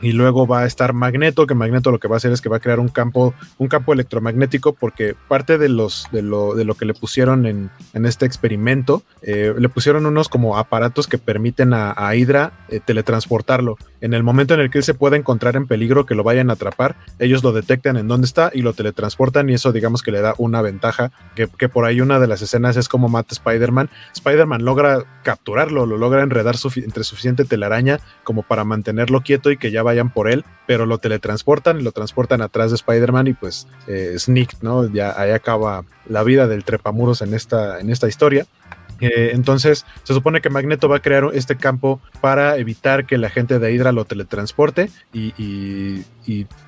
[0.02, 2.50] y luego va a estar Magneto, que Magneto lo que va a hacer es que
[2.50, 6.66] va a crear un campo, un campo electromagnético, porque parte de los, de lo, de
[6.66, 11.18] lo que le pusieron en, en este experimento, eh, le pusieron unos como aparatos que
[11.18, 13.78] permiten a, Hydra eh, teletransportarlo.
[14.00, 16.54] En el momento en el que se pueda encontrar en peligro, que lo vayan a
[16.54, 20.22] atrapar, ellos lo detectan en dónde está y lo teletransportan y eso digamos que le
[20.22, 23.90] da una ventaja, que, por ahí una de las escenas es como mata Spider-Man.
[24.14, 29.72] Spider-Man logra capturarlo, lo logra enredar entre suficiente telaraña como para mantenerlo quieto y que
[29.72, 33.68] ya vayan por él, pero lo teletransportan y lo transportan atrás de Spider-Man y pues
[33.88, 34.86] eh, Sneak, ¿no?
[34.92, 38.46] Ya ahí acaba la vida del trepamuros en esta, en esta historia.
[39.00, 43.30] Eh, entonces, se supone que Magneto va a crear este campo para evitar que la
[43.30, 46.04] gente de Hydra lo teletransporte y,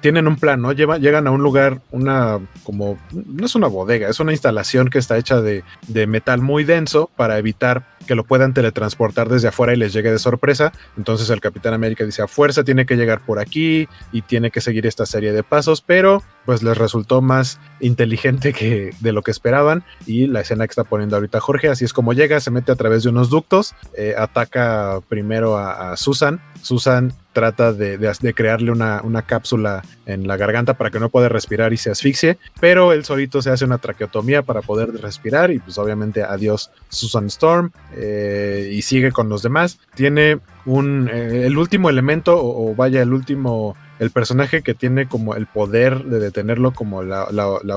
[0.01, 0.71] tienen un plan, ¿no?
[0.71, 5.17] llegan a un lugar, una como, no es una bodega, es una instalación que está
[5.17, 9.77] hecha de, de metal muy denso para evitar que lo puedan teletransportar desde afuera y
[9.77, 10.71] les llegue de sorpresa.
[10.97, 14.61] Entonces el Capitán América dice a fuerza tiene que llegar por aquí y tiene que
[14.61, 19.29] seguir esta serie de pasos, pero pues les resultó más inteligente que de lo que
[19.29, 22.71] esperaban y la escena que está poniendo ahorita Jorge, así es como llega, se mete
[22.71, 29.21] a través de unos ductos, eh, ataca primero a, Susan, Susan trata de, crearle una,
[29.25, 33.41] cápsula en la garganta para que no pueda respirar y se asfixie, pero él solito
[33.41, 38.81] se hace una traqueotomía para poder respirar y pues obviamente adiós Susan Storm eh, y
[38.81, 39.79] sigue con los demás.
[39.95, 45.35] Tiene un, eh, el último elemento o vaya el último el personaje que tiene como
[45.35, 47.27] el poder de detenerlo como la,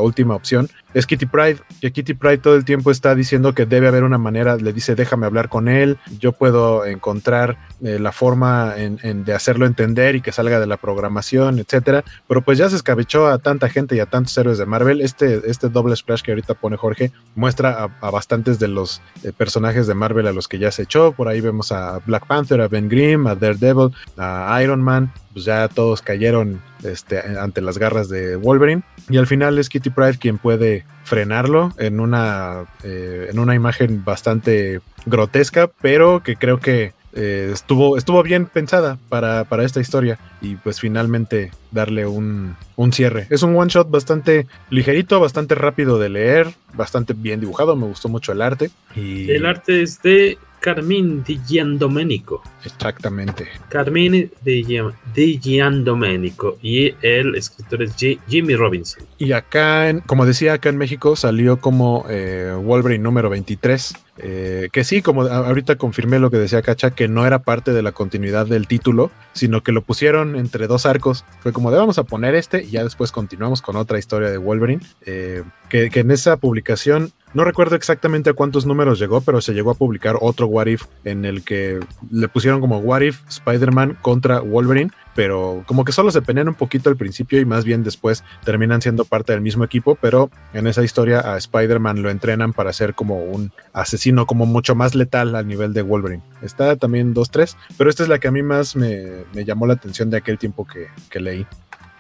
[0.01, 3.89] última opción es Kitty Pride, que Kitty Pride todo el tiempo está diciendo que debe
[3.89, 8.75] haber una manera, le dice déjame hablar con él, yo puedo encontrar eh, la forma
[8.75, 13.27] de hacerlo entender y que salga de la programación, etcétera, pero pues ya se escabechó
[13.29, 16.55] a tanta gente y a tantos héroes de Marvel, este, este doble splash que ahorita
[16.55, 20.71] pone Jorge muestra a, bastantes de los eh, personajes de Marvel a los que ya
[20.71, 24.83] se echó, por ahí vemos a Black Panther, a Ben Grimm, a Daredevil, a Iron
[24.83, 28.83] Man, pues ya todos cayeron este, ante las garras de Wolverine.
[29.09, 34.05] Y al final es Kitty Pride quien puede frenarlo en una, eh, en una imagen
[34.05, 40.19] bastante grotesca, pero que creo que eh, estuvo, estuvo bien pensada para, para, esta historia
[40.43, 43.27] y pues finalmente darle un, un, cierre.
[43.31, 48.09] Es un one shot bastante ligerito, bastante rápido de leer, bastante bien dibujado, me gustó
[48.11, 48.71] mucho el arte.
[48.95, 49.31] Y...
[49.31, 52.41] El arte es de Carmine Di Giandomenico.
[52.65, 53.49] Exactamente.
[53.69, 57.97] Carmine Di, Giandomenico y el escritor es
[58.29, 59.05] Jimmy Robinson.
[59.19, 63.95] Y acá, como decía, acá en México salió como eh, Wolverine número 23.
[64.19, 67.83] Eh, que sí, como ahorita confirmé lo que decía Cacha, que no era parte de
[67.83, 71.25] la continuidad del título, sino que lo pusieron entre dos arcos.
[71.41, 74.39] Fue como de vamos a poner este y ya después continuamos con otra historia de
[74.39, 74.83] Wolverine.
[75.07, 79.55] Eh, que, que, en esa publicación no recuerdo exactamente a cuántos números llegó, pero se
[79.55, 81.81] llegó a publicar otro What If en el que
[82.11, 86.55] le pusieron como What If Spider-Man contra Wolverine, pero como que solo se pelean un
[86.55, 90.67] poquito al principio y más bien después terminan siendo parte del mismo equipo, pero en
[90.67, 95.35] esa historia a Spider-Man lo entrenan para ser como un asesino como mucho más letal
[95.35, 96.23] al nivel de Wolverine.
[96.43, 100.11] Está también 2-3, pero esta es la que a mí más me, llamó la atención
[100.11, 101.47] de aquel tiempo que, leí.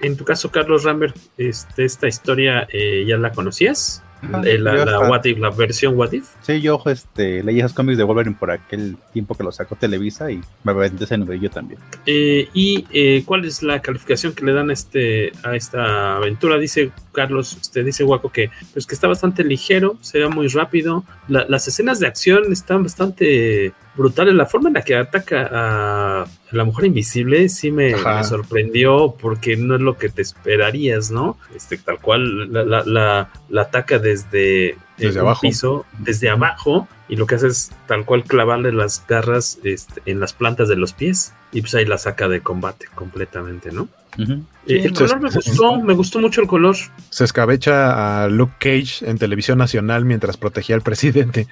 [0.01, 4.03] En tu caso, Carlos Rambert, este, ¿esta historia eh, ya la conocías?
[4.45, 6.29] Eh, la, la, versión What If.
[6.43, 10.31] Sí, yo este, leí esos cómics de Wolverine por aquel tiempo que lo sacó Televisa
[10.31, 11.81] y me aventé ese yo también.
[12.07, 16.59] Eh, ¿Y eh, cuál es la calificación que le dan a, este, a esta aventura?
[16.59, 21.05] Dice Carlos, usted dice Waco que, pues, que está bastante ligero, se ve muy rápido.
[21.29, 24.35] las escenas de acción están bastante brutales.
[24.35, 27.95] La forma en la que ataca a la mujer invisible sí me,
[28.25, 31.37] sorprendió porque no es lo que te esperarías, ¿no?
[31.55, 35.41] Este, tal cual la, la, la, ataca desde, desde abajo.
[35.41, 40.21] piso, desde abajo, y lo que hace es tal cual clavarle las garras este, en
[40.21, 43.89] las plantas de los pies, y pues ahí la saca de combate completamente, ¿no?
[44.19, 46.77] El color me gustó, me gustó mucho el color.
[47.11, 51.49] Se escabecha a Luke Cage en televisión nacional mientras protegía al presidente.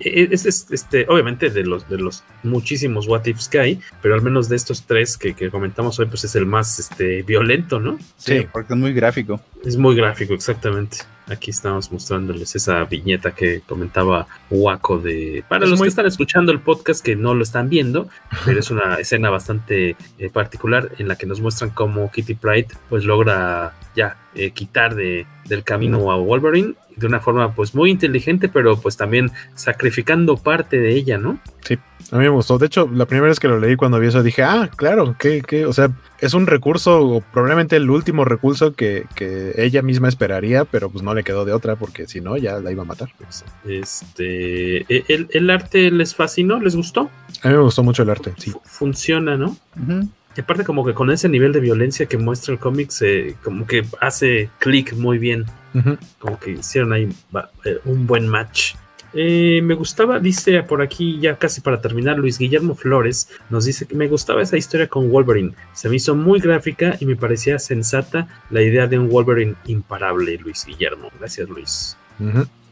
[0.00, 4.22] E, es, este, obviamente de los de los muchísimos what ifs que hay, pero al
[4.22, 7.98] menos de estos tres que, comentamos hoy, pues es el más este violento, ¿no?
[8.16, 9.40] Sí, porque es muy gráfico.
[9.64, 10.98] Es muy gráfico, exactamente.
[11.30, 15.44] Aquí estamos mostrándoles esa viñeta que comentaba Waco de.
[15.48, 18.08] Para los que están escuchando el podcast que no lo están viendo,
[18.44, 22.68] pero es una escena bastante eh, particular en la que nos muestran cómo Kitty Pride
[22.88, 27.90] pues logra ya eh, quitar de, del camino a Wolverine de una forma pues muy
[27.90, 31.38] inteligente, pero pues también sacrificando parte de ella, ¿no?
[31.62, 31.78] Sí,
[32.12, 32.58] a mí me gustó.
[32.58, 35.42] De hecho, la primera vez que lo leí cuando vi eso dije, ah, claro, que,
[35.42, 40.08] que, o sea, es un recurso, o probablemente el último recurso que, que, ella misma
[40.08, 42.86] esperaría, pero pues no le quedó de otra, porque si no, ya la iba a
[42.86, 43.10] matar.
[43.64, 47.10] Este, e, el, el arte les fascinó, les gustó.
[47.42, 48.52] A mí me gustó mucho el arte, sí.
[48.64, 49.56] Funciona, ¿no?
[50.36, 53.66] Y aparte como que con ese nivel de violencia que muestra el cómic, se, como
[53.66, 55.44] que hace clic muy bien.
[56.18, 57.08] Como que hicieron ahí
[57.64, 58.74] eh, un buen match.
[59.12, 63.86] Eh, me gustaba, dice por aquí, ya casi para terminar, Luis Guillermo Flores nos dice
[63.86, 65.52] que me gustaba esa historia con Wolverine.
[65.72, 70.38] Se me hizo muy gráfica y me parecía sensata la idea de un Wolverine imparable,
[70.38, 71.10] Luis Guillermo.
[71.18, 71.96] Gracias, Luis.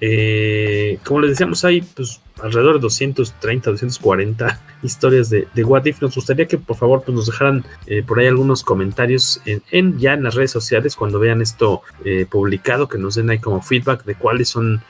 [0.01, 6.01] Eh, como les decíamos, hay pues, alrededor de 230, 240 historias de, de, What If.
[6.01, 10.15] Nos gustaría que por favor pues, nos dejaran eh, por ahí algunos comentarios en, ya
[10.15, 14.05] en las redes sociales cuando vean esto eh, publicado, que nos den ahí como feedback
[14.05, 14.83] de cuáles son.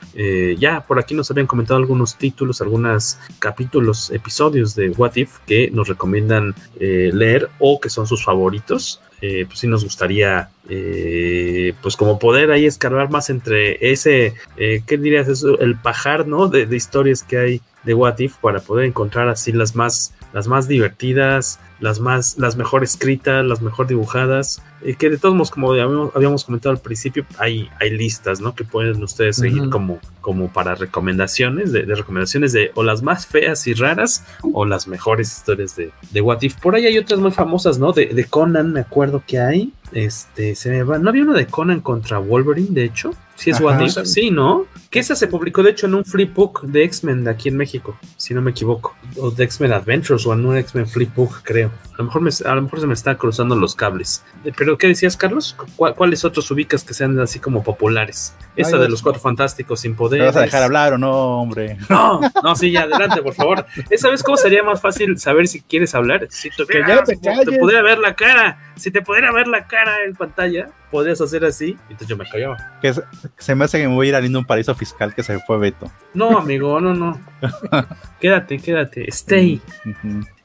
[0.57, 5.71] ya por aquí nos habían comentado algunos títulos, algunos capítulos, episodios de What If que
[5.71, 9.01] nos recomiendan leer o que son sus favoritos.
[9.21, 14.81] Eh, pues sí nos gustaría, eh, pues como poder ahí escarbar más entre ese, eh,
[14.87, 15.27] ¿qué dirías?
[15.27, 16.47] Eso, el pajar, ¿no?
[16.47, 20.47] De, de, historias que hay de What If para poder encontrar así las más, las
[20.47, 25.51] más divertidas, las más, las mejor escritas, las mejor dibujadas, y que de todos modos,
[25.51, 28.55] como habíamos, comentado al principio, hay, hay listas, ¿no?
[28.55, 33.67] Que pueden ustedes seguir como, como para recomendaciones, de, recomendaciones de o las más feas
[33.67, 36.55] y raras, o las mejores historias de, de What If.
[36.55, 37.91] Por ahí hay otras muy famosas, ¿no?
[37.91, 39.73] De, de Conan, me acuerdo que hay.
[39.91, 40.99] Este, se me va.
[40.99, 43.11] ¿No había uno de Conan contra Wolverine, de hecho?
[43.35, 44.65] Sí, es What If, sí, ¿no?
[44.89, 47.57] Que esa se publicó, de hecho, en un free book de X-Men de aquí en
[47.57, 48.95] México, si no me equivoco.
[49.17, 51.71] O de X-Men Adventures o en un X-Men free book, creo.
[51.93, 54.23] A lo, mejor me, a lo mejor se me están cruzando los cables.
[54.43, 55.55] Eh, pero, ¿qué decías, Carlos?
[55.75, 58.35] ¿Cuáles otros ubicas que sean así como populares?
[58.55, 60.23] Esa de los cuatro fantásticos sin poder.
[60.23, 61.77] vas a dejar hablar o no, hombre?
[61.89, 63.65] No, no, sí, ya, adelante, por favor.
[63.89, 66.27] ¿Esa vez cómo sería más fácil saber si quieres hablar?
[66.29, 68.73] Si te, que ya te, te pudiera ver la cara.
[68.75, 71.77] Si te pudiera ver la cara en pantalla, podrías hacer así.
[71.83, 72.57] Entonces yo me callaba.
[72.81, 72.93] Que
[73.37, 75.37] se, me hace que me voy a ir a lindo un paraíso fiscal que se
[75.39, 75.91] fue Beto.
[76.13, 77.19] No, amigo, no, no.
[78.19, 79.07] quédate, quédate.
[79.09, 79.61] Stay.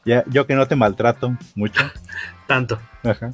[0.05, 1.81] Ya, yo que no te maltrato mucho.
[2.47, 2.78] Tanto.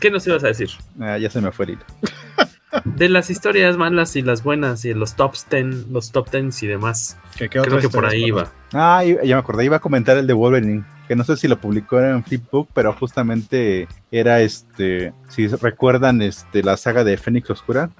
[0.01, 0.71] ¿Qué nos ibas a decir?
[1.01, 1.79] Ah, ya se me fue el
[2.85, 6.69] De las historias malas y las buenas y los top ten, los top tens y
[6.69, 7.19] demás.
[7.37, 8.53] Creo que por ahí iba.
[8.73, 11.61] Ah, ya me acordé, iba a comentar el de Wolverine, que no sé si lo
[11.61, 17.91] publicó en Flipbook, pero justamente era este, si recuerdan este la saga de Fénix Oscura,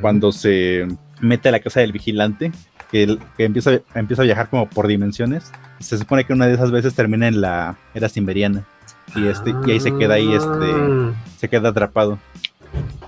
[0.00, 0.88] cuando se
[1.20, 2.52] mete a la casa del vigilante,
[2.90, 5.50] que, empieza, empieza a viajar como por dimensiones.
[5.80, 8.64] Se supone que una de esas veces termina en la era simberiana.
[9.16, 11.12] Y, este, y ahí se queda ahí, este, ah.
[11.38, 12.18] se queda atrapado.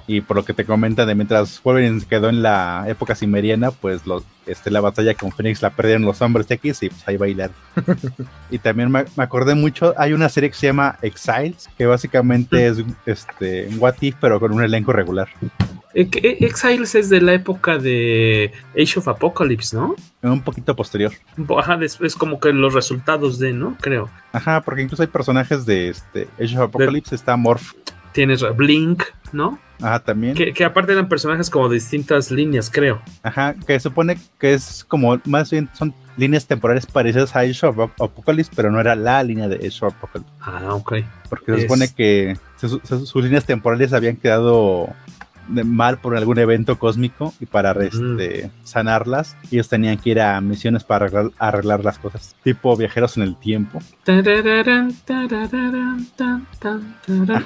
[0.09, 3.73] Y por lo que te comenta de mientras Wolverine se quedó en la época cimeriana,
[3.73, 4.03] pues
[4.47, 7.51] este, la batalla con Phoenix la perdieron los hombres X y pues ahí bailar.
[8.51, 12.79] y también me, acordé mucho, hay una serie que se llama Exiles, que básicamente es
[13.05, 15.29] este, un What If, pero con un elenco regular.
[15.97, 19.97] Eh, eh, Exiles es de la época de Age of Apocalypse, ¿no?
[20.21, 21.11] Un poquito posterior.
[21.57, 23.79] Ajá, es como que los resultados de, ¿no?
[23.81, 24.11] Creo.
[24.31, 27.73] Ajá, porque incluso hay personajes de este Age of Apocalypse, está Morph.
[28.13, 29.59] Tienes Blink, ¿no?
[29.81, 30.35] Ajá, también.
[30.35, 33.01] Que, aparte eran personajes como de distintas líneas, creo.
[33.23, 37.79] Ajá, que supone que es como, más bien son líneas temporales parecidas a Age of
[37.99, 40.33] Apocalypse, pero no era la línea de Age of Apocalypse.
[40.43, 40.97] Ah, ok.
[41.31, 44.95] Porque se supone que sus líneas temporales habían quedado
[45.49, 50.85] mal por algún evento cósmico y para este, sanarlas, ellos tenían que ir a misiones
[50.85, 51.07] para
[51.39, 53.81] arreglar, las cosas, tipo viajeros en el tiempo.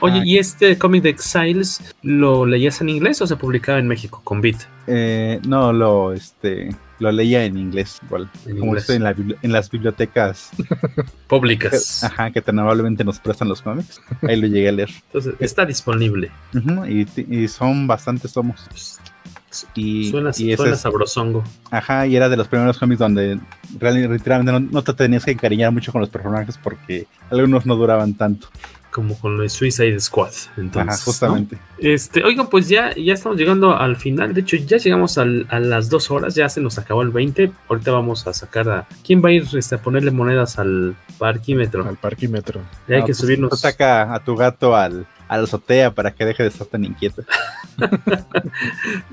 [0.01, 4.21] Oye, ¿y este cómic de Exiles lo leías en inglés o se publicaba en México
[4.25, 4.59] con Beat?
[4.93, 8.29] Eh, no, lo, este, lo leía en inglés, igual.
[8.59, 10.51] como estoy en, las bibliotecas
[11.29, 12.03] públicas.
[12.03, 14.01] ajá, que tan amablemente nos prestan los cómics.
[14.23, 14.91] Ahí lo llegué a leer.
[15.07, 16.33] Entonces, está disponible.
[16.89, 18.69] y, son bastantes tomos.
[19.77, 21.45] Y, suena, y suena sabrosongo.
[21.71, 23.39] Ajá, y era de los primeros cómics donde
[23.79, 28.49] realmente no, te tenías que encariñar mucho con los personajes porque algunos no duraban tanto.
[28.91, 30.33] Como con el Suicide Squad.
[30.57, 31.59] Entonces, Ajá, justamente.
[31.79, 34.35] Este, oigan, pues ya, ya estamos llegando al final.
[34.35, 36.35] De hecho, ya llegamos al, a las dos horas.
[36.35, 37.53] Ya se nos acabó el 20.
[37.69, 38.87] Ahorita vamos a sacar a.
[39.05, 41.89] ¿Quién va a ir este, a ponerle monedas al parquímetro?
[41.89, 42.61] Al parquímetro.
[42.89, 43.61] Ya hay No, que pues, subirnos.
[43.61, 47.23] saca a tu gato al, a la azotea para que deje de estar tan inquieto.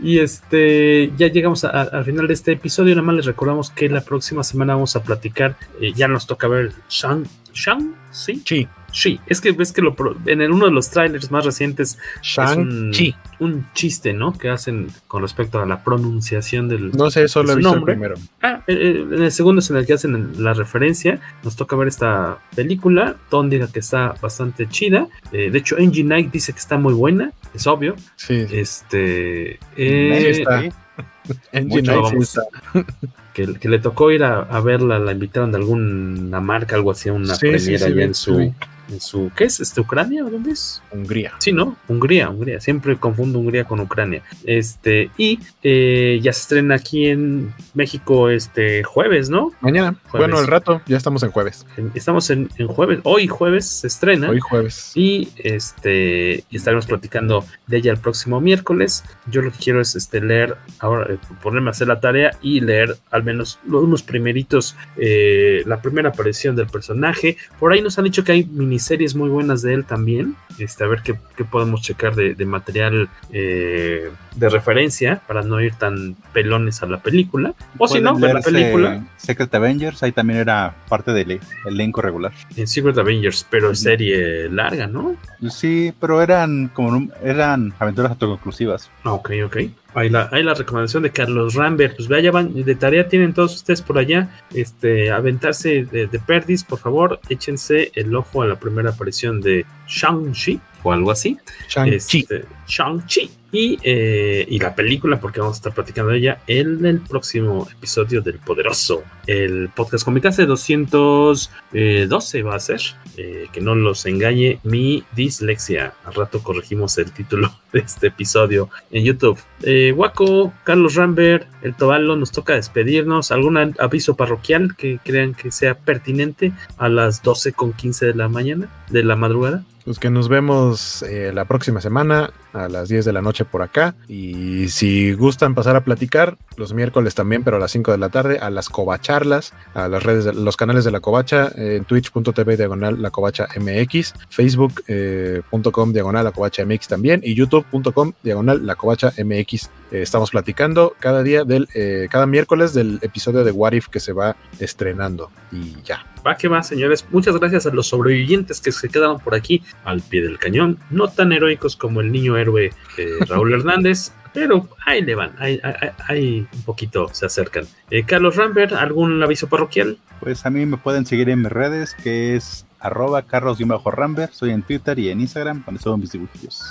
[0.01, 2.95] Y este, ya llegamos a- a- al final de este episodio.
[2.95, 5.55] Nada más les recordamos que la próxima semana vamos a platicar.
[5.81, 8.41] eh, ya nos toca ver Shang, Shang, ¿sí?
[8.45, 8.67] Sí.
[8.91, 11.97] Sí, es que ves que lo, pro- en el- uno de los trailers más recientes
[12.23, 13.15] es un, Shang-Chi.
[13.39, 14.31] un chiste, ¿no?
[14.38, 17.93] Que hacen con respecto a la pronunciación del No sé, solo he visto el nombre.
[17.93, 18.15] primero.
[18.41, 21.19] Ah, eh, eh, en el segundo es en el que hacen la referencia.
[21.43, 23.15] Nos toca ver esta película.
[23.30, 25.07] Tom diga que está bastante chida.
[25.31, 27.31] Eh, de hecho, Angie Knight dice que está muy buena.
[27.53, 27.95] Es obvio.
[28.15, 28.45] Sí.
[28.51, 29.59] Este.
[29.76, 30.64] Eh, está.
[31.53, 32.41] Angie mucho
[33.34, 37.09] que, que le tocó ir a, a verla, la invitaron de alguna marca, algo así,
[37.09, 38.53] a una Sí, premiera sí, allá en su.
[38.89, 39.31] En su.
[39.35, 39.59] ¿Qué es?
[39.59, 40.81] ¿Este Ucrania o dónde es?
[40.91, 41.34] Hungría.
[41.39, 41.77] Sí, ¿no?
[41.88, 42.59] Hungría, Hungría.
[42.59, 44.23] Siempre confundo Hungría con Ucrania.
[44.45, 49.51] Este, y eh, ya se estrena aquí en México este jueves, ¿no?
[49.61, 49.95] Mañana.
[50.09, 50.27] Jueves.
[50.27, 51.65] Bueno, el rato, ya estamos en jueves.
[51.93, 52.99] Estamos en, en jueves.
[53.03, 54.30] Hoy jueves se estrena.
[54.30, 54.91] Hoy jueves.
[54.95, 59.03] Y este estaremos platicando de ella el próximo miércoles.
[59.27, 62.59] Yo lo que quiero es este leer ahora, eh, ponerme a hacer la tarea y
[62.59, 67.38] leer al menos unos primeritos, eh, la primera aparición del personaje.
[67.59, 68.43] Por ahí nos han dicho que hay
[68.77, 70.35] miniseries muy buenas de él también.
[70.59, 75.59] Este, a ver qué, qué podemos checar de, de material eh, de referencia para no
[75.61, 77.53] ir tan pelones a la película.
[77.79, 82.31] O si no, ver la película Secret Avengers, ahí también era parte del elenco regular.
[82.55, 85.15] en Secret Avengers, pero serie larga, ¿no?
[85.49, 88.91] Sí, pero eran como eran aventuras autoconclusivas.
[89.03, 89.57] Ah, Ok, ok.
[89.98, 91.95] Ahí la, ahí la recomendación de Carlos Rambert.
[91.95, 94.30] Pues vaya, van, de tarea tienen todos ustedes por allá.
[94.53, 99.65] Este, aventarse de, de perdis, por favor, échense el ojo a la primera aparición de
[99.88, 101.40] Shang-Chi o algo así.
[101.68, 102.19] Shang-Chi.
[102.19, 103.30] Este, Shang-Chi.
[103.49, 107.65] Y, eh, y la película, porque vamos a estar platicando de ella en el próximo
[107.72, 109.03] episodio del Poderoso.
[109.26, 112.81] El podcast Comicase 212 va a ser.
[113.18, 115.94] eh, que no los engañe mi dislexia.
[116.06, 119.39] Al rato corregimos el título de este episodio en YouTube.
[119.64, 123.31] Eh, Waco, Carlos Rambert, el Tobalo, nos toca despedirnos.
[123.31, 128.30] ¿Algún aviso parroquial que crean que sea pertinente a las 12 con 15 de la
[128.30, 129.64] mañana, de la madrugada?
[129.84, 133.61] Pues que nos vemos eh, la próxima semana a las 10 de la noche por
[133.61, 133.95] acá.
[134.07, 138.09] Y si gustan pasar a platicar, los miércoles también, pero a las 5 de la
[138.09, 141.85] tarde, a las covacharlas, a las redes, de, los canales de la covacha, eh, en
[141.85, 148.75] twitch.tv diagonal la covacha mx, facebook.com diagonal la covacha mx también, y youtube.com diagonal la
[148.75, 149.69] covacha mx.
[149.91, 153.99] Eh, estamos platicando cada día del, eh, cada miércoles del episodio de What If que
[153.99, 155.29] se va estrenando.
[155.51, 156.05] Y ya.
[156.27, 157.05] Va que va, señores.
[157.11, 160.77] Muchas gracias a los sobrevivientes que se quedaron por aquí al pie del cañón.
[160.89, 165.31] No tan heroicos como el niño héroe eh, Raúl Hernández, pero ahí le van.
[165.39, 167.65] Ahí, ahí- ahí un poquito se acercan.
[167.89, 169.97] Eh, Carlos Rambert, ¿algún aviso parroquial?
[170.19, 174.33] Pues a mí me pueden seguir en mis redes, que es arroba carlos-rambert.
[174.33, 176.61] Soy en Twitter y en Instagram, donde subo mis dibujillos.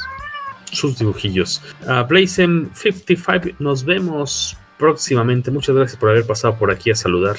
[0.70, 1.62] Sus dibujillos.
[1.86, 5.50] A Blazem55, nos vemos próximamente.
[5.50, 7.36] Muchas gracias por haber pasado por aquí a saludar.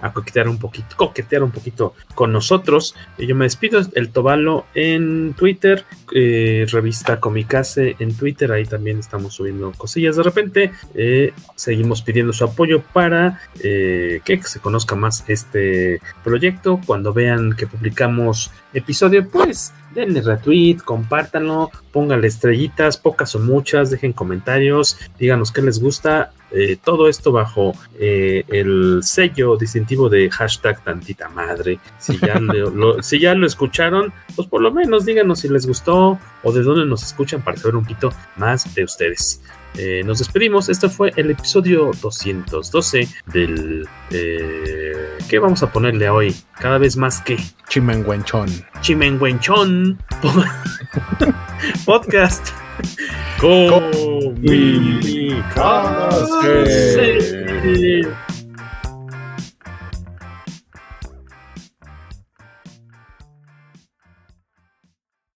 [0.00, 2.94] A coquetear un poquito, coquetear un poquito con nosotros.
[3.18, 5.84] Yo me despido, el Tobalo en Twitter,
[6.14, 10.72] eh, revista Comicase en Twitter, ahí también estamos subiendo cosillas de repente.
[10.94, 16.80] Eh, seguimos pidiendo su apoyo para eh, que se conozca más este proyecto.
[16.86, 24.12] Cuando vean que publicamos episodio, pues denle retweet, compártanlo, pónganle estrellitas, pocas o muchas, dejen
[24.12, 26.32] comentarios, díganos qué les gusta.
[26.50, 31.78] eh, todo esto bajo eh, el sello distintivo de hashtag tantita madre.
[31.98, 35.66] Si ya lo, lo- si ya lo escucharon, pues por lo menos díganos si les
[35.66, 39.42] gustó o de dónde nos escuchan para saber un poquito más de ustedes.
[39.76, 40.68] Eh, nos despedimos.
[40.68, 43.86] Este fue el episodio 212 del.
[44.10, 46.34] eh, ¿Qué vamos a ponerle a hoy?
[46.58, 47.36] Cada vez más que.
[47.68, 48.48] Chimenguenchón.
[48.80, 49.98] Chimenguenchón.
[51.84, 52.48] Podcast.
[56.58, 58.37] Comicase.